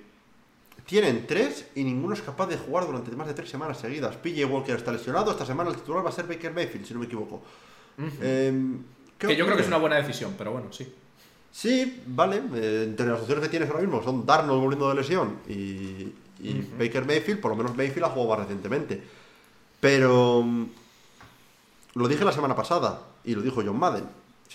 [0.86, 4.16] tienen tres y ninguno es capaz de jugar durante más de tres semanas seguidas.
[4.16, 5.30] PJ Walker está lesionado.
[5.30, 7.42] Esta semana el titular va a ser Baker Mayfield, si no me equivoco.
[8.20, 8.82] Em,
[9.16, 10.92] ¿qué Que yo creo que es una buena decisión, pero bueno, sí.
[11.52, 12.42] Sí, vale.
[12.54, 16.68] eh, entre las opciones que tienes ahora mismo son Darnold volviendo de lesión y, y
[16.76, 17.40] Baker Mayfield.
[17.40, 19.02] Por lo menos Mayfield ha jugado más recientemente.
[19.80, 20.64] Pero mm,
[21.94, 24.04] lo dije la semana pasada y lo dijo John Madden.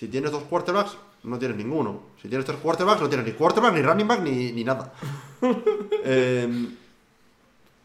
[0.00, 2.00] Si tienes dos quarterbacks, no tienes ninguno.
[2.22, 4.94] Si tienes tres quarterbacks, no tienes ni quarterback, ni running back, ni, ni nada.
[6.02, 6.74] Em,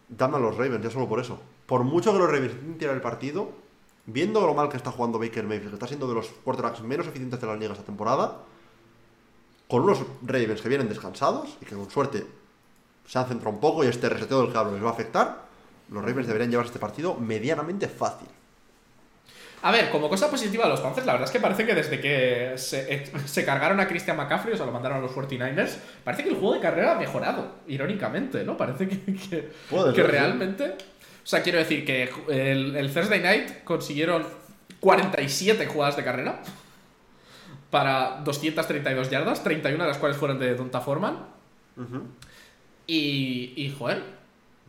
[0.08, 1.38] dame a los Ravens, ya solo por eso.
[1.66, 3.50] Por mucho que los Ravens tirar el partido,
[4.06, 7.06] viendo lo mal que está jugando Baker Mayfield, que está siendo de los quarterbacks menos
[7.06, 8.44] eficientes de la liga esta temporada,
[9.68, 12.26] con unos Ravens que vienen descansados y que con suerte
[13.06, 15.42] se han centrado un poco y este reseteo del cable les va a afectar,
[15.90, 18.30] los Ravens deberían llevarse este partido medianamente fácil.
[19.62, 22.00] A ver, como cosa positiva de los Panthers, la verdad es que parece que desde
[22.00, 25.78] que se, eh, se cargaron a Christian McCaffrey, o sea, lo mandaron a los 49ers,
[26.04, 28.58] parece que el juego de carrera ha mejorado, irónicamente, ¿no?
[28.58, 29.52] Parece que,
[30.04, 30.76] realmente...
[31.24, 34.28] O sea, quiero decir que el, el Thursday Night consiguieron
[34.80, 36.42] 47 jugadas de carrera
[37.72, 41.18] para 232 yardas, 31 de las cuales fueron de Donta Foreman.
[42.88, 44.04] Y, y joder,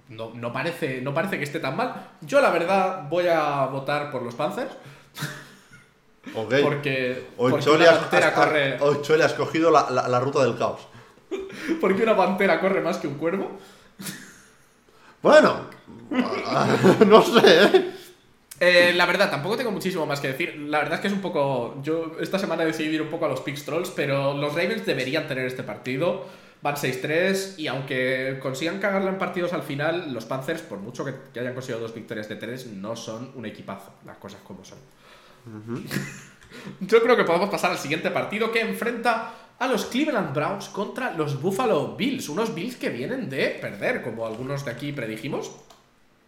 [0.09, 2.11] no, no, parece, no parece que esté tan mal.
[2.20, 4.72] Yo, la verdad, voy a votar por los Panthers.
[6.34, 6.54] Ok.
[6.62, 8.78] Porque, Hoy porque Chole, una has, pantera has- corre,
[9.70, 10.80] la, la- la ruta del caos.
[11.80, 13.59] porque una pantera corre más que un cuervo.
[15.22, 15.66] Bueno,
[17.07, 17.40] no sé.
[17.64, 17.90] ¿eh?
[18.61, 20.57] Eh, la verdad, tampoco tengo muchísimo más que decir.
[20.68, 21.76] La verdad es que es un poco.
[21.82, 24.86] Yo esta semana he decidido ir un poco a los Pix Trolls, pero los Ravens
[24.86, 26.26] deberían tener este partido.
[26.66, 31.14] Van 6-3 y aunque consigan cagarla en partidos al final, los Panthers, por mucho que,
[31.32, 33.92] que hayan conseguido dos victorias de 3, no son un equipazo.
[34.04, 34.78] Las cosas como son.
[36.80, 41.12] Yo creo que podemos pasar al siguiente partido que enfrenta a los Cleveland Browns contra
[41.12, 42.28] los Buffalo Bills.
[42.28, 45.52] Unos Bills que vienen de perder, como algunos de aquí predijimos.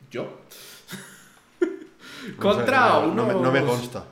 [0.09, 0.39] Yo.
[2.39, 3.27] contra No sé, no, unos.
[3.27, 4.05] no me, no me consta.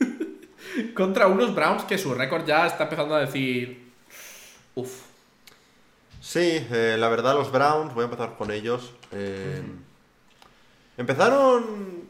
[0.94, 3.89] Contra unos Browns que su récord ya está empezando a decir.
[4.74, 5.02] Uf.
[6.20, 8.92] Sí, eh, la verdad los Browns, voy a empezar con ellos.
[9.12, 9.62] eh,
[10.96, 12.04] Empezaron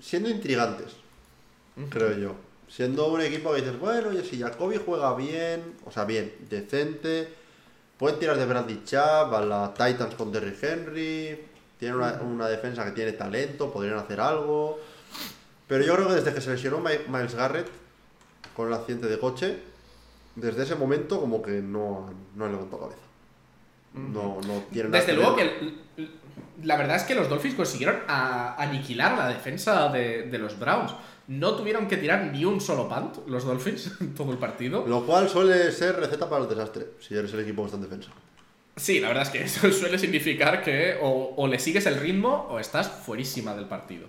[0.00, 0.92] siendo intrigantes,
[1.90, 2.34] creo yo.
[2.68, 7.28] Siendo un equipo que dices, bueno, oye, si Jacoby juega bien, o sea, bien, decente,
[7.98, 11.40] pueden tirar de Bradley Chubb a la Titans con Derrick Henry,
[11.78, 14.78] tienen una, una defensa que tiene talento, podrían hacer algo.
[15.68, 17.68] Pero yo creo que desde que se lesionó Mi- Miles Garrett
[18.56, 19.56] con el accidente de coche,
[20.40, 23.02] desde ese momento como que no, no han levantado cabeza.
[23.94, 25.74] No, no tienen nada Desde luego que.
[26.62, 30.94] La verdad es que los Dolphins consiguieron a- aniquilar la defensa de, de los Browns.
[31.26, 34.84] No tuvieron que tirar ni un solo punt los Dolphins en todo el partido.
[34.86, 37.82] Lo cual suele ser receta para el desastre, si eres el equipo que está en
[37.82, 38.10] defensa.
[38.76, 42.46] Sí, la verdad es que eso suele significar que o, o le sigues el ritmo
[42.50, 44.06] o estás fuerísima del partido.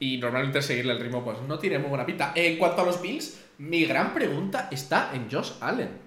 [0.00, 2.32] Y normalmente seguirle el ritmo pues no tiene muy buena pinta.
[2.34, 6.04] En cuanto a los Bills, mi gran pregunta está en Josh Allen.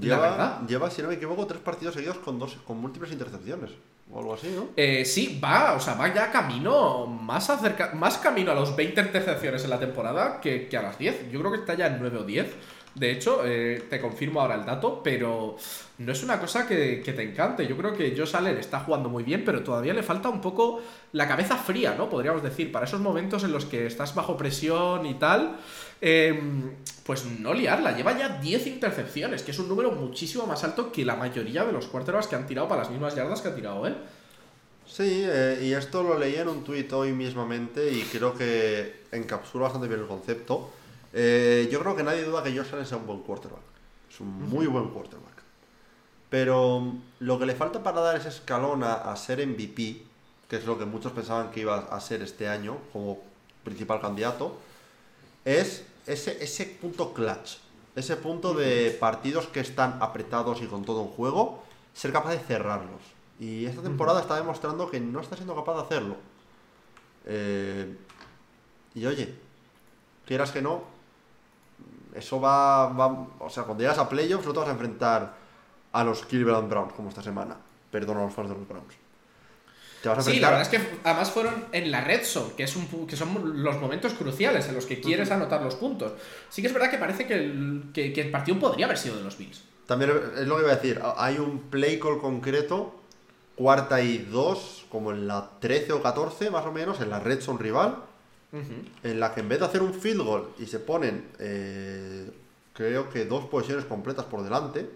[0.00, 3.70] Lleva, lleva, si no me equivoco, tres partidos seguidos con, dos, con múltiples intercepciones.
[4.10, 4.68] O algo así, ¿no?
[4.76, 9.00] Eh, sí, va, o sea, va ya camino, más, acerca, más camino a los 20
[9.00, 11.30] intercepciones en la temporada que, que a las 10.
[11.30, 12.46] Yo creo que está ya en 9 o 10.
[12.94, 15.56] De hecho, eh, te confirmo ahora el dato, pero
[15.98, 17.66] no es una cosa que, te encante.
[17.66, 20.82] Yo creo que Josh Allen está jugando muy bien, pero todavía le falta un poco
[21.12, 22.10] la cabeza fría, ¿no?
[22.10, 25.56] Podríamos decir, para esos momentos en los que estás bajo presión y tal,
[26.02, 26.38] eh,
[27.04, 27.96] pues no liarla.
[27.96, 31.72] Lleva ya 10 intercepciones, que es un número muchísimo más alto que la mayoría de
[31.72, 33.96] los quarterbacks que han tirado para las mismas yardas que ha tirado él.
[34.86, 39.64] Sí, eh, y esto lo leí en un tuit hoy mismamente y creo que encapsula
[39.64, 40.70] bastante bien el concepto.
[41.12, 43.62] Eh, yo creo que nadie duda que Josh Allen sea un buen quarterback.
[44.10, 45.42] Es un muy buen quarterback.
[46.30, 50.02] Pero mm, lo que le falta para dar ese escalón a, a ser MVP,
[50.48, 53.20] que es lo que muchos pensaban que iba a ser este año, como
[53.64, 54.56] principal candidato,
[55.44, 57.58] es ese, ese punto clutch.
[57.94, 62.38] Ese punto de partidos que están apretados y con todo en juego, ser capaz de
[62.38, 63.02] cerrarlos.
[63.38, 66.16] Y esta temporada está demostrando que no está siendo capaz de hacerlo.
[67.26, 67.96] Eh,
[68.94, 69.34] y oye,
[70.24, 70.84] quieras que no,
[72.14, 75.34] eso va, va- O sea, cuando llegas a playoffs no te vas a enfrentar
[75.92, 77.56] a los Cleveland Browns como esta semana.
[77.90, 78.94] Perdón a los fans de los Browns.
[80.02, 82.64] Te vas a Sí, la verdad es que además fueron en la red zone, que,
[82.64, 86.12] es un, que son los momentos cruciales en los que quieres anotar los puntos.
[86.48, 89.16] Sí que es verdad que parece que el, que, que el partido podría haber sido
[89.16, 89.62] de los Bills.
[89.86, 91.00] También es lo que iba a decir.
[91.16, 92.94] Hay un play call concreto,
[93.54, 97.40] cuarta y dos, como en la 13 o 14 más o menos, en la red
[97.40, 97.96] zone rival,
[99.02, 102.30] en la que en vez de hacer un field goal y se ponen, eh,
[102.74, 104.88] creo que dos posiciones completas por delante.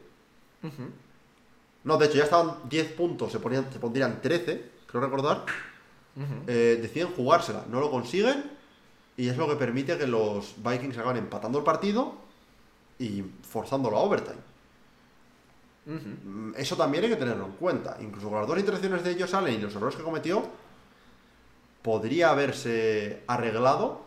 [1.85, 5.45] No, de hecho ya estaban 10 puntos, se, ponían, se pondrían 13, creo recordar.
[6.47, 8.45] eh, deciden jugársela, no lo consiguen
[9.19, 12.15] y es lo que permite que los Vikings acaben empatando el partido
[12.99, 14.39] y forzándolo a overtime.
[15.87, 17.97] Mm, Eso también hay que tenerlo en cuenta.
[18.01, 20.43] Incluso con las dos interacciones de ellos Allen y los errores que cometió,
[21.87, 24.05] podría haberse arreglado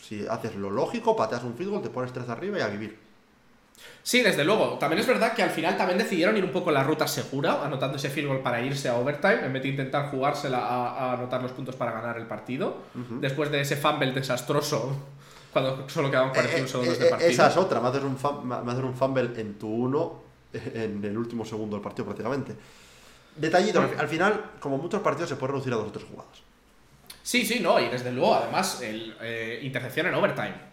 [0.00, 2.98] si haces lo lógico, pateas un field goal, te pones 3 arriba y a vivir.
[4.02, 4.76] Sí, desde luego.
[4.78, 7.96] También es verdad que al final también decidieron ir un poco la ruta segura, anotando
[7.98, 11.40] ese field goal para irse a overtime, en vez de intentar jugársela a, a anotar
[11.40, 12.78] los puntos para ganar el partido.
[13.20, 14.96] Después de ese fumble desastroso,
[15.52, 17.30] cuando solo quedaban 41 Eh, segundos eh, de eh, partido.
[17.30, 20.22] esa es otra, me haces un, fum- me haces un fumble en tu 1
[20.74, 22.56] en el último segundo del partido prácticamente.
[23.36, 26.42] Detallito, al, al final, como muchos partidos, se puede reducir a dos o tres jugadas.
[27.22, 30.72] Sí, sí, no, y desde luego, además, el, eh, intercepción en overtime.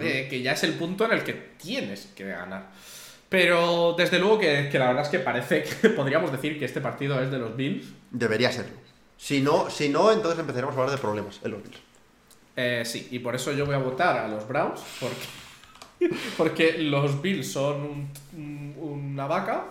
[0.00, 2.70] Eh, que ya es el punto en el que tienes que ganar.
[3.28, 6.80] Pero desde luego que, que la verdad es que parece que podríamos decir que este
[6.80, 7.86] partido es de los Bills.
[8.10, 8.76] Debería serlo.
[9.18, 11.78] Si no, si no, entonces empezaremos a hablar de problemas en los Bills.
[12.56, 17.20] Eh, sí, y por eso yo voy a votar a los Browns, porque, porque los
[17.20, 19.64] Bills son un- un- una vaca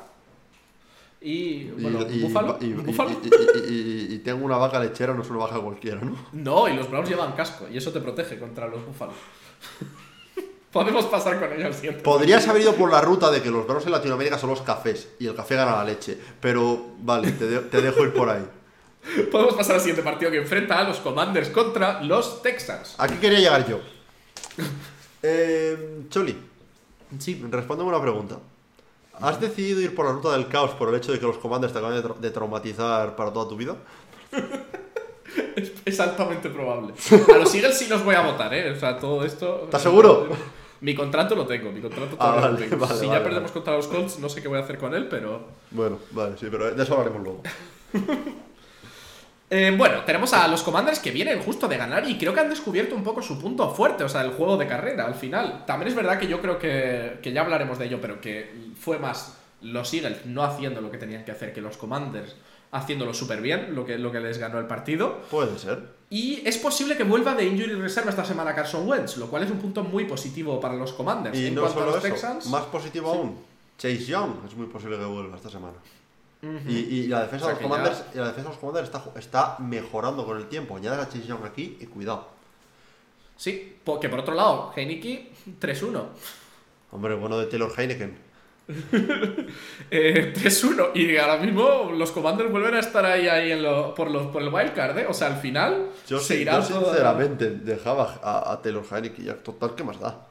[1.23, 2.57] y, bueno, búfalo.
[2.61, 3.11] y- y- búfalo.
[4.23, 6.15] tengo una vaca lechera, no es una vaca cualquiera, ¿no?
[6.33, 9.15] No, y los Browns llevan casco, y eso te protege contra los búfalos.
[10.71, 12.01] Podemos pasar con ello al siguiente.
[12.01, 15.09] Podrías haber ido por la ruta de que los Browns en Latinoamérica son los cafés
[15.19, 18.43] y el café gana la leche, pero vale, te, de- te dejo ir por ahí.
[19.31, 22.95] Podemos pasar al siguiente partido que enfrenta a los Commanders contra los Texans.
[22.97, 23.79] Aquí quería llegar yo.
[25.25, 26.35] Eh, Choli,
[27.17, 27.41] Sí.
[27.49, 28.39] respóndeme una pregunta.
[29.21, 31.71] ¿Has decidido ir por la ruta del caos por el hecho de que los comandos
[31.71, 33.75] te acaban de, tra- de traumatizar para toda tu vida?
[35.55, 36.93] Es, es altamente probable.
[37.33, 38.71] A los Eagles sí los voy a votar, ¿eh?
[38.71, 39.61] O sea, todo esto.
[39.65, 40.27] ¿Estás seguro?
[40.81, 42.81] Mi contrato lo tengo, mi contrato Ah, todavía lo vale, tengo.
[42.85, 44.93] vale, si vale, ya perdemos contra los Colts, no sé qué voy a hacer con
[44.93, 45.41] él, pero.
[45.71, 47.41] Bueno, vale, sí, pero de eso hablaremos luego.
[49.49, 52.49] Eh, bueno, tenemos a los Commanders que vienen justo de ganar y creo que han
[52.49, 55.63] descubierto un poco su punto fuerte, o sea, el juego de carrera al final.
[55.65, 58.97] También es verdad que yo creo que, que ya hablaremos de ello, pero que fue
[58.97, 62.35] más los Eagles no haciendo lo que tenían que hacer que los Commanders
[62.73, 65.21] haciéndolo súper bien, lo que, lo que les ganó el partido.
[65.29, 65.93] Puede ser.
[66.09, 69.51] Y es posible que vuelva de injury reserve esta semana Carson Wentz, lo cual es
[69.51, 71.37] un punto muy positivo para los Commanders.
[71.37, 73.37] Y en no cuanto solo a los eso, Texans, más positivo aún,
[73.77, 75.75] Chase Young es muy posible que vuelva esta semana.
[76.67, 78.87] Y, y la defensa O sea de los Commanders, y la defensa de los Commanders
[78.87, 80.75] está, está mejorando con el tiempo.
[80.75, 82.27] Añades a Chase Young aquí y cuidado.
[83.37, 86.03] Sí, porque por otro lado, Heineke 3-1.
[86.91, 88.17] Hombre, bueno de Taylor Heineken.
[89.91, 90.91] Eh, 3-1.
[90.95, 94.41] Y ahora mismo los Commanders vuelven a estar ahí, ahí en lo- por, los, por
[94.41, 95.05] el wildcard, ¿eh?
[95.07, 99.25] O sea, al final Yo, se irá yo todo- sinceramente dejaba a, a Taylor Heineken
[99.25, 99.35] ya.
[99.35, 100.27] Total, ¿qué más da?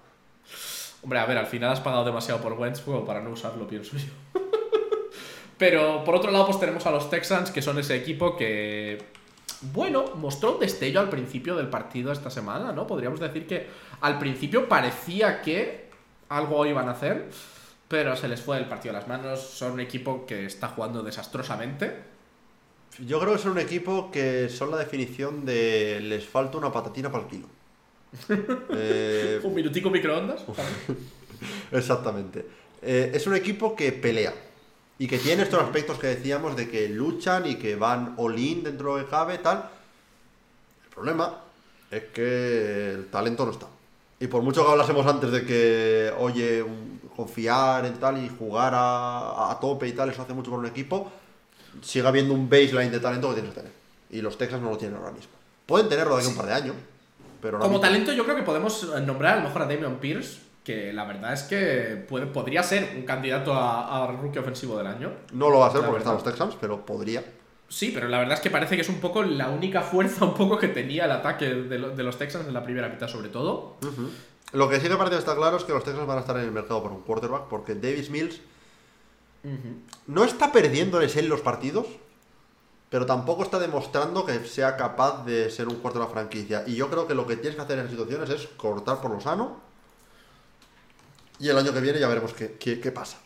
[1.03, 3.97] Hombre, a ver, al final has pagado demasiado por Wentz como para no usarlo, pienso
[3.97, 4.41] yo.
[5.63, 8.99] Pero por otro lado, pues tenemos a los Texans, que son ese equipo que,
[9.73, 12.85] bueno, mostró un destello al principio del partido esta semana, ¿no?
[12.85, 13.69] Podríamos decir que
[14.01, 15.89] al principio parecía que
[16.31, 17.29] algo iban a hacer,
[17.87, 19.39] pero se les fue el partido a las manos.
[19.39, 21.95] Son un equipo que está jugando desastrosamente.
[22.99, 27.09] Yo creo que son un equipo que son la definición de les falta una patatina
[27.09, 27.47] para el kilo.
[28.75, 30.45] Eh, Un minutico microondas.
[31.71, 32.45] exactamente.
[32.83, 34.35] Eh, es un equipo que pelea
[35.03, 38.97] y que tiene estos aspectos que decíamos de que luchan y que van all-in dentro
[38.97, 39.69] de cabe, tal.
[40.85, 41.39] El problema
[41.91, 43.67] es que el talento no está.
[44.21, 48.73] Y por mucho que hablásemos antes de que, oye, un- confiar en tal y jugar
[48.75, 51.11] a, a tope y tal, eso hace mucho por un equipo,
[51.83, 53.73] sigue habiendo un baseline de talento que tienes que tener.
[54.11, 55.33] Y los Texans no lo tienen ahora mismo.
[55.67, 56.77] Pueden tenerlo de aquí a un par de años.
[57.41, 60.39] Pero Como mismo- talento, yo creo que podemos nombrar a lo mejor a Damian Pierce,
[60.65, 64.87] que la verdad es que puede, podría ser un candidato a, a rookie ofensivo del
[64.87, 65.13] año.
[65.33, 67.25] No lo va a ser La porque están los Texans, pero podría.
[67.69, 70.35] Sí, pero la verdad es que parece que es un poco la única fuerza un
[70.35, 73.29] poco que tenía el ataque de, lo- de los Texans en la primera mitad, sobre
[73.31, 73.77] todo.
[74.53, 76.43] Lo que sí que parece estar claro es que los Texans van a estar en
[76.45, 78.41] el mercado por un quarterback porque Davis Mills
[80.07, 81.87] no está perdiéndoles en los partidos,
[82.91, 86.65] pero tampoco está demostrando que sea capaz de ser un quarterback franquicia.
[86.67, 89.11] Y yo creo que lo que tienes que hacer en esas situaciones es cortar por
[89.11, 89.72] lo sano.
[91.43, 93.19] Y el año que viene ya veremos qué, qué- qué pasa.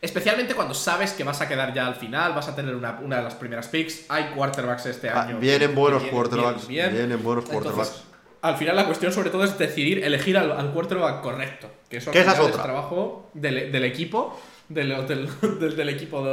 [0.00, 3.16] Especialmente cuando sabes que vas a quedar ya al final, vas a tener una, una
[3.18, 4.04] de las primeras picks.
[4.08, 5.38] Hay quarterbacks este Ah, año.
[5.38, 7.06] vienen buenos vienen- quarterbacks, vienen bien.
[7.08, 8.04] vienen buenos Entonces, quarterbacks.
[8.42, 11.70] al final la cuestión sobre todo es decidir elegir al, al quarterback correcto.
[11.88, 12.62] Que eso al Que esa es otra.
[12.62, 14.38] trabajo del, del equipo,
[14.68, 15.28] del, del,
[15.60, 16.24] del- del equipo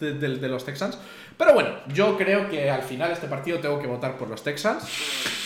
[0.00, 0.98] de, de- de- de los Texans.
[1.36, 4.84] Pero bueno, yo creo que al final este partido tengo que votar por los Texans.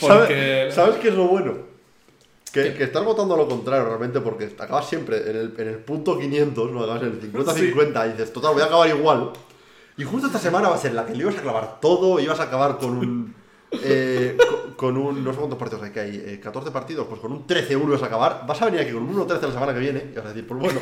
[0.00, 0.68] Porque...
[0.70, 1.69] ¿Sabes, ¿Sabes qué es lo bueno?
[2.52, 6.18] Que, que estás votando lo contrario realmente porque acabas siempre en el, en el punto
[6.18, 9.30] 500, no acabas en el 50-50 y dices, total, voy a acabar igual.
[9.96, 12.40] Y justo esta semana va a ser la que le ibas a clavar todo, ibas
[12.40, 13.34] a acabar con un...
[13.72, 15.22] eh, co- con un...
[15.22, 18.02] No sé cuántos partidos hay que hay, eh, 14 partidos, pues con un 13-1 ibas
[18.02, 18.44] a acabar.
[18.48, 20.46] Vas a venir aquí con un 1-13 la semana que viene y vas a decir,
[20.46, 20.80] pues bueno,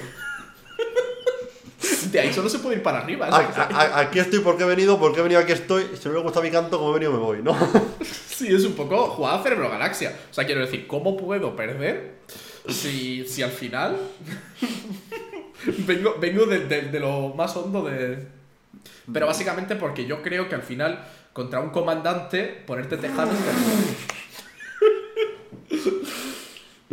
[2.10, 3.26] De ahí solo se puede ir para arriba.
[3.28, 6.40] a- aquí estoy porque he venido, porque he venido aquí estoy, si no me gusta
[6.40, 7.56] mi canto, como he venido me voy, ¿no?
[8.38, 10.16] Sí, es un poco jugada cerebro galaxia.
[10.30, 12.18] O sea, quiero decir, ¿cómo puedo perder
[12.68, 13.96] si, si al final
[15.86, 18.26] vengo, vengo de, de- de lo más hondo de...
[19.12, 22.94] Pero básicamente porque yo creo que al final, contra un comandante, ponerte.
[22.96, 23.00] Eh,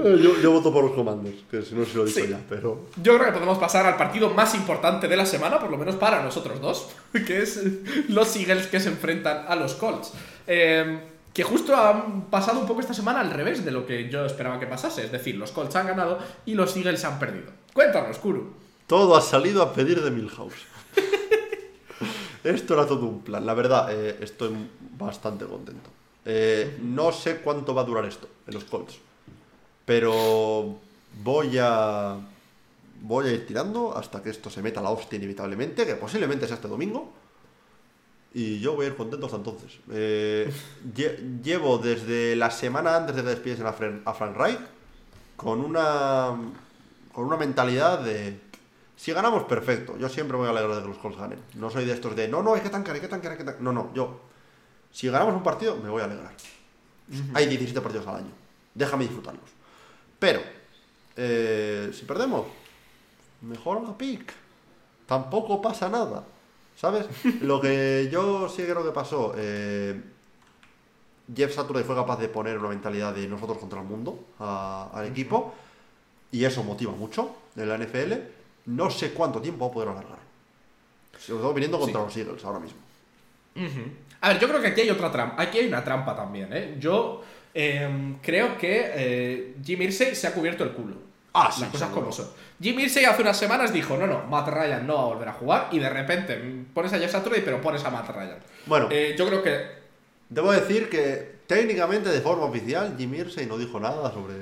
[0.05, 2.29] Yo, yo voto por los comandos, que si no se lo he dicho Sí.
[2.29, 2.85] ya, pero...
[3.01, 5.95] Yo creo que podemos pasar al partido más importante de la semana, por lo menos
[5.95, 6.89] para nosotros dos,
[7.25, 7.59] que es
[8.09, 10.13] los Eagles que se enfrentan a los Colts.
[10.45, 10.99] Eh,
[11.33, 14.59] que justo han pasado un poco esta semana al revés de lo que yo esperaba
[14.59, 15.03] que pasase.
[15.03, 17.51] Es decir, los Colts han ganado y los Eagles han perdido.
[17.73, 18.53] Cuéntanos, Kuru.
[18.87, 20.53] Todo ha salido a pedir de Milhouse.
[22.43, 23.45] Esto era todo un plan.
[23.45, 24.55] La verdad, eh, estoy
[24.97, 25.89] bastante contento.
[26.23, 28.97] Eh, no sé cuánto va a durar esto en los Colts.
[29.85, 30.79] Pero
[31.23, 32.17] voy a.
[33.01, 36.47] Voy a ir tirando hasta que esto se meta a la hostia inevitablemente, que posiblemente
[36.47, 37.13] sea este domingo.
[38.33, 39.73] Y yo voy a ir contento hasta entonces.
[39.91, 40.51] Eh,
[40.95, 44.59] lle- llevo desde la semana antes de que despidiesen a, Fran- a Frank Reich
[45.35, 46.35] con una
[47.13, 48.39] con una mentalidad de
[48.97, 51.39] si ganamos perfecto, yo siempre voy a alegrar de que los Colts ganen.
[51.55, 53.43] No soy de estos de no, no, hay que tancar, hay que tancar, hay que
[53.43, 53.61] tancar.
[53.61, 54.19] No, no, yo
[54.91, 56.33] si ganamos un partido me voy a alegrar.
[57.33, 58.31] Hay 17 partidos al año.
[58.73, 59.43] Déjame disfrutarlos.
[60.19, 60.41] Pero
[61.17, 62.45] eh, si perdemos,
[63.41, 64.33] mejor la pick.
[65.05, 66.23] Tampoco pasa nada.
[66.75, 67.05] ¿Sabes?
[67.41, 69.33] Lo que yo sí creo que pasó.
[69.37, 70.01] eh,
[71.35, 75.05] Jeff Saturday fue capaz de poner una mentalidad de nosotros contra el mundo a- al
[75.07, 75.53] equipo.
[76.31, 78.13] Y eso motiva mucho en la NFL.
[78.67, 80.19] No sé cuánto tiempo va a poder alargar.
[81.17, 82.77] Sobre todo viniendo contra los Eagles ahora mismo.
[84.21, 85.41] A ver, yo creo que aquí hay otra trampa.
[85.41, 86.75] Aquí hay una trampa también, ¿eh?
[86.79, 87.23] Yo
[87.55, 90.95] eh, creo que eh, Jim Irsay se ha cubierto el culo.
[91.33, 92.01] Ah, sí, Las cosas seguro.
[92.07, 92.27] como son.
[92.61, 95.33] Jim Irsay hace unas semanas dijo, no, no, Matt Ryan no va a volver a
[95.33, 95.67] jugar.
[95.71, 98.37] Y de repente mm, pones a Jeff Saturday, pero pones a Matt Ryan.
[98.67, 99.61] Bueno, Eh, yo creo que
[100.29, 104.33] debo decir que técnicamente, de forma oficial, Jim Irsay no dijo nada sobre.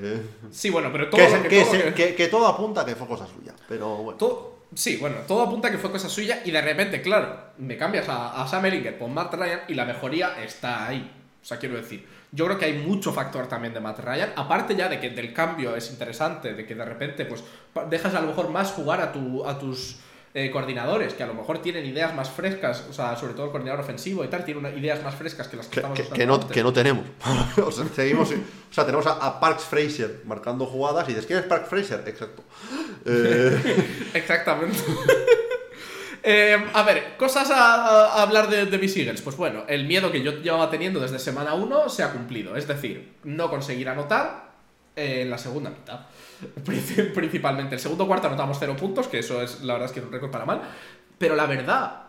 [0.51, 2.86] Sí, bueno, pero todo Que, que, todo se- lo que- que- que todo apunta a
[2.86, 3.53] que fue cosa suya.
[3.68, 4.18] Pero bueno.
[4.20, 7.76] todo- sí, bueno, todo apunta a que fue cosa suya y de repente, claro, me
[7.78, 11.11] cambias a, a Sam Ellinger por Matt Ryan y la mejoría está ahí.
[11.44, 14.76] O sea, quiero decir, yo creo que hay mucho factor también de Matt Ryan, aparte
[14.78, 17.44] ya de que del cambio es interesante, de que de repente pues
[17.89, 19.98] dejas a lo mejor más jugar a, tu, a tus
[20.34, 23.52] eh, coordinadores, que a lo mejor tienen ideas más frescas, o sea, sobre todo el
[23.52, 26.02] coordinador ofensivo y tal, tiene una- ideas más frescas que las que, Que, estamos que-
[26.04, 26.52] usando que no, antes.
[26.52, 27.06] que no tenemos.
[27.64, 31.39] o sea, seguimos, o sea, tenemos a, a Parks Fraser marcando jugadas y dices, ¿quién
[31.39, 32.04] es Parks Fraser?
[32.08, 32.41] Exacto.
[33.06, 33.84] Eh,
[34.14, 34.78] Exactamente.
[36.26, 39.22] Eh, a ver, cosas a, hablar de, de mis Eagles.
[39.22, 42.56] Pues bueno, el miedo que yo llevaba teniendo desde semana 1 se ha cumplido.
[42.56, 44.52] Es decir, no conseguir anotar
[44.96, 46.00] eh, en la segunda mitad.
[46.66, 47.76] Princi- Principalmente.
[47.76, 50.12] El segundo cuarto anotamos 0 puntos, que eso es, la verdad es que es un
[50.14, 50.62] récord para mal.
[51.18, 52.04] Pero la verdad,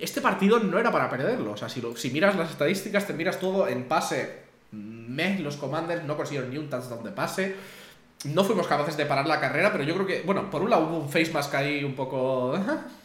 [0.00, 1.52] este partido no era para perderlo.
[1.52, 4.50] O sea, si miras las estadísticas, te miras todo en pase.
[4.72, 7.54] Meh, los Commanders no consiguieron ni un touchdown de pase.
[8.24, 10.86] No fuimos capaces de parar la carrera, pero yo creo que, bueno, por un lado
[10.86, 12.54] hubo un face mask ahí un poco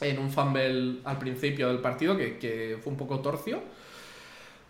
[0.00, 3.60] en un fumble al principio del partido que, que fue un poco torcio.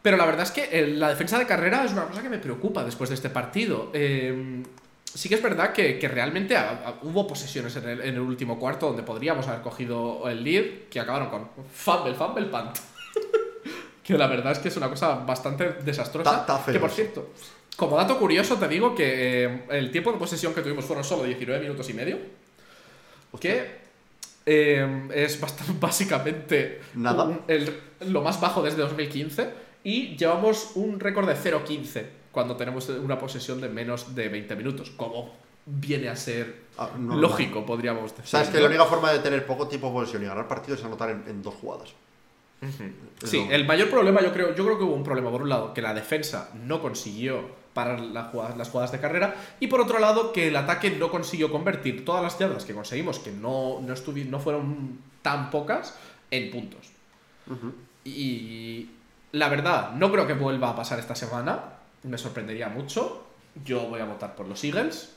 [0.03, 2.39] Pero la verdad es que eh, la defensa de carrera es una cosa que me
[2.39, 3.91] preocupa después de este partido.
[3.93, 4.62] Eh,
[5.05, 6.57] sí que es verdad que, que realmente
[7.03, 11.01] hubo posesiones en el, en el último cuarto donde podríamos haber cogido el lead, que
[11.01, 12.79] acabaron con fumble, fumble, punt.
[14.05, 16.47] que la verdad es que es una cosa bastante desastrosa.
[16.47, 17.31] Ta- ta que por cierto,
[17.76, 21.24] como dato curioso te digo que eh, el tiempo de posesión que tuvimos fueron solo
[21.24, 22.18] 19 minutos y medio.
[23.41, 23.88] Que
[24.51, 27.24] Eh, es bastante, básicamente Nada.
[27.24, 27.70] un- el-
[28.09, 29.51] lo más bajo desde 2015
[29.84, 34.90] y llevamos un récord de 0-15 cuando tenemos una posesión de menos de 20 minutos,
[34.96, 35.34] como
[35.66, 37.20] viene a ser Ah, no, no.
[37.20, 38.24] lógico, podríamos decir.
[38.26, 40.86] Sabes que la única forma de tener poco tiempo de posesión y ganar partidos es
[40.86, 41.90] anotar en, en dos jugadas.
[42.62, 45.49] Es Sí, el mayor problema yo creo, yo creo que hubo un problema por un
[45.49, 47.40] lado que la defensa no consiguió
[47.79, 51.11] parar la jugada- las jugadas de carrera y por otro lado que el ataque no
[51.11, 53.95] consiguió convertir todas las yardas que conseguimos que no no,
[54.31, 55.95] no fueron tan pocas
[56.31, 56.87] en puntos.
[58.05, 58.91] Y
[59.33, 61.61] la verdad, no creo que vuelva a pasar esta semana.
[62.03, 63.24] Me sorprendería mucho.
[63.64, 65.12] Yo voy a votar por los Eagles.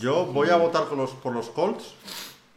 [0.00, 1.94] Yo voy a votar con los, por los Colts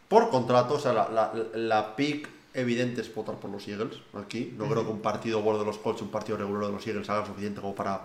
[0.08, 0.76] por contrato.
[0.76, 4.54] O sea, la, la, la pick evidente es votar por los Eagles aquí.
[4.58, 7.10] No creo que un partido bueno de los Colts un partido regular de los Eagles
[7.10, 8.02] haga suficiente como para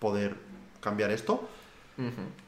[0.00, 0.34] poder
[0.80, 1.48] cambiar esto.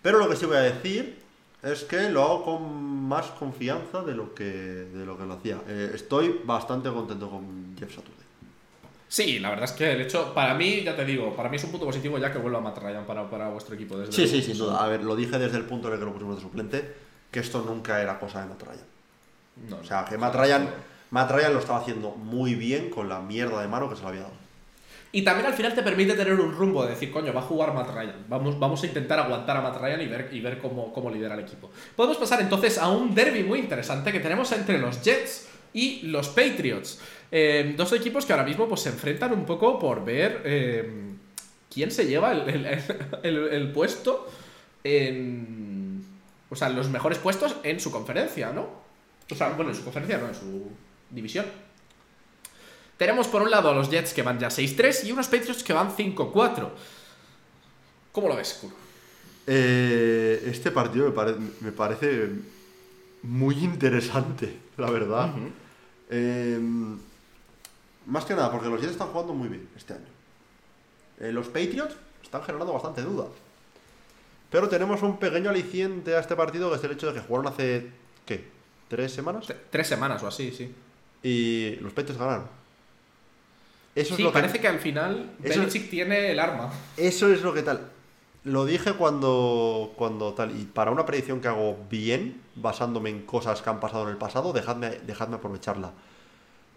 [0.01, 1.21] Pero lo que sí voy a decir
[1.63, 2.75] es que lo hago con
[3.07, 5.59] más confianza de lo que, de lo, que lo hacía.
[5.69, 8.23] Eh, estoy bastante contento con Jeff Saturday.
[9.09, 11.65] Sí, la verdad es que el hecho, para mí, ya te digo, para mí es
[11.65, 13.99] un punto positivo ya que vuelva Matt Ryan para, para vuestro equipo.
[13.99, 14.83] Desde Sí, sí, sin duda.
[14.83, 16.95] A ver, lo dije desde el punto en el que lo pusimos de suplente,
[17.31, 18.87] que esto nunca era cosa de Matt Ryan.
[19.69, 20.71] No, O sea, que no, Matt Ryan, no.
[21.11, 24.09] Matt Ryan lo estaba haciendo muy bien con la mierda de mano que se le
[24.09, 24.42] había dado.
[25.15, 27.75] Y también al final te permite tener un rumbo de decir, coño, va a jugar
[27.75, 28.25] Matt Ryan.
[28.29, 31.35] Vamos, vamos a intentar aguantar a Matt Ryan y ver, y ver cómo, cómo lidera
[31.35, 31.71] el equipo.
[31.95, 36.29] Podemos pasar entonces a un derby muy interesante que tenemos entre los Jets y los
[36.31, 36.99] Patriots.
[37.31, 40.91] Eh, dos equipos que ahora mismo pues, se enfrentan un poco por ver eh,
[41.73, 42.67] quién se lleva el, el-
[43.23, 44.31] el- el puesto
[44.85, 46.05] en.
[46.51, 48.67] O sea, los mejores puestos en su conferencia, ¿no?
[49.31, 50.71] O sea, bueno, en su conferencia, no, en su
[51.11, 51.47] división.
[53.03, 55.73] Tenemos por un lado a los Jets que van ya 6-3 y unos Patriots que
[55.73, 56.69] van 5-4.
[58.13, 58.77] ¿Cómo lo ves, Kuro?
[59.45, 62.29] Eh, este partido me, pare- me parece
[63.25, 65.31] muy interesante, la verdad.
[66.11, 66.61] Eh,
[68.07, 70.07] más que nada, porque los Jets están jugando muy bien este año.
[71.19, 73.25] Eh, los Patriots están generando bastante duda.
[74.49, 77.53] Pero tenemos un pequeño aliciente a este partido, que es el hecho de que jugaron
[77.53, 77.91] hace,
[78.25, 78.45] ¿qué?
[78.87, 79.49] ¿Tres semanas?
[79.49, 80.73] T- Tres semanas o así, sí.
[81.25, 82.62] Y los Patriots ganaron.
[83.95, 86.73] Eso sí, es lo parece que, que al final Belichick tiene el arma.
[86.97, 87.91] Eso es lo que tal.
[88.45, 90.59] Lo dije cuando, cuando tal.
[90.59, 94.17] Y para una predicción que hago bien, basándome en cosas que han pasado en el
[94.17, 95.93] pasado, dejadme, dejadme aprovecharla.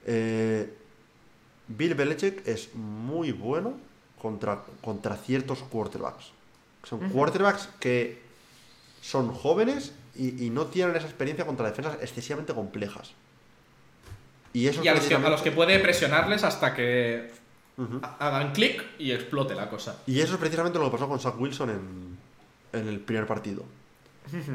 [0.05, 0.71] Eh,
[1.67, 3.73] Bill Belichick es muy bueno
[4.21, 6.31] contra, contra ciertos quarterbacks.
[6.83, 8.21] Son quarterbacks que
[9.01, 13.13] son jóvenes y, y no tienen esa experiencia contra defensas excesivamente complejas.
[14.55, 17.29] Y eso Y a los, que, a precisamente- los que puede presionarles hasta que
[18.19, 19.97] hagan clic y explote la cosa.
[20.07, 23.65] Y eso es precisamente lo que pasó con Zach Wilson en, en el primer partido.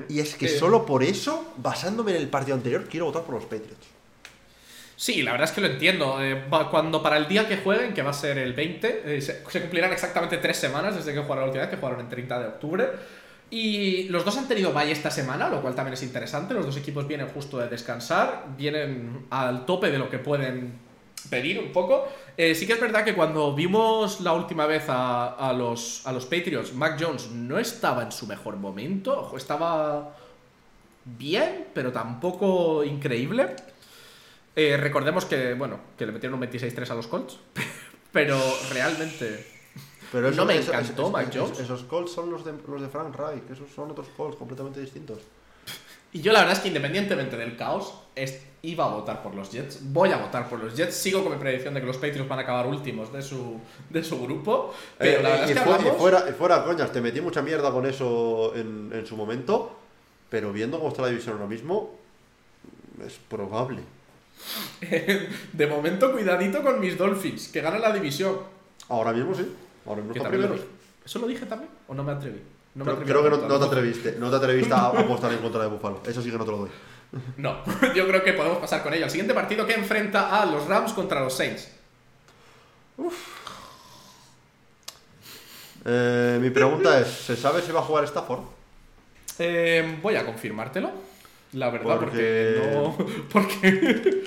[0.08, 3.44] Y es que solo por eso, basándome en el partido anterior, quiero votar por los
[3.44, 3.86] Patriots.
[4.96, 6.16] Sí, la verdad es que lo entiendo.
[6.22, 9.44] Eh, cuando para el día que jueguen, que va a ser el 20, eh, se,
[9.48, 12.38] se cumplirán exactamente tres semanas desde que jugaron la última vez, que jugaron en 30
[12.40, 12.88] de octubre.
[13.50, 16.54] Y los dos han tenido bye esta semana, lo cual también es interesante.
[16.54, 20.78] Los dos equipos vienen justo de descansar, vienen al tope de lo que pueden
[21.28, 22.08] pedir un poco.
[22.36, 26.24] Eh, sí que es verdad que cuando vimos la última vez a, los, a los
[26.26, 30.16] Patriots, Mac Jones no estaba en su mejor momento, estaba
[31.04, 33.56] bien, pero tampoco increíble.
[34.54, 37.38] Eh, recordemos que, bueno, que le metieron un 26-3 a los Colts,
[38.12, 38.38] pero
[38.72, 39.59] realmente...
[40.12, 41.60] Pero No me encantó Mac Jones.
[41.60, 45.18] Esos Colts son los de, los de Frank Reich, esos son otros Colts completamente distintos.
[46.12, 49.50] Y yo la verdad es que independientemente del caos, es- iba a votar por los
[49.52, 49.78] Jets.
[49.92, 50.94] Voy a votar por los Jets.
[50.96, 54.02] Sigo con mi predicción de que los Patriots van a acabar últimos de su, de
[54.02, 54.74] su grupo.
[54.98, 57.00] Pero Eh, la verdad y, es que fu- y hablamos- fuera, y fuera, coñas, te
[57.00, 59.76] metí mucha mierda con eso en, en su momento,
[60.28, 61.94] pero viendo cómo está la división ahora mismo,
[63.06, 63.82] es probable.
[65.52, 68.36] de momento, cuidadito con mis Dolphins, que ganan la división.
[68.88, 69.46] Ahora mismo sí,
[69.86, 70.02] ahora.
[71.04, 71.70] ¿Eso lo dije también?
[71.88, 72.40] ¿O no me atreví?
[72.74, 75.32] No me Creo, atreví creo a que no, te atreviste, no te atreviste a apostar
[75.32, 76.00] en contra de Buffalo.
[76.06, 76.70] Eso sí que no te lo doy.
[77.36, 77.64] No,
[77.94, 79.04] yo creo que podemos pasar con ello.
[79.06, 81.68] El siguiente partido que enfrenta a los Rams contra los Saints.
[85.84, 88.40] Eh, mi pregunta es, ¿se sabe si va a jugar Stafford?
[89.38, 90.90] Eh, voy a confirmártelo.
[91.54, 92.96] La verdad, porque, Porque- no.
[93.32, 94.24] Porque.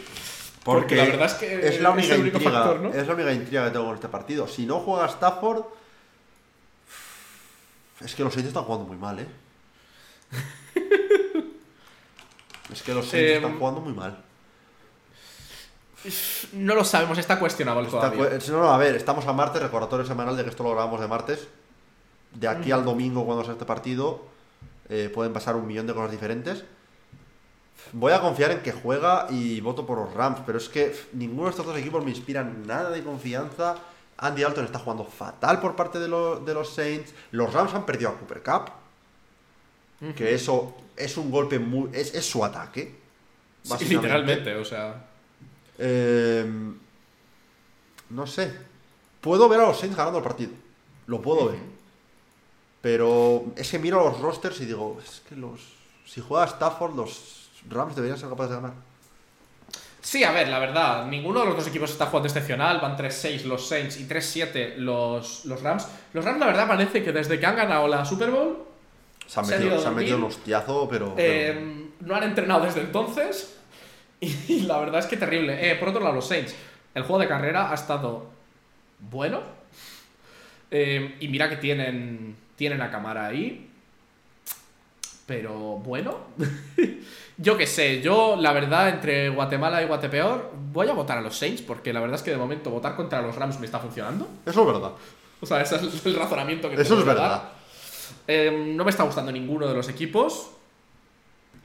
[0.64, 2.90] Porque la verdad es que es la es única intriga, factor, ¿no?
[2.94, 4.48] es la única intriga que tengo con este partido.
[4.48, 5.64] Si no juega Stafford,
[8.02, 9.28] es que los Saints están jugando muy mal, ¿eh?
[12.72, 14.24] es que los Saints Em, están jugando muy mal.
[16.54, 18.38] No lo sabemos, está cuestionable Está todavía.
[18.40, 21.00] cu- no, no, a ver, estamos a martes, recordatorio semanal de que esto lo grabamos
[21.00, 21.48] de martes.
[22.34, 24.26] De aquí al domingo, cuando sea este partido,
[24.90, 26.64] eh, pueden pasar un millón de cosas diferentes.
[27.92, 31.44] Voy a confiar en que juega y voto por los Rams, pero es que ninguno
[31.44, 33.76] de estos dos equipos me inspiran nada de confianza.
[34.18, 37.14] Andy Dalton está jugando fatal por parte de, lo- de los Saints.
[37.32, 38.72] Los Rams han perdido a Cooper Cup,
[40.16, 41.90] que eso es un golpe muy.
[41.94, 42.96] Es, es su ataque.
[43.64, 45.06] Sí, literalmente, o sea.
[45.78, 46.46] Eh,
[48.10, 48.54] no sé.
[49.22, 50.52] Puedo ver a los Saints ganando el partido.
[51.08, 51.60] Lo puedo ver.
[52.82, 55.62] Pero es que miro los rosters y digo, es que los.
[56.06, 58.74] Si juega Stafford, los Rams deberían ser capaces de ganar.
[60.02, 62.80] Sí, a ver, la verdad, ninguno de los dos equipos está jugando excepcional.
[62.82, 65.88] Van 3-6 los Saints y 3-7 los, los Rams.
[66.12, 68.66] Los Rams, la verdad, parece que desde que han ganado la Super Bowl,
[69.26, 71.16] Se han metido, se han metido un hostiazo, pero.
[71.18, 73.58] eh, no han entrenado desde entonces.
[74.22, 75.70] Y, la verdad es que terrible.
[75.70, 76.56] Eh, por otro lado, los Saints.
[76.94, 78.30] El juego de carrera ha estado
[79.00, 79.42] bueno.
[80.72, 83.70] Eh, y mira que tienen, tienen a Camara ahí.
[85.26, 86.20] Pero bueno.
[87.44, 91.38] yo qué sé, yo la verdad entre Guatemala y Guatepeor voy a votar a los
[91.38, 94.28] Saints porque la verdad es que de momento votar contra los Rams me está funcionando.
[94.46, 94.92] Eso es verdad.
[95.42, 97.30] O sea, ese es el razonamiento que Eso tengo es que verdad.
[97.30, 97.52] dar.
[98.28, 100.50] Eh, no me está gustando ninguno de los equipos.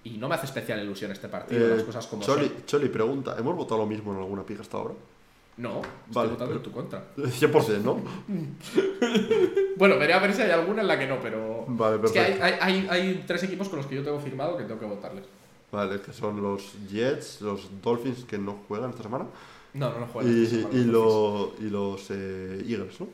[0.04, 2.66] Y no me hace especial ilusión este partido, Eh, las cosas como Choli, son.
[2.66, 4.94] Choli pregunta: ¿hemos votado lo mismo en alguna pica hasta ahora?
[5.58, 7.02] No, estoy votando en tu contra.
[7.16, 8.00] 100%, ¿no?
[9.76, 11.64] Bueno, veré a ver si hay alguna en la que no, pero.
[11.66, 14.64] Vale, es que hay, hay, hay tres equipos con los que yo tengo firmado que
[14.64, 15.24] tengo que votarles.
[15.70, 19.26] Vale, que son los Jets, los Dolphins que no juegan esta semana.
[19.74, 20.32] No, no, no juegan.
[20.32, 23.06] Y, semana y, lo- y los eh, Eagles, ¿no?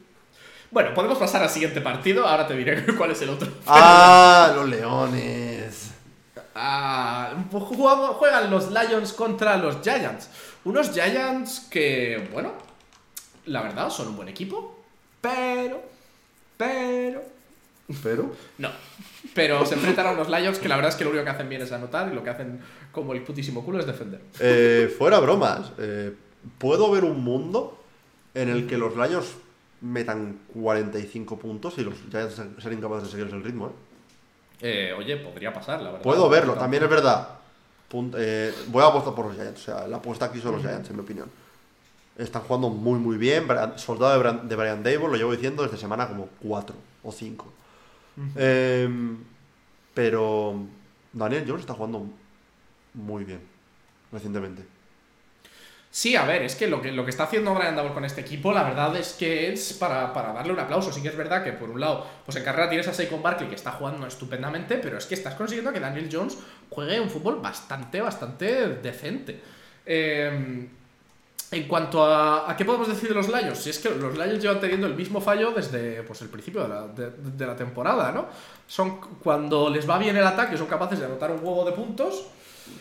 [0.71, 2.27] Bueno, podemos pasar al siguiente partido.
[2.27, 3.49] Ahora te diré cuál es el otro.
[3.67, 4.53] ¡Ah!
[4.55, 5.91] Los Leones.
[6.55, 10.29] Ah, jugamos- juegan los Lions contra los Giants.
[10.65, 12.53] Unos Giants que, bueno,
[13.47, 14.81] la verdad son un buen equipo,
[15.21, 15.83] pero,
[16.57, 17.23] pero,
[18.03, 18.33] Pero.
[18.59, 18.71] no.
[19.35, 21.49] Pero se enfrentan a unos Lions que la verdad es que lo único que hacen
[21.49, 22.61] bien es anotar y lo que hacen
[22.93, 24.21] como el putísimo culo es defender.
[24.41, 25.73] Eh, fuera bromas.
[25.79, 26.13] eh,
[26.59, 27.83] Puedo ver un mundo
[28.35, 29.35] en el que los Lions
[29.81, 33.71] metan 45 puntos y los Giants sean incapaces de seguirles el ritmo, ¿eh?
[34.61, 36.03] Eh, oye, podría pasar, la verdad.
[36.03, 37.29] Puedo verlo, también es verdad.
[37.91, 39.61] Punt- eh, voy a apostar por los Giants.
[39.61, 41.31] O sea, la apuesta aquí son los Giants, en mi opinión.
[42.17, 43.47] Están jugando muy, muy bien.
[43.77, 47.53] Soldado de Brian, de Brian Dable, lo llevo diciendo desde semana como 4 o 5.
[49.95, 50.57] Pero
[51.13, 52.07] Daniel Jones está jugando
[52.95, 53.41] muy bien
[54.13, 54.75] recientemente.
[55.91, 58.21] Sí, a ver, es que lo que, lo que está haciendo Brian Double con este
[58.21, 60.93] equipo, la verdad es que es para, para darle un aplauso.
[60.93, 63.49] Sí que es verdad que, por un lado, pues en carrera tienes a Saquon Barkley
[63.49, 66.37] que está jugando estupendamente, pero es que estás consiguiendo que Daniel Jones
[66.69, 69.41] juegue un fútbol bastante, bastante decente.
[69.87, 70.69] Eh,
[71.51, 74.41] en cuanto a, a qué podemos decir de los Lions, si es que los Lions
[74.43, 78.11] llevan teniendo el mismo fallo desde pues, el principio de la, de- de la temporada,
[78.13, 78.27] ¿no?
[78.67, 82.27] Son cuando les va bien el ataque, son capaces de anotar un huevo de puntos,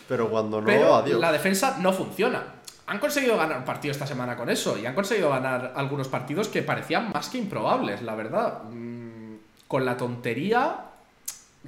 [0.08, 1.20] Pero cuando no, pero adiós.
[1.20, 2.42] la defensa no funciona.
[2.86, 6.48] Han conseguido ganar un partido esta semana con eso y han conseguido ganar algunos partidos
[6.48, 8.62] que parecían más que improbables, la verdad.
[8.64, 9.36] Mm,
[9.68, 10.76] Con la tontería,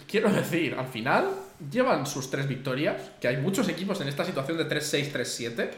[0.07, 1.29] quiero decir, al final
[1.71, 5.71] llevan sus tres victorias, que hay muchos equipos en esta situación de 3-6, 3-7.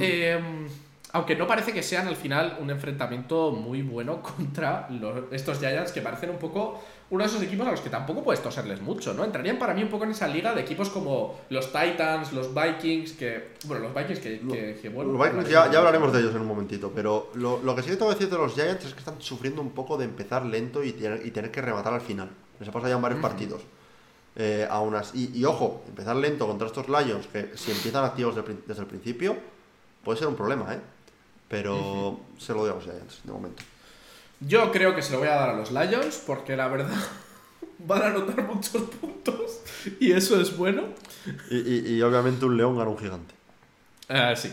[0.00, 0.40] Eh,
[1.12, 5.90] aunque no parece que sean al final un enfrentamiento muy bueno contra los- estos Giants
[5.92, 9.14] que parecen un poco uno de esos equipos a los que tampoco puedes toserles mucho,
[9.14, 9.24] ¿no?
[9.24, 13.12] Entrarían para mí un poco en esa liga de equipos como los Titans, los Vikings,
[13.12, 13.52] que.
[13.64, 15.12] Bueno, los Vikings que, que, que, bueno.
[15.12, 17.88] Los Vikings ya, ya hablaremos de ellos en un momentito, pero lo, lo que sí
[17.88, 20.44] que tengo que decir de los Giants es que están sufriendo un poco de empezar
[20.44, 22.28] lento y tener, y tener que rematar al final.
[22.60, 23.62] Les ha pasado ya en varios partidos.
[24.36, 28.34] Eh, aún así- y, y ojo, empezar lento contra estos Lions, que si empiezan activos
[28.66, 29.34] desde el principio,
[30.08, 30.80] puede ser un problema, ¿eh?
[31.50, 33.62] Pero se lo doy a los Giants, de momento.
[34.40, 36.88] Yo creo que se lo voy a dar a los Lions porque la verdad
[37.80, 39.60] van a anotar muchos puntos
[40.00, 40.84] y eso es bueno.
[41.50, 43.34] Y, y- y obviamente un león gana un gigante.
[44.08, 44.52] Eh, sí.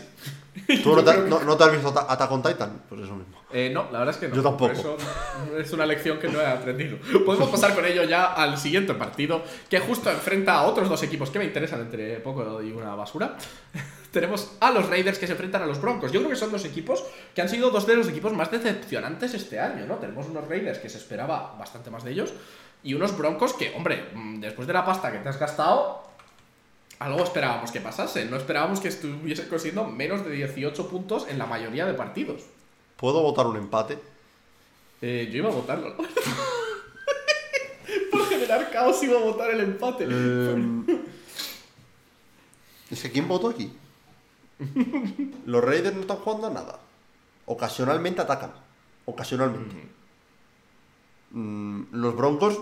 [0.82, 2.82] ¿Tú no te, no- no te has visto Attack on Titan?
[2.88, 3.36] Pues eso mismo.
[3.52, 4.34] Eh, no, la verdad es que no.
[4.34, 4.72] Yo tampoco.
[4.72, 4.96] Por eso
[5.58, 6.98] es una lección que no he aprendido.
[7.24, 11.30] Podemos pasar con ello ya al siguiente partido, que justo enfrenta a otros dos equipos
[11.30, 13.36] que me interesan entre poco y una basura.
[14.10, 16.10] Tenemos a los Raiders que se enfrentan a los Broncos.
[16.10, 17.04] Yo creo que son dos equipos
[17.34, 19.96] que han sido dos de los equipos más decepcionantes este año, ¿no?
[19.96, 22.32] Tenemos unos Raiders que se esperaba bastante más de ellos
[22.82, 26.02] y unos Broncos que, hombre, mm, después de la pasta que te has gastado,
[26.98, 28.24] algo esperábamos que pasase.
[28.26, 32.42] No esperábamos que estuviese consiguiendo menos de 18 puntos en la mayoría de partidos.
[32.96, 33.98] ¿Puedo votar un empate?
[35.02, 35.94] Eh, yo iba a votarlo.
[38.10, 40.06] Por generar caos iba a votar el empate.
[40.10, 40.84] Eh,
[42.90, 43.72] es que ¿quién votó aquí?
[45.44, 46.78] Los Raiders no están jugando a nada.
[47.44, 48.52] Ocasionalmente atacan.
[49.04, 49.76] Ocasionalmente.
[51.30, 52.58] Mm, los Broncos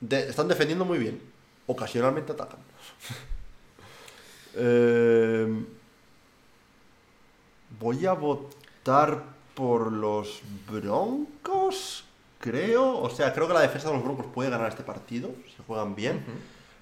[0.00, 1.20] de- están defendiendo muy bien.
[1.66, 2.58] Ocasionalmente atacan.
[4.54, 5.64] Eh,
[7.78, 9.22] voy a votar
[9.54, 12.04] por los Broncos,
[12.38, 12.98] creo.
[12.98, 15.30] O sea, creo que la defensa de los Broncos puede ganar este partido.
[15.56, 16.24] Se juegan bien.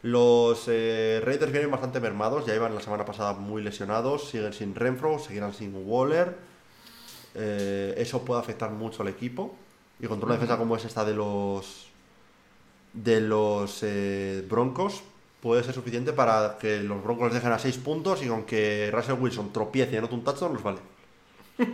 [0.02, 2.46] Los eh, Raiders vienen bastante mermados.
[2.46, 4.28] Ya iban la semana pasada muy lesionados.
[4.28, 6.36] Siguen sin Renfro, seguirán sin Waller.
[7.34, 9.54] Eh, eso puede afectar mucho al equipo.
[10.00, 11.86] Y contra una defensa como es esta de los
[12.92, 15.02] de los eh, Broncos
[15.40, 19.14] puede ser suficiente para que los Broncos les dejen a 6 puntos y aunque Russell
[19.20, 20.78] Wilson tropiece y anote un touchdown, los vale.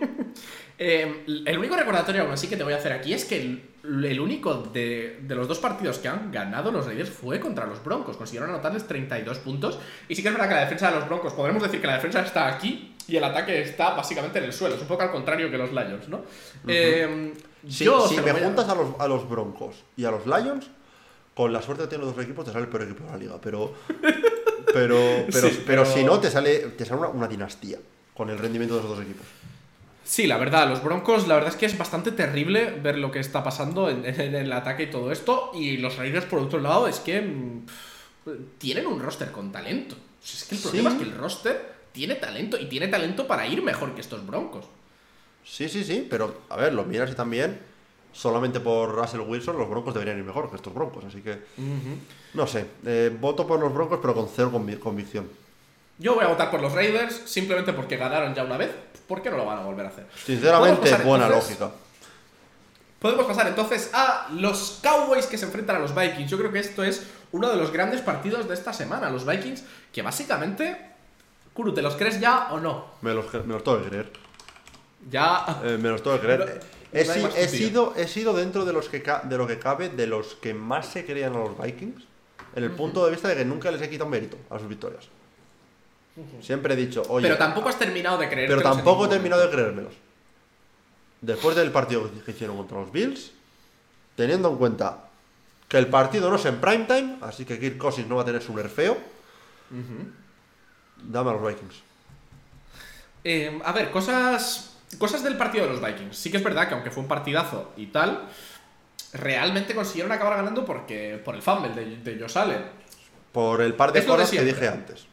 [0.76, 3.62] Eh, el único recordatorio aún así que te voy a hacer aquí es que el,
[4.04, 7.82] el único de, de los dos partidos que han ganado los Raiders fue contra los
[7.84, 8.16] Broncos.
[8.16, 9.78] Consiguieron anotarles 32 puntos.
[10.08, 11.94] Y sí que es verdad que la defensa de los Broncos, podremos decir que la
[11.94, 14.74] defensa está aquí y el ataque está básicamente en el suelo.
[14.74, 16.22] Es un poco al contrario que los Lions, ¿no?
[16.66, 17.32] Eh,
[17.68, 20.68] Si, yo me a- juntas a los, a los Broncos y a los Lions,
[21.34, 23.16] con la suerte que tienen los dos equipos, te sale el peor equipo de la
[23.16, 23.40] liga.
[23.42, 23.74] Pero,
[24.72, 27.78] pero, pero, Sí, pero pero- si no, te sale, te sale una, una dinastía
[28.16, 29.26] con el rendimiento de esos dos equipos.
[30.04, 33.20] Sí, la verdad, los Broncos, la verdad es que es bastante terrible ver lo que
[33.20, 35.50] está pasando en, en el ataque y todo esto.
[35.54, 37.66] Y los Raiders, por otro lado, es que mm,
[38.24, 39.94] pff, tienen un roster con talento.
[39.96, 40.68] O sea, es que el Sí.
[40.68, 44.26] problema es que el roster tiene talento y tiene talento para ir mejor que estos
[44.26, 44.66] Broncos.
[45.42, 47.58] Sí, sí, sí, pero a ver, lo miras y también,
[48.14, 51.04] solamente por Russell Wilson, los Broncos deberían ir mejor que estos Broncos.
[51.04, 51.42] Así que,
[52.32, 55.28] no sé, eh, voto por los Broncos, pero con cero convi- convicción.
[55.98, 58.70] Yo voy a votar por los Raiders simplemente porque ganaron ya una vez.
[59.06, 60.06] ¿Por qué no lo van a volver a hacer?
[60.24, 61.60] Sinceramente, ¿Podemos pasar, buena entonces?
[61.60, 61.76] lógica.
[62.98, 66.30] Podemos pasar entonces a los Cowboys que se enfrentan a los Vikings.
[66.30, 69.10] Yo creo que esto es uno de los grandes partidos de esta semana.
[69.10, 69.62] Los Vikings
[69.92, 70.92] que básicamente...
[71.52, 72.86] Kuru, ¿te los crees ya o no?
[73.02, 74.10] Me los, me los tengo que creer.
[75.10, 75.44] Ya...
[75.64, 76.60] Eh, me los tengo que creer.
[76.94, 80.34] He, si- sido, he sido dentro de, los que de lo que cabe, de los
[80.36, 82.04] que más se creían a los Vikings,
[82.54, 85.08] en el punto de vista de que nunca les he quitado mérito a sus victorias.
[86.40, 88.48] Siempre he dicho, oye, pero tampoco has terminado de creer.
[88.48, 89.92] pero tampoco he terminado de creérmelos.
[91.20, 93.32] Después del partido que hicieron contra los Bills,
[94.14, 95.08] teniendo en cuenta
[95.68, 98.42] que el partido no es en primetime, así que Kirk Cousins no va a tener
[98.42, 98.96] su nerfeo,
[101.02, 101.74] dame a los Vikings.
[103.24, 104.73] Eh, a ver, cosas...
[104.98, 106.16] Cosas del partido de los Vikings.
[106.16, 108.22] Sí que es verdad que aunque fue un partidazo y tal,
[109.12, 112.62] realmente consiguieron acabar ganando porque por el fumble de, de Josh Allen.
[113.32, 115.06] Por el par de Es lo de cosas que dije antes.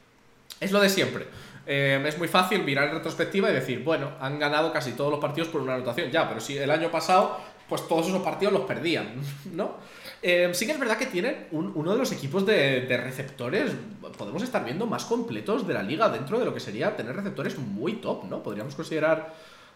[0.59, 1.27] Es lo de siempre.
[1.65, 5.19] Eh, es muy fácil mirar en retrospectiva y decir, bueno, han ganado casi todos los
[5.19, 6.09] partidos por una anotación.
[6.11, 7.37] Ya, pero si el año pasado,
[7.69, 9.13] pues todos esos partidos los perdían,
[9.53, 9.75] ¿no?
[10.23, 13.71] Eh, sí que es verdad que tienen un- uno de los equipos de, de receptores,
[14.17, 17.57] podemos estar viendo más completos de la liga dentro de lo que sería tener receptores
[17.57, 18.43] muy top, ¿no?
[18.43, 19.33] Podríamos considerar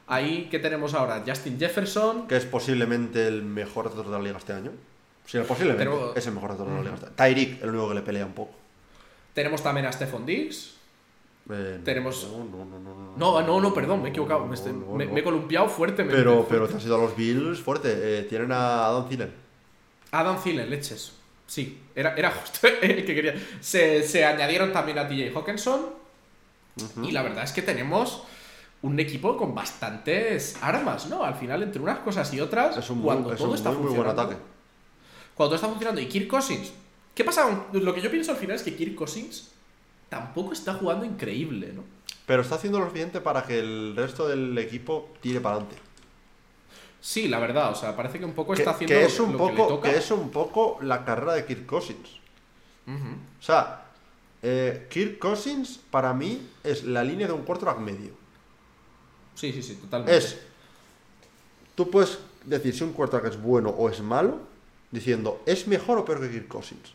[0.07, 4.37] ahí que tenemos ahora Justin Jefferson, que es posiblemente el mejor receptor de la liga
[4.37, 4.71] este año.
[5.25, 7.15] Sí, posiblemente Pero- es el mejor receptor de la liga este año.
[7.15, 8.51] Tyreek, el único que le pelea un poco.
[9.33, 10.75] tenemos también a Stephon Diggs.
[11.49, 13.17] Eh, Tenemos- No, no, no, no.
[13.17, 15.11] No, no, no, perdón, me he equivocado, me, No, no, me- no.
[15.13, 16.15] me he columpiado fuertemente.
[16.17, 17.89] Pero, pero te has ido a los Bills fuerte.
[18.19, 19.31] Eh, tienen a Adam Thielen.
[20.11, 21.11] Adam Thielen, leches.
[21.45, 23.35] Sí, era, era justo el que quería.
[23.59, 25.81] Se, se añadieron también a TJ Hawkinson.
[27.03, 28.23] Y la verdad es que tenemos
[28.81, 31.23] un equipo con bastantes armas, ¿no?
[31.23, 33.69] Al final, entre unas cosas y otras, Es un, muy, cuando es todo un está
[33.69, 34.21] muy, muy buen funcionando.
[34.33, 34.41] ataque.
[35.33, 36.01] Cuando todo está funcionando.
[36.01, 36.71] Y Kirk Cousins.
[37.13, 37.65] ¿Qué pasa?
[37.73, 39.51] Lo que yo pienso al final es que Kirk Cousins
[40.09, 41.83] tampoco está jugando increíble, ¿no?
[42.25, 45.77] Pero está haciendo lo suficiente para que el resto del equipo tire para adelante.
[46.99, 49.19] Sí, la verdad, o sea, parece que un poco Que, está haciendo que lo, es
[49.19, 49.89] un lo que le poco, toca.
[49.91, 52.09] que es un poco la carrera de Kirk Cousins.
[52.87, 53.85] O sea,
[54.41, 58.11] eh, Kirk Cousins para mí es la línea de un quarterback medio.
[59.35, 60.17] Sí, sí, sí, totalmente.
[60.17, 60.37] Es.
[61.75, 64.39] Tú puedes decir si un quarterback es bueno o es malo,
[64.91, 66.93] diciendo, ¿es mejor o peor que Kirk Cousins?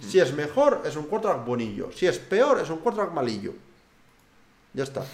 [0.00, 1.90] Si es mejor, es un quarterback bonillo.
[1.94, 3.54] Si es peor, es un quarterback malillo.
[4.74, 5.06] Ya está.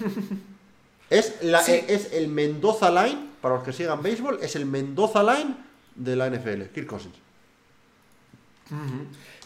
[1.11, 1.85] es, la, Sí.
[1.87, 5.55] es el Mendoza Line, para los que sigan béisbol, es el Mendoza Line
[5.95, 7.15] de la NFL, Kirk Cousins.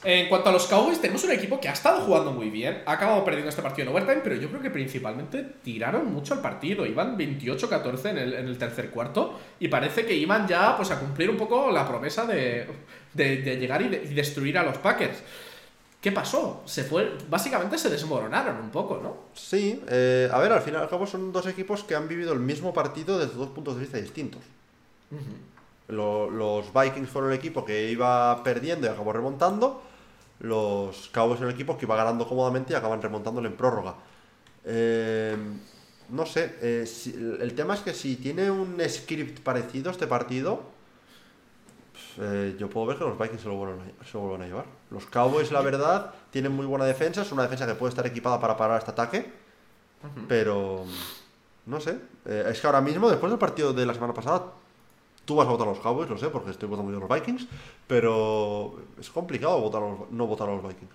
[0.04, 2.82] En cuanto a los Cowboys, tenemos un equipo que ha estado jugando muy bien.
[2.86, 6.40] Ha acabado perdiendo este partido en overtime, pero yo creo que principalmente tiraron mucho al
[6.40, 6.86] partido.
[6.86, 11.00] Iban 28-14 en el, en el tercer cuarto y parece que iban ya pues, a
[11.00, 12.66] cumplir un poco la promesa de,
[13.14, 15.18] de- de llegar y, de- y destruir a los Packers.
[16.00, 16.62] ¿Qué pasó?
[16.66, 19.16] Se fue, básicamente se desmoronaron un poco, ¿no?
[19.34, 22.32] Sí, eh, a ver, al final y al cabo son dos equipos que han vivido
[22.32, 24.42] el mismo partido desde dos puntos de vista distintos.
[25.88, 29.82] Lo- los Vikings fueron el equipo que iba perdiendo y acabó remontando.
[30.40, 33.94] Los Cowboys son el equipo que iba ganando cómodamente y acaban remontándolo en prórroga.
[34.64, 35.36] Eh,
[36.10, 40.60] no sé, eh, si- el tema es que si tiene un script parecido este partido,
[42.18, 44.46] eh, yo puedo ver que los Vikings se lo, vuelven a, se lo vuelven a
[44.46, 44.64] llevar.
[44.90, 47.22] Los Cowboys, la verdad, tienen muy buena defensa.
[47.22, 49.30] Es una defensa que puede estar equipada para parar este ataque.
[50.28, 50.84] Pero.
[51.66, 51.98] No sé.
[52.26, 54.44] Eh, es que ahora mismo, después del partido de la semana pasada,
[55.26, 57.10] tú vas a votar a los Cowboys, lo sé, porque estoy votando yo a los
[57.10, 57.46] Vikings.
[57.86, 60.92] Pero es complicado votar a los- no votar a los Vikings.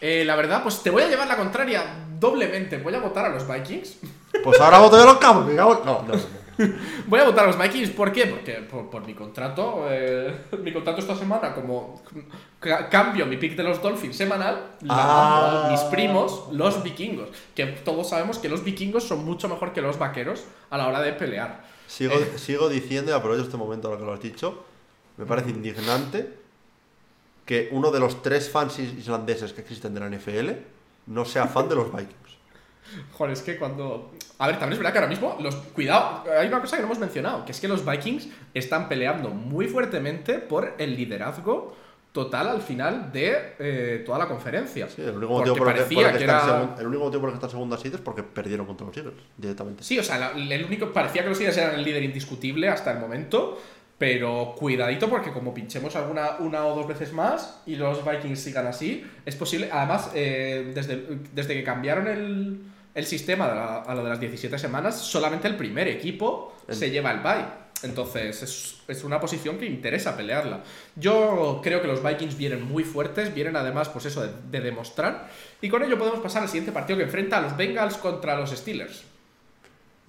[0.00, 1.84] Eh, la verdad, pues te voy a llevar la contraria
[2.18, 2.78] doblemente.
[2.78, 3.98] Voy a votar a los Vikings.
[4.44, 5.54] Pues ahora voto yo a los Cowboys.
[5.56, 6.14] No, no, no.
[7.08, 8.26] Voy a votar a los Vikings, ¿por qué?
[8.26, 12.00] Porque por, por mi contrato, eh, mi contrato esta semana, como
[12.60, 15.40] ca- cambio mi pick de los Dolphins semanal, la Ah.
[15.42, 17.28] mando a mis primos, los vikingos.
[17.54, 21.00] Que todos sabemos que los vikingos son mucho mejor que los vaqueros a la hora
[21.02, 21.62] de pelear.
[21.90, 24.64] Sigo, sigo diciendo, y aprovecho este momento ahora que lo has dicho,
[25.16, 26.38] me parece indignante
[27.44, 30.50] que uno de los tres fans is- islandeses que existen de la NFL
[31.06, 32.14] no sea fan de los Vikings.
[33.12, 34.10] Joder, es que cuando.
[34.38, 35.54] A ver, también es verdad que ahora mismo, los.
[35.54, 39.30] Cuidado, hay una cosa que no hemos mencionado, que es que los Vikings están peleando
[39.30, 41.76] muy fuertemente por el liderazgo
[42.12, 44.88] total al final de eh, toda la conferencia.
[44.88, 46.86] Sí, el único motivo por el que, por el que que están era- segun- el
[46.86, 49.82] único motivo por el que están segunda seed es porque perdieron contra los Eagles directamente.
[49.84, 50.92] Sí, o sea, la- el único.
[50.92, 53.60] Parecía que los Eagles eran el líder indiscutible hasta el momento.
[53.98, 58.66] Pero cuidadito porque como pinchemos alguna una o dos veces más y los Vikings sigan
[58.66, 59.68] así, es posible.
[59.70, 61.04] Además, eh, desde,
[61.34, 62.60] desde que cambiaron el,
[62.94, 67.10] el sistema a lo de las 17 semanas, solamente el primer equipo El- se lleva
[67.10, 67.44] el bye.
[67.82, 70.62] Entonces, es, es una posición que interesa pelearla.
[70.96, 75.30] Yo creo que los Vikings vienen muy fuertes, vienen además, pues eso, de, de demostrar.
[75.62, 78.50] Y con ello podemos pasar al siguiente partido que enfrenta a los Bengals contra los
[78.50, 79.04] Steelers.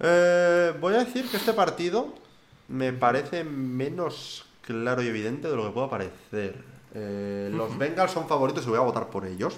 [0.00, 2.12] Eh, voy a decir que este partido
[2.68, 6.56] me parece menos claro y evidente de lo que pueda parecer.
[6.94, 9.56] Eh, los Bengals son favoritos y voy a votar por ellos.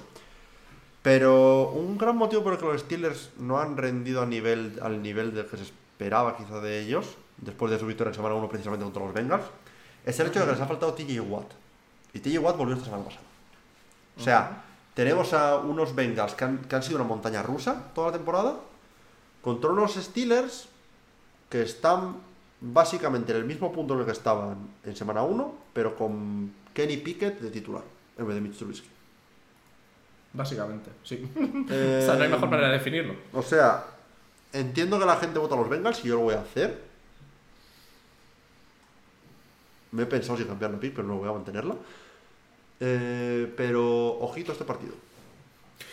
[1.03, 5.03] Pero un gran motivo por el que los Steelers no han rendido a nivel, al
[5.03, 8.49] nivel del que se esperaba quizá de ellos, después de su victoria en semana 1
[8.49, 9.45] precisamente contra los Bengals,
[10.05, 11.53] es el hecho de que les ha faltado TJ Watt.
[12.13, 13.23] Y TJ Watt volvió esta semana pasada.
[14.17, 14.65] O sea,
[14.95, 18.57] tenemos a unos Bengals que han, que han sido una montaña rusa toda la temporada,
[19.43, 20.69] contra unos Steelers
[21.51, 22.17] que están
[22.61, 26.97] básicamente en el mismo punto en el que estaban en semana 1, pero con Kenny
[26.99, 27.83] Pickett de titular,
[28.17, 28.89] en vez de Mitch Trubisky.
[30.33, 31.31] Básicamente, sí.
[31.71, 33.15] Eh, o sea, no hay mejor manera de definirlo.
[33.33, 33.85] O sea,
[34.53, 36.94] entiendo que la gente vota a los Bengals y yo lo voy a hacer.
[39.95, 41.75] Me he pensado si cambiar la pick, pero no voy a mantenerla.
[42.81, 44.95] Eh, pero ojito a este partido.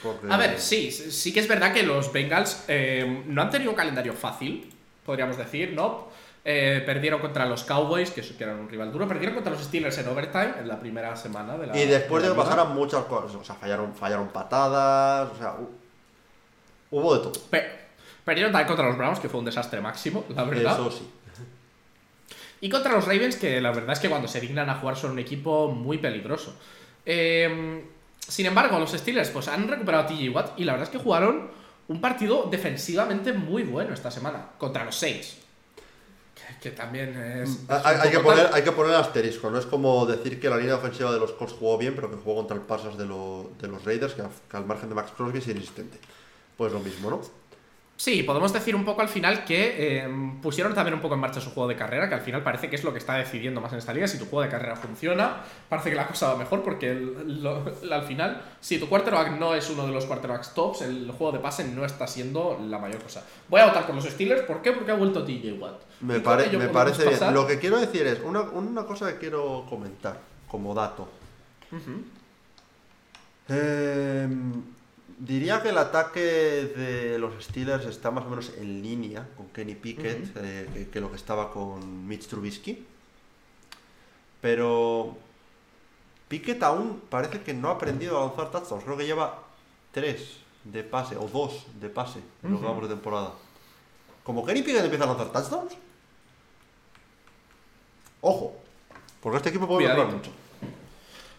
[0.02, 3.72] Porque- A ver, sí, sí que es verdad que los Bengals eh, no han tenido
[3.72, 4.72] un calendario fácil,
[5.06, 6.08] podríamos decir, ¿no?
[6.44, 10.08] Eh, perdieron contra los Cowboys, que, eran un rival duro, perdieron contra los Steelers en
[10.08, 13.44] overtime en la primera semana de la Y después de que pasaran muchas cosas, o
[13.44, 15.70] sea, fallaron, fallaron patadas, o sea, hu-
[16.90, 17.34] hubo de todo.
[17.52, 17.70] Pe-
[18.26, 20.74] perdieron también contra los Browns, que fue un desastre máximo, la verdad.
[20.74, 21.08] Eso sí.
[22.62, 25.12] Y contra los Ravens, que la verdad es que cuando se dignan a jugar son
[25.12, 26.56] un equipo muy peligroso.
[27.06, 27.84] Eh,
[28.28, 31.04] sin embargo, los Steelers pues, han recuperado a TJ Watt y la verdad es que
[31.04, 31.50] jugaron
[31.88, 35.38] un partido defensivamente muy bueno esta semana contra los Saints.
[36.36, 37.50] Que, que también es.
[37.50, 40.76] Mm, Hay, que poner, hay que poner asterisco, no es como decir que la línea
[40.76, 43.68] ofensiva de los Colts jugó bien, pero que jugó contra el Parsons de, lo- de
[43.68, 45.98] los Raiders, que, al- que al margen de Max Crosby es inexistente.
[46.58, 47.22] Pues lo mismo, ¿no?
[48.02, 50.10] Sí, podemos decir un poco al final que eh,
[50.42, 52.76] pusieron también un poco en marcha su juego de carrera, que al final parece que
[52.76, 54.08] es lo que está decidiendo más en esta liga.
[54.08, 57.64] Si tu juego de carrera funciona, parece que la cosa va mejor, porque el- lo-
[57.92, 61.38] al final, si tu quarterback no es uno de los quarterbacks tops, el juego de
[61.44, 63.24] pase no está siendo la mayor cosa.
[63.48, 64.72] Voy a votar por los Steelers, ¿por qué?
[64.72, 65.82] Porque ha vuelto TJ Watt.
[66.00, 67.34] Me, pare- parece bien.
[67.36, 70.18] Lo que quiero decir es, una, una cosa que quiero comentar
[70.48, 71.08] como dato.
[71.72, 72.02] Ujú.
[73.50, 74.28] Eh,
[75.24, 79.76] diría que el ataque de los Steelers está más o menos en línea con Kenny
[79.76, 82.86] Pickett eh, que, que lo que estaba con Mitch Trubisky.
[84.42, 85.16] Pero
[86.28, 88.84] Pickett aún parece que no ha aprendido a lanzar touchdowns.
[88.84, 89.44] Creo que lleva
[89.92, 92.74] tres de pase o dos de pase en lo que Ujú.
[92.74, 93.34] vamos de temporada.
[94.24, 95.74] Como Kenny Pickett empieza a lanzar touchdowns,
[98.22, 98.56] ojo,
[99.22, 100.32] porque este equipo puede mejorar mucho.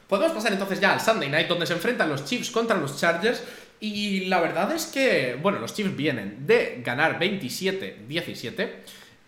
[0.08, 3.42] Podemos pasar entonces ya al Sunday Night, donde se enfrentan los Chiefs contra los Chargers.
[3.82, 8.70] Y la verdad es que, bueno, los Chiefs vienen de ganar 27-17.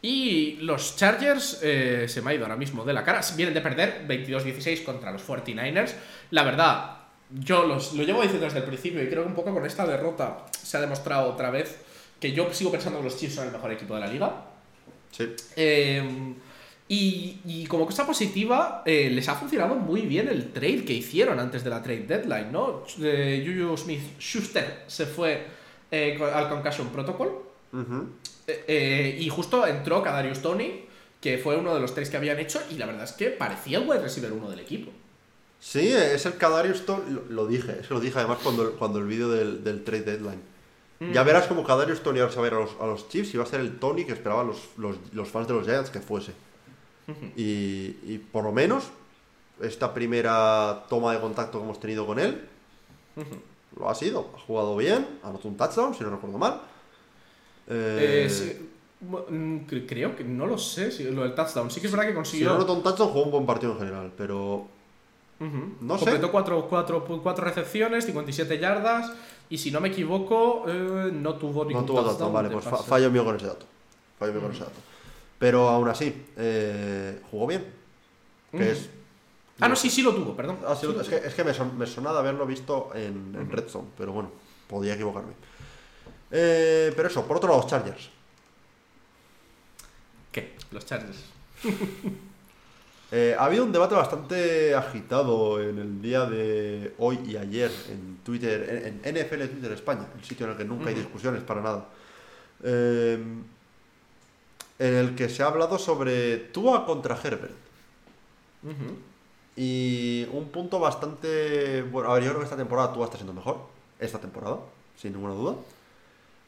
[0.00, 3.20] Y los Chargers eh, se me ha ido ahora mismo de la cara.
[3.34, 5.94] Vienen de perder 22-16 contra los 49ers.
[6.30, 6.98] La verdad,
[7.30, 9.84] yo los, lo llevo diciendo desde el principio y creo que un poco con esta
[9.84, 11.76] derrota se ha demostrado otra vez
[12.20, 14.36] que yo sigo pensando que los Chiefs son el mejor equipo de la liga.
[15.10, 15.34] Sí.
[15.56, 16.34] Eh,
[16.88, 21.40] y, y como cosa positiva, eh, les ha funcionado muy bien el trade que hicieron
[21.40, 22.84] antes de la trade deadline, ¿no?
[23.00, 25.46] Eh, Juju Smith Schuster se fue
[25.90, 27.42] eh, al Concussion Protocol
[28.46, 30.84] eh, y justo entró Kadarius Tony,
[31.20, 33.78] que fue uno de los tres que habían hecho, y la verdad es que parecía
[33.78, 34.92] el wide receiver uno del equipo.
[35.58, 38.98] Sí, es el Kadarius Stone, lo, lo dije, es que lo dije además cuando, cuando
[38.98, 40.54] el vídeo del, del trade deadline.
[41.12, 43.44] Ya verás como Kadarius Tony va a ir a los, a los Chiefs y va
[43.44, 46.32] a ser el Tony que esperaban los, los, los fans de los Giants que fuese.
[47.36, 48.84] Y, y por lo menos
[49.60, 52.48] esta primera toma de contacto que hemos tenido con él
[53.78, 54.30] lo ha sido.
[54.36, 56.60] Ha jugado bien, ha anotado un touchdown, si no recuerdo mal.
[57.68, 58.68] Eh, Eh, sí,
[59.00, 61.70] mm, cre- creo que no lo sé, si lo del touchdown.
[61.70, 62.48] Sí que es verdad que si consiguió.
[62.50, 64.66] no anotó un touchdown, jugó un buen partido en general, pero
[65.40, 65.74] Ujú.
[65.80, 66.04] No sé.
[66.04, 69.12] Completó cuatro, cuatro, cuatro recepciones, 57 yardas.
[69.50, 72.32] Y si no me equivoco, eh, no tuvo ningún no tuvo touchdown.
[72.32, 73.66] Vale, pues fallo mío con ese dato.
[74.18, 74.80] Fallo mío con ese dato.
[75.38, 77.64] Pero aún así, eh, jugó bien.
[78.50, 78.64] Que Ujú.
[78.64, 78.90] es
[79.60, 80.58] Ah, no, sí, sí lo tuvo, perdón.
[80.66, 81.20] Ah, sí, Sí lo es, tuvo.
[81.20, 84.30] que, es que me, son- me sonaba haberlo visto en, en Red Zone, pero bueno,
[84.68, 85.32] podía equivocarme.
[86.32, 88.10] Eh, pero eso, por otro lado, los Chargers.
[90.32, 90.54] ¿Qué?
[90.70, 91.18] Los Chargers.
[93.12, 98.16] Eh, ha habido un debate bastante agitado en el día de hoy y ayer en
[98.24, 101.60] Twitter, en, en NFL Twitter España, el sitio en el que nunca hay discusiones para
[101.60, 101.84] nada.
[102.64, 103.22] Eh,
[104.78, 107.54] en el que se ha hablado sobre Tua contra Herbert.
[109.56, 111.82] Y un punto bastante.
[111.82, 113.58] Bueno, a ver, yo creo que esta temporada Tua está siendo mejor.
[114.00, 114.58] Esta temporada,
[114.96, 115.54] sin ninguna duda.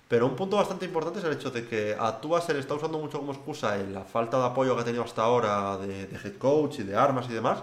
[0.08, 2.74] Pero un punto bastante importante es el hecho de que a Tua se le está
[2.74, 6.06] usando mucho como excusa en la falta de apoyo que ha tenido hasta ahora de,
[6.06, 7.58] de head coach y de armas y demás.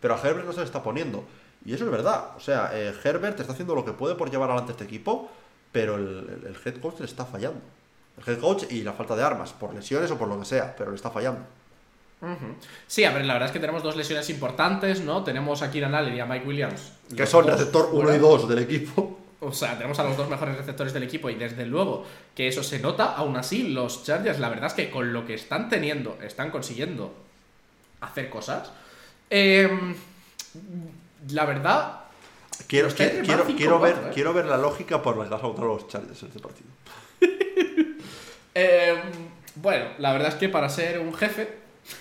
[0.00, 1.24] Pero a Herbert no se le está poniendo.
[1.64, 2.30] Y eso es verdad.
[2.36, 5.30] O sea, eh, Herbert está haciendo lo que puede por llevar adelante este equipo,
[5.70, 7.60] pero el, el- el head coach le está fallando.
[8.18, 10.74] El head coach y la falta de armas, por lesiones o por lo que sea,
[10.76, 11.40] pero le está fallando.
[12.86, 15.24] Sí, a ver, la verdad es que tenemos dos lesiones importantes, ¿no?
[15.24, 16.92] Tenemos a Kieran Allen y a Mike Williams.
[17.16, 18.18] Que son receptor 1 y fuera.
[18.18, 19.18] 2 del equipo.
[19.40, 22.62] O sea, tenemos a los dos mejores receptores del equipo y desde luego que eso
[22.62, 23.06] se nota.
[23.16, 27.12] Aún así, los Chargers, la verdad es que con lo que están teniendo, están consiguiendo
[28.00, 28.70] hacer cosas.
[29.28, 29.96] Em,
[31.30, 32.02] la verdad,
[32.68, 34.10] Quiero, quiero, quiero, 5-4, ver, ¿eh?
[34.14, 36.40] quiero ver la lógica por la que vas a votar a los Chargers en este
[36.40, 36.68] partido.
[38.54, 38.98] Em,
[39.56, 41.60] bueno, la verdad es que para ser un jefe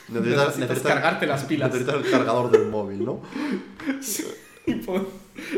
[0.09, 1.69] Necesitas, necesitas cargarte las pilas.
[1.73, 3.21] Necesitas el cargador del móvil, ¿no?
[4.67, 5.01] Y, pues,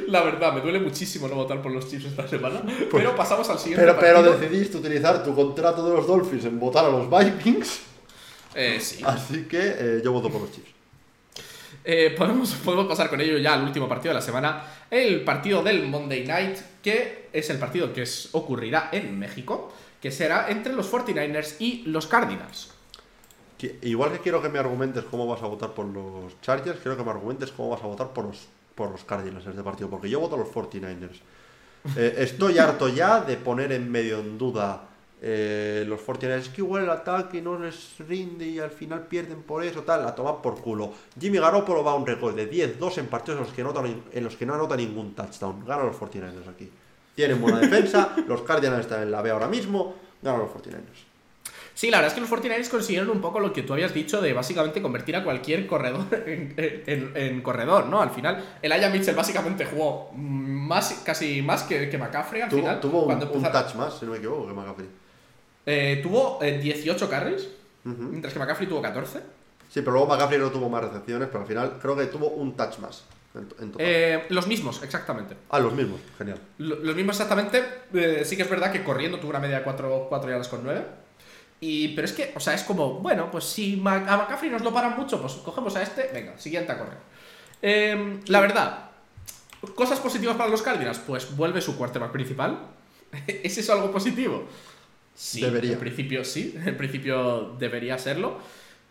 [0.08, 2.62] La verdad, me duele muchísimo no votar por los Chiefs esta semana.
[2.90, 4.50] pero pasamos al siguiente Pues, Pero, pero partido.
[4.50, 7.82] decidiste utilizar tu contrato de los Dolphins en votar a los Vikings.
[8.56, 9.04] Eh, sí.
[9.06, 10.70] Así que eh, yo voto por los Chiefs.
[11.84, 14.64] Eh, podemos, podemos pasar con ello ya al último partido de la semana.
[14.90, 19.74] El partido del Monday Night, que es el partido que es- ocurrirá en México,
[20.04, 22.72] que será entre los 49ers y los Cardinals.
[23.82, 27.04] Igual que quiero que me argumentes cómo vas a votar por los Chargers, quiero que
[27.06, 29.90] me argumentes cómo vas a votar por los, por los Cardinals en este partido.
[29.90, 31.22] Porque yo voto a los 49ers.
[31.96, 34.90] Eh, estoy harto ya de poner en medio en duda
[35.22, 36.38] eh, los 49ers.
[36.40, 40.04] Es que igual el ataque no les rinde y al final pierden por eso, tal.
[40.04, 40.92] La toman por culo.
[41.18, 44.02] Jimmy Garoppolo va a un récord de 10-2 en partidos en los, que no anotan-
[44.12, 45.64] en los que no anota ningún touchdown.
[45.66, 46.70] Ganan los 49ers aquí.
[47.16, 48.16] Tienen buena defensa.
[48.28, 49.96] los Cardinals están en la B ahora mismo.
[50.22, 51.12] Ganan los 49ers.
[51.76, 54.22] Sí, la verdad es que los 49ers consiguieron un poco lo que tú habías dicho
[54.22, 58.00] de básicamente convertir a cualquier corredor en, en- en corredor, ¿no?
[58.02, 62.60] Al final, el Aya Mitchell básicamente jugó más, casi más que, que McCaffrey al Tuvo,
[62.62, 62.80] final.
[62.80, 64.88] tuvo un, cuando un touch más, si no me equivoco, que McCaffrey.
[65.66, 67.50] Eh, tuvo eh, 18 carries,
[67.84, 69.20] mientras que McCaffrey tuvo 14.
[69.70, 72.56] Sí, pero luego McCaffrey no tuvo más recepciones, pero al final creo que tuvo un
[72.56, 73.04] touch más
[73.36, 73.88] en, en total.
[73.88, 75.36] Eh, los mismos, exactamente.
[75.50, 76.40] ah, los mismos, genial.
[76.60, 77.64] Lo, lo mismo exactamente.
[77.94, 80.64] eh, sí que es verdad que corriendo tuvo una media de 4, 4 yardas con
[80.64, 80.84] 9.
[81.60, 84.62] Y, pero es que, o sea, es como, bueno, pues si Mac- a McCaffrey nos
[84.64, 86.98] lo paran mucho, pues cogemos a este, venga, siguiente a correr.
[87.62, 88.90] Em, la verdad,
[89.76, 92.60] cosas positivas para los Cardinals, pues vuelve su quarterback principal.
[93.28, 94.46] ¿Es eso algo positivo?
[95.16, 95.74] Sí, Debería.
[95.74, 98.40] En principio sí, en principio debería serlo.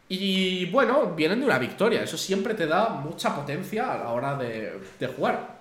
[0.08, 4.36] Y bueno, vienen de una victoria, eso siempre te da mucha potencia a la hora
[4.36, 5.60] de, de jugar.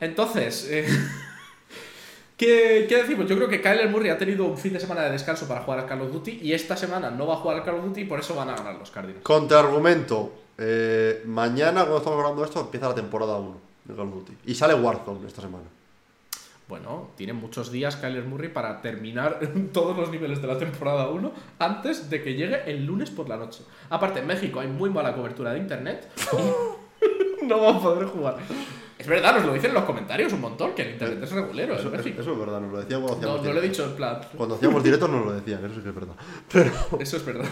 [0.00, 0.86] Entonces, eh,
[2.36, 3.28] ¿qué, qué decimos?
[3.28, 5.80] Yo creo que Kyler Murray ha tenido un fin de semana de descanso para jugar
[5.80, 8.04] al Call of Duty y esta semana no va a jugar al Call of Duty
[8.04, 9.22] por eso van a ganar los Cardinals.
[9.22, 10.32] Contraargumento.
[10.58, 14.36] Eh, mañana, cuando estamos grabando esto, empieza la temporada 1 de Call of Duty.
[14.46, 15.64] Y sale Warzone esta semana.
[16.70, 19.40] Bueno, tiene muchos días Kyler Murray para terminar
[19.72, 23.36] todos los niveles de la temporada 1 antes de que llegue el lunes por la
[23.36, 23.64] noche.
[23.90, 26.08] Aparte, en México hay muy mala cobertura de internet
[27.42, 28.36] y no va a poder jugar.
[28.96, 31.74] Es verdad, nos lo dicen en los comentarios un montón, que el internet es regulero
[31.74, 32.20] Eso, en eso- México.
[32.22, 34.20] eso es verdad, nos lo decían cuando No, hacíamos no lo he dicho en plan.
[34.36, 36.14] Cuando hacíamos directos nos lo decían, eso sí que es verdad.
[36.52, 36.70] Pero,
[37.00, 37.48] Eso es verdad.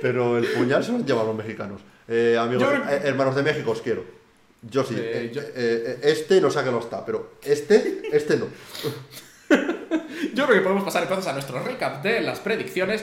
[0.00, 1.80] pero el puñal se lo han llevado los mexicanos.
[2.06, 4.21] Eh, amigos, Yo eh, hermanos de México, os quiero.
[4.62, 4.94] Yo sí.
[4.96, 8.46] Eh, eh, yo- eh, este no sé que lo está, pero este, este no.
[10.34, 13.02] Yo creo que podemos pasar entonces a nuestro recap de las predicciones.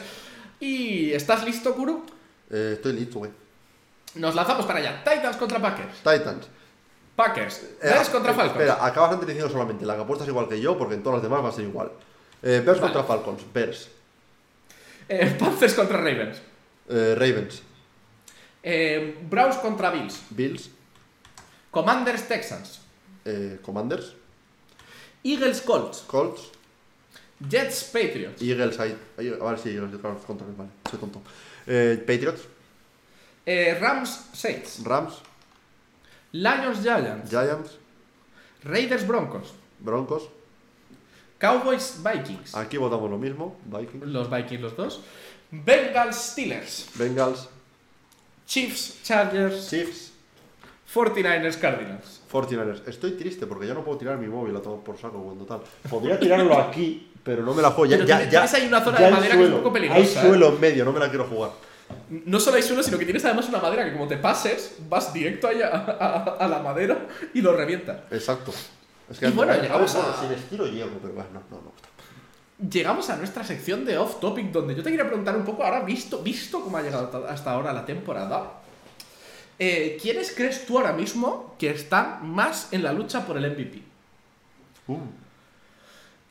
[0.60, 2.06] ¿Y estás listo, Kuru?
[2.50, 3.32] Eh, estoy listo, güey.
[4.16, 5.04] Nos lanzamos para allá.
[5.04, 5.98] Titans contra Packers.
[5.98, 6.48] Titans.
[7.16, 7.62] Packers.
[7.84, 8.62] Bears contra eh, Falcons.
[8.62, 11.24] Espera, acabas antes diciendo solamente la que apuestas igual que yo, porque en todas las
[11.24, 11.92] demás va a ser igual.
[12.42, 12.80] Bears Vale.
[12.80, 13.44] contra Falcons.
[13.54, 13.90] Bears.
[15.40, 16.42] Panthers contra Ravens.
[16.90, 17.62] Ravens.
[19.30, 20.22] Browns contra Bills.
[20.30, 20.70] Bills.
[21.72, 22.82] Commanders Texans.
[23.26, 24.14] Eh, Commanders.
[25.24, 26.04] Eagles Colts.
[26.08, 26.42] Colts.
[27.48, 28.42] Jets Patriots.
[28.42, 28.80] Eagles.
[28.80, 28.96] Ahí.
[29.18, 30.00] ahí- A ver si Eagles.
[30.02, 31.22] claro, contra Vale, soy tonto.
[31.68, 32.42] Eh, Patriots.
[33.46, 34.80] Eh, Rams Saints.
[34.84, 35.16] Rams.
[36.32, 37.30] Lions Giants.
[37.30, 37.78] Giants.
[38.64, 39.54] Raiders Broncos.
[39.80, 40.24] Broncos.
[41.40, 42.54] Cowboys Vikings.
[42.56, 43.58] Aquí votamos lo mismo.
[43.66, 44.06] Vikings.
[44.08, 45.02] Los Vikings los dos.
[45.52, 46.90] Bengals Steelers.
[46.96, 47.48] Bengals.
[48.46, 49.70] Chiefs Chargers.
[49.70, 50.09] Chiefs.
[50.94, 52.22] 49ers Cardinals.
[52.32, 52.88] 49ers.
[52.88, 55.62] Estoy triste porque ya no puedo tirar mi móvil a tomar por saco cuando tal.
[55.90, 57.92] Podría tirarlo aquí, pero no me la juego.
[57.96, 60.26] Ya, ya, ya, ahí una zona de hay madera que es un poco peligrosa, Hay
[60.26, 60.30] ¿eh?
[60.30, 61.52] suelo en medio, no me la quiero jugar.
[62.10, 65.12] No solo hay suelo, sino que tienes además una madera que como te pases, vas
[65.14, 68.06] directo a, a- a la madera y lo revienta.
[68.12, 68.52] Exacto.
[69.10, 70.16] Es que Y bueno, llegamos a-
[70.50, 72.70] Si llego, pero bueno, no, no, no.
[72.70, 75.82] Llegamos a nuestra sección de off topic donde yo te quería preguntar un poco, ahora
[75.82, 78.54] visto, visto cómo ha llegado ta- hasta ahora la temporada,
[79.60, 83.82] eh, ¿quiénes crees tú ahora mismo que están más en la lucha por el MVP?
[84.88, 84.98] Uh,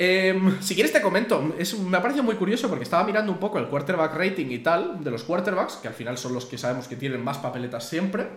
[0.01, 3.39] Em, si quieres te comento, es, me ha parecido muy curioso porque estaba mirando un
[3.39, 6.57] poco el quarterback rating y tal de los quarterbacks, que al final son los que
[6.57, 8.29] sabemos que tienen más papeletas siempre.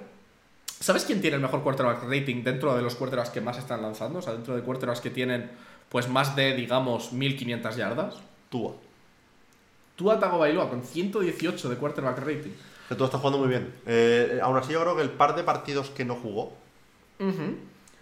[0.80, 4.20] ¿Sabes quién tiene el mejor quarterback rating dentro de los quarterbacks que más están lanzando?
[4.20, 5.52] O sea, dentro de quarterbacks que tienen
[5.88, 8.16] pues más de, digamos, 1500 yardas.
[8.50, 8.74] Tua.
[9.96, 12.52] Tua Tagovailoa con 118 de quarterback rating.
[12.92, 13.74] Que tú estás jugando muy bien.
[13.86, 16.52] Eh, aún así, yo creo que el par de partidos que no jugó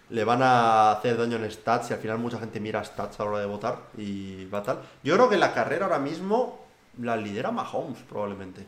[0.08, 3.22] le van a hacer daño en stats y al final mucha gente mira stats a
[3.24, 4.80] la hora de votar y va tal.
[5.04, 6.66] Yo creo que la carrera ahora mismo
[7.00, 8.66] la lidera Mahomes, probablemente.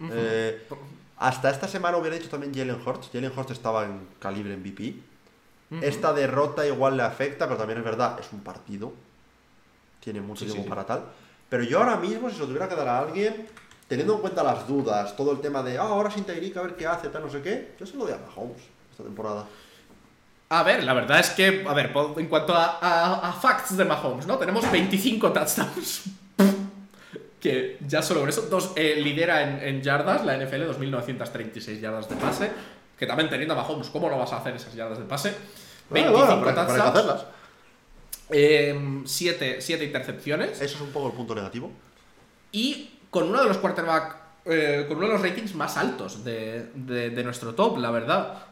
[0.00, 0.66] Eh,
[1.18, 3.10] hasta esta semana hubiera dicho también Jalen Hurts.
[3.12, 4.96] Jalen Hurts estaba en calibre MVP.
[5.80, 8.92] Esta derrota igual le afecta, pero también es verdad, es un partido.
[10.00, 10.68] Tiene mucho Sí, sí, tiempo sí.
[10.70, 11.04] para tal.
[11.48, 13.46] Pero yo ahora mismo, si se lo tuviera que dar a alguien,
[13.88, 16.76] teniendo en cuenta las dudas, todo el tema de, ah, ahora sin Tyreek, a ver
[16.76, 18.58] qué hace, tal, no sé qué, yo se lo doy a Mahomes
[18.90, 19.46] esta temporada.
[20.50, 23.84] A ver, la verdad es que, a ver, en cuanto a, a- a facts de
[23.84, 24.38] Mahomes, ¿no?
[24.38, 26.04] Tenemos 25 touchdowns.
[27.40, 32.08] que ya solo con eso, dos, eh, lidera en, en yardas la NFL, 2.936 yardas
[32.08, 32.50] de pase.
[32.98, 35.34] Que también teniendo a Mahomes, ¿cómo no vas a hacer esas yardas de pase?
[35.90, 37.24] 25 Bueno, touchdowns, hacerlas.
[38.30, 40.60] 7 intercepciones.
[40.60, 41.70] Eso es un poco el punto negativo.
[42.52, 46.70] Y con uno de los quarterback, eh, con uno de los ratings más altos de,
[46.74, 48.44] de- de nuestro top, la verdad.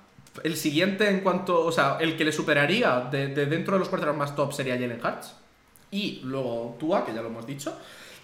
[0.45, 3.89] El siguiente en cuanto, o sea, el que le superaría de, de dentro de los
[3.89, 5.35] quarterbacks más top sería Jalen Hurts.
[5.91, 7.74] Y luego Tua, que ya lo hemos dicho.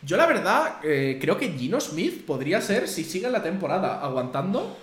[0.02, 4.76] Yo la verdad eh, creo que Gino Smith podría ser, si sigue la temporada aguantando,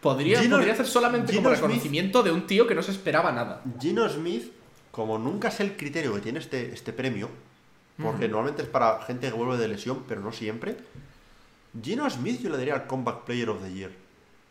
[0.00, 2.92] podría, Gino- podría ser solamente Gino como Smith- reconocimiento de un tío que no se
[2.92, 3.60] esperaba nada.
[3.80, 4.52] Gino Smith,
[4.90, 7.28] como nunca sé el criterio que tiene este, este premio,
[8.02, 10.76] porque normalmente es para gente que vuelve de lesión, pero no siempre.
[11.82, 13.90] Gino Smith yo le daría al Comeback Player of the Year.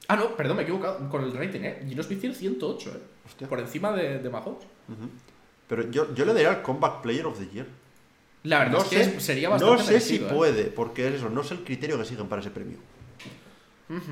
[0.08, 1.84] Ah, no, perdón, me he equivocado con el rating, ¿eh?
[1.88, 2.94] Gino Smith tiene 108, ¿eh?
[3.26, 3.48] Hostia.
[3.48, 4.66] Por encima de, de Mahomes.
[5.68, 7.68] Pero yo, yo le daría al Comeback Player of the Year.
[8.44, 10.28] La verdad No es que sé, es- sería no bastante sé si ¿eh?
[10.34, 12.78] puede, porque es eso, no sé el criterio que siguen para ese premio.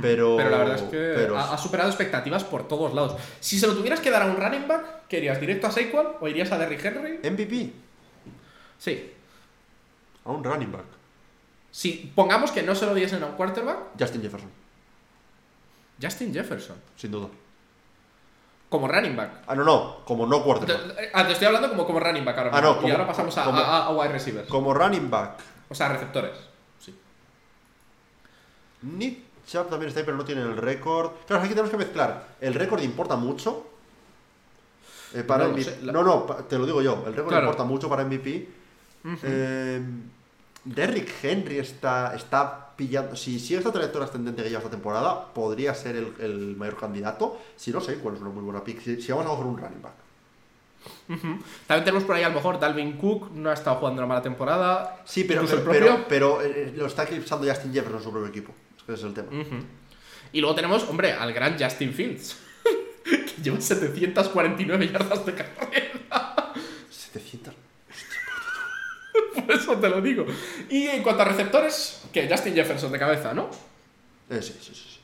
[0.01, 3.15] Pero, Pero la verdad es que pero- ha, ha superado expectativas por todos lados.
[3.39, 5.39] Si se lo tuvieras que dar a un running back, ¿qué irías?
[5.39, 7.19] ¿Directo a Saquon o irías a Derrick Henry?
[7.23, 7.71] MVP,
[8.79, 9.11] Sí.
[10.27, 10.85] A un running back.
[11.71, 14.49] Si pongamos que no se lo diesen a un quarterback, Justin Jefferson,
[16.01, 16.75] Justin Jefferson.
[16.95, 17.27] sin duda.
[18.69, 19.43] Como running back.
[19.47, 20.95] Ah, no, no, como no quarterback.
[20.97, 22.81] Te, ah, te estoy hablando como, como running back ahora Ah, mismo.
[22.81, 24.49] no, y ahora pasamos a, como- a- a wide receivers.
[24.49, 25.39] Como running back,
[25.69, 26.37] O sea, receptores.
[26.79, 26.93] Sí.
[28.81, 31.11] Nick Chubb también está ahí, pero no tiene el récord.
[31.25, 32.27] Claro, aquí tenemos que mezclar.
[32.41, 33.65] El récord importa mucho.
[35.13, 37.03] eh, para No sé, la- No, te lo digo yo.
[37.07, 37.45] El récord Claro.
[37.45, 38.49] importa mucho para MVP.
[39.23, 39.81] Eh,
[40.75, 43.15] Derrick Henry está, está pillando.
[43.15, 47.39] Si sigue esta trayectoria ascendente que lleva esta temporada, podría ser el, el mayor candidato.
[47.55, 48.81] Si no sé, cuál es una muy buena pick.
[48.81, 49.93] Si, si vamos a coger un running back.
[51.07, 54.21] También tenemos por ahí a lo mejor Dalvin Cook, no ha estado jugando una mala
[54.21, 55.01] temporada.
[55.05, 58.53] Sí, pero, pero, propio- pero, eh, lo está eclipsando Justin Jefferson en su propio equipo.
[58.83, 59.27] Ese es el tema.
[60.31, 62.37] Y luego tenemos, hombre, al gran Justin Fields.
[63.03, 66.35] que lleva 749 yardas de carrera.
[69.45, 70.25] Por eso te lo digo.
[70.69, 73.49] Y en cuanto a receptores, que Justin Jefferson de cabeza, ¿no?
[74.29, 74.99] Eh, sí, sí, sí.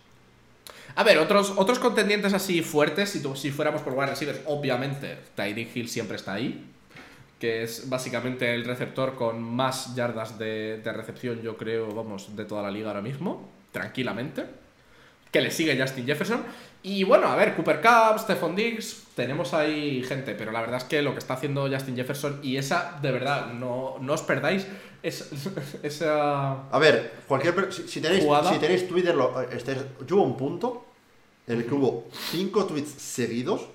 [0.95, 5.75] A ver, otros, otros contendientes así fuertes, si, si fuéramos por wide receivers, obviamente Tyreek
[5.75, 6.69] Hill siempre está ahí.
[7.39, 12.45] que es básicamente el receptor con más yardas de, de recepción, yo creo, vamos, de
[12.45, 14.45] toda la liga ahora mismo, tranquilamente.
[15.33, 16.41] Que le sigue Justin Jefferson.
[16.83, 20.83] Y bueno, a ver, Cooper Cup, Stephon Diggs, tenemos ahí gente, pero la verdad es
[20.85, 24.67] que lo que está haciendo Justin Jefferson y esa, de verdad, no, no os perdáis
[25.01, 25.29] es,
[25.83, 26.69] esa...
[26.69, 28.53] A ver, cualquier si, si tenéis, Jugada.
[28.53, 30.85] si tenéis Twitter, lo, estáis- yo hubo un punto
[31.47, 33.67] en el que hubo cinco tweets seguidos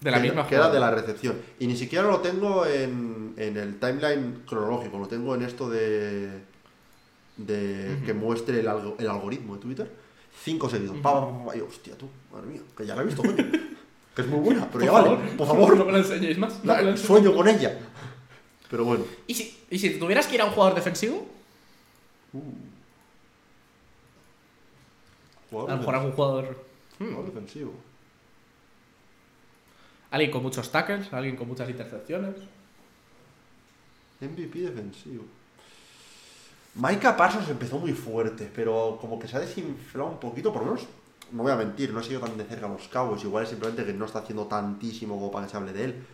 [0.00, 1.36] De la que, misma que era de la recepción.
[1.58, 6.40] Y ni siquiera lo tengo en, en el timeline cronológico, lo tengo en esto de,
[7.36, 8.68] de que muestre el,
[8.98, 10.01] el algoritmo de Twitter.
[10.40, 10.96] Cinco seguidos.
[10.98, 13.22] Pa, pa, pa, pa, y yo, hostia, tú, madre mía, que ya la he visto,
[13.22, 13.36] coño.
[14.16, 15.76] que es muy buena, pero Por ya favor, vale, por favor.
[15.76, 16.64] No me lo enseñéis más.
[16.64, 17.00] no la- enseñéis.
[17.00, 17.78] sueño con ella.
[18.70, 19.04] Pero bueno.
[19.26, 21.26] ¿Y si, ¿Y si tuvieras que ir a un jugador defensivo?
[25.52, 26.64] A lo mejor algún jugador...
[26.98, 27.74] hmm, Jugador defensivo.
[30.10, 32.36] Alguien con muchos tackles, alguien con muchas intercepciones.
[34.20, 35.24] MVP defensivo.
[36.74, 40.72] Micah Parsons empezó muy fuerte, pero como que se ha desinflado un poquito, por lo
[40.72, 40.88] menos,
[41.30, 43.50] no voy a mentir, no he seguido tan de cerca a los Cowboys, igual es
[43.50, 46.06] simplemente que no está haciendo tantísimo como para que se hable de él.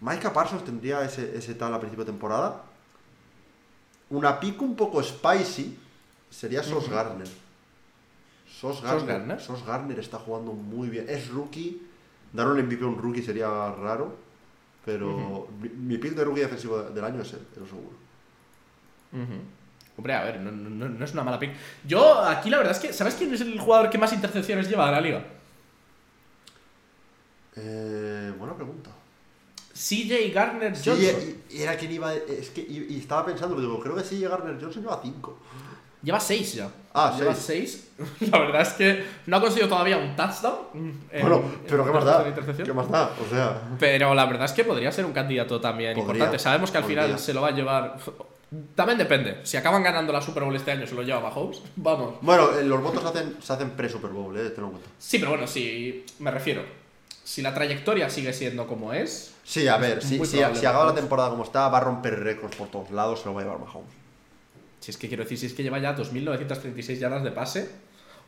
[0.00, 2.62] Micah Parsons tendría ese, ese tal a principio de temporada.
[4.10, 5.76] Una pick un poco spicy
[6.30, 6.88] sería Sos.
[6.88, 7.26] Garner.
[8.48, 9.40] Sos ¿Sos Garner.
[9.40, 11.06] Sos Garner está jugando muy bien.
[11.08, 11.82] Es rookie.
[12.32, 14.14] Dar un MVP a un rookie sería raro.
[14.84, 18.07] Pero mi, mi pick de rookie defensivo del año es él, eso seguro.
[19.96, 21.50] Hombre, a ver, no, no- no es una mala pick.
[21.84, 24.86] Yo, aquí la verdad es que, ¿sabes quién es el jugador que más intercepciones lleva
[24.86, 25.24] de la liga?
[27.56, 28.90] Eh, buena pregunta.
[29.74, 31.34] CJ Gardner Sí, Johnson.
[31.50, 32.12] y, y era quien iba.
[32.14, 35.38] Es que y, y estaba pensando, digo, creo que sí, Garner Johnson lleva 5.
[36.02, 36.70] Lleva 6 ya.
[36.94, 37.88] Ah, Lleva seis.
[38.20, 38.30] 6.
[38.30, 40.58] La verdad es que no ha conseguido todavía un touchdown.
[41.12, 42.24] en- Bueno, pero ¿qué más da?
[42.28, 42.66] intercepción.
[42.66, 43.10] ¿Qué más da?
[43.24, 43.60] O sea.
[43.80, 46.38] Pero la verdad es que podría ser un candidato también Podría, importante.
[46.38, 47.02] Sabemos que al podría.
[47.02, 47.98] final se lo va a llevar.
[48.74, 49.40] También depende.
[49.44, 51.60] Si acaban ganando la Super Bowl este año, se lo lleva Mahomes.
[51.76, 52.14] Vamos.
[52.22, 54.90] Bueno, eh, los votos se hacen, se hacen pre-Super Bowl, eh, tenlo en cuenta.
[54.98, 56.04] Sí, pero bueno, si.
[56.18, 56.62] Me refiero.
[57.24, 59.34] Si la trayectoria sigue siendo como es.
[59.44, 62.56] Sí, a ver, si, si, si acaba la temporada como está, va a romper récords
[62.56, 63.90] por todos lados, se lo va a llevar Mahomes.
[64.80, 67.68] Si es que quiero decir, si es que lleva ya 2.936 yardas de pase,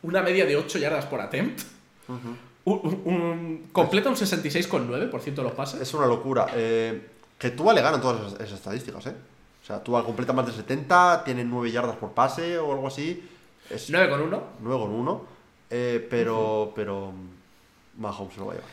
[0.03, 1.61] una media de 8 yardas por attempt,
[2.07, 5.81] un, un- un- completa un 66,9% de los pases.
[5.81, 6.47] Es una locura.
[6.53, 7.07] Eh,
[7.39, 9.13] que Tua le ganan todas esas, esas estadísticas, ¿eh?
[9.61, 13.27] O sea, Tua completa más de 70, tiene 9 yardas por pase o algo así.
[13.69, 14.43] Es 9 con 1.
[14.61, 15.25] 9 con 1.
[15.69, 18.69] Eh, pero, pero mm, Mahomes se lo va a llevar.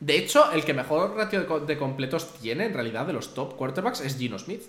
[0.00, 3.34] De hecho, el que mejor ratio de, co- de completos tiene en realidad de los
[3.34, 4.62] top quarterbacks es Gino Smith,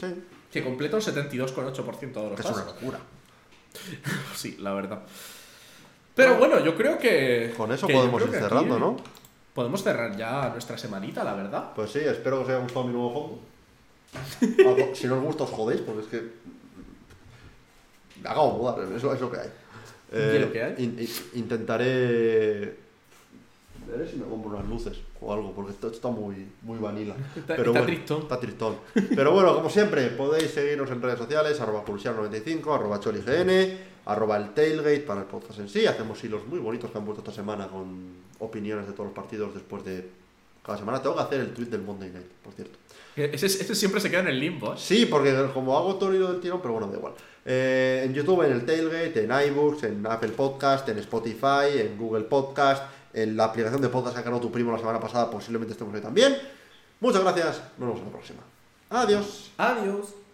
[0.00, 0.06] Sí,
[0.52, 2.52] que completa un 72,8% de los que es pases.
[2.56, 2.98] una locura.
[4.34, 5.02] Sí, la verdad.
[6.14, 7.52] Pero bueno, yo creo que.
[7.56, 8.96] Con eso que podemos ir aquí cerrando, ¿no?
[9.54, 11.72] Podemos cerrar ya nuestra semanita, la verdad.
[11.74, 13.38] Pues sí, espero que os haya gustado mi nuevo fondo.
[14.66, 16.22] Algo- si no os gusta, os jodéis, porque es que.
[18.24, 19.48] Hagamos mudar, es lo, es lo que hay.
[20.12, 20.74] Eh, ¿Y lo que hay?
[20.78, 22.76] in- in- intentaré.
[23.88, 27.14] Veré si me compro unas luces o algo, porque esto está muy, muy vanilla.
[27.36, 28.22] Está- Pero está bueno, tristón.
[28.22, 28.76] Está tristón.
[29.14, 34.54] Pero bueno, como siempre, podéis seguirnos en redes sociales, arroba pulsiar95, arroba cholign, arroba el
[34.54, 35.86] tailgate para el podcast en sí.
[35.86, 39.54] Hacemos hilos muy bonitos que han puesto esta semana con opiniones de todos los partidos
[39.54, 40.08] después de
[40.64, 41.00] cada semana.
[41.00, 42.76] Tengo que hacer el tweet del Monday Night, por cierto.
[43.16, 44.74] Ese, ese siempre se queda en el limbo.
[44.74, 44.76] ¿eh?
[44.76, 47.14] Sí, porque como hago todo el hilo del tirón, pero bueno, da igual.
[47.44, 52.24] Eh, en YouTube, en el Tailgate, en iBooks, en Apple Podcast, en Spotify, en Google
[52.24, 52.82] Podcast,
[53.14, 55.94] en la aplicación de podcast que ha creado tu primo la semana pasada, posiblemente estemos
[55.94, 56.36] ahí también.
[57.00, 58.40] Muchas gracias, nos vemos en la próxima.
[58.90, 59.50] Adiós.
[59.56, 60.25] Adiós.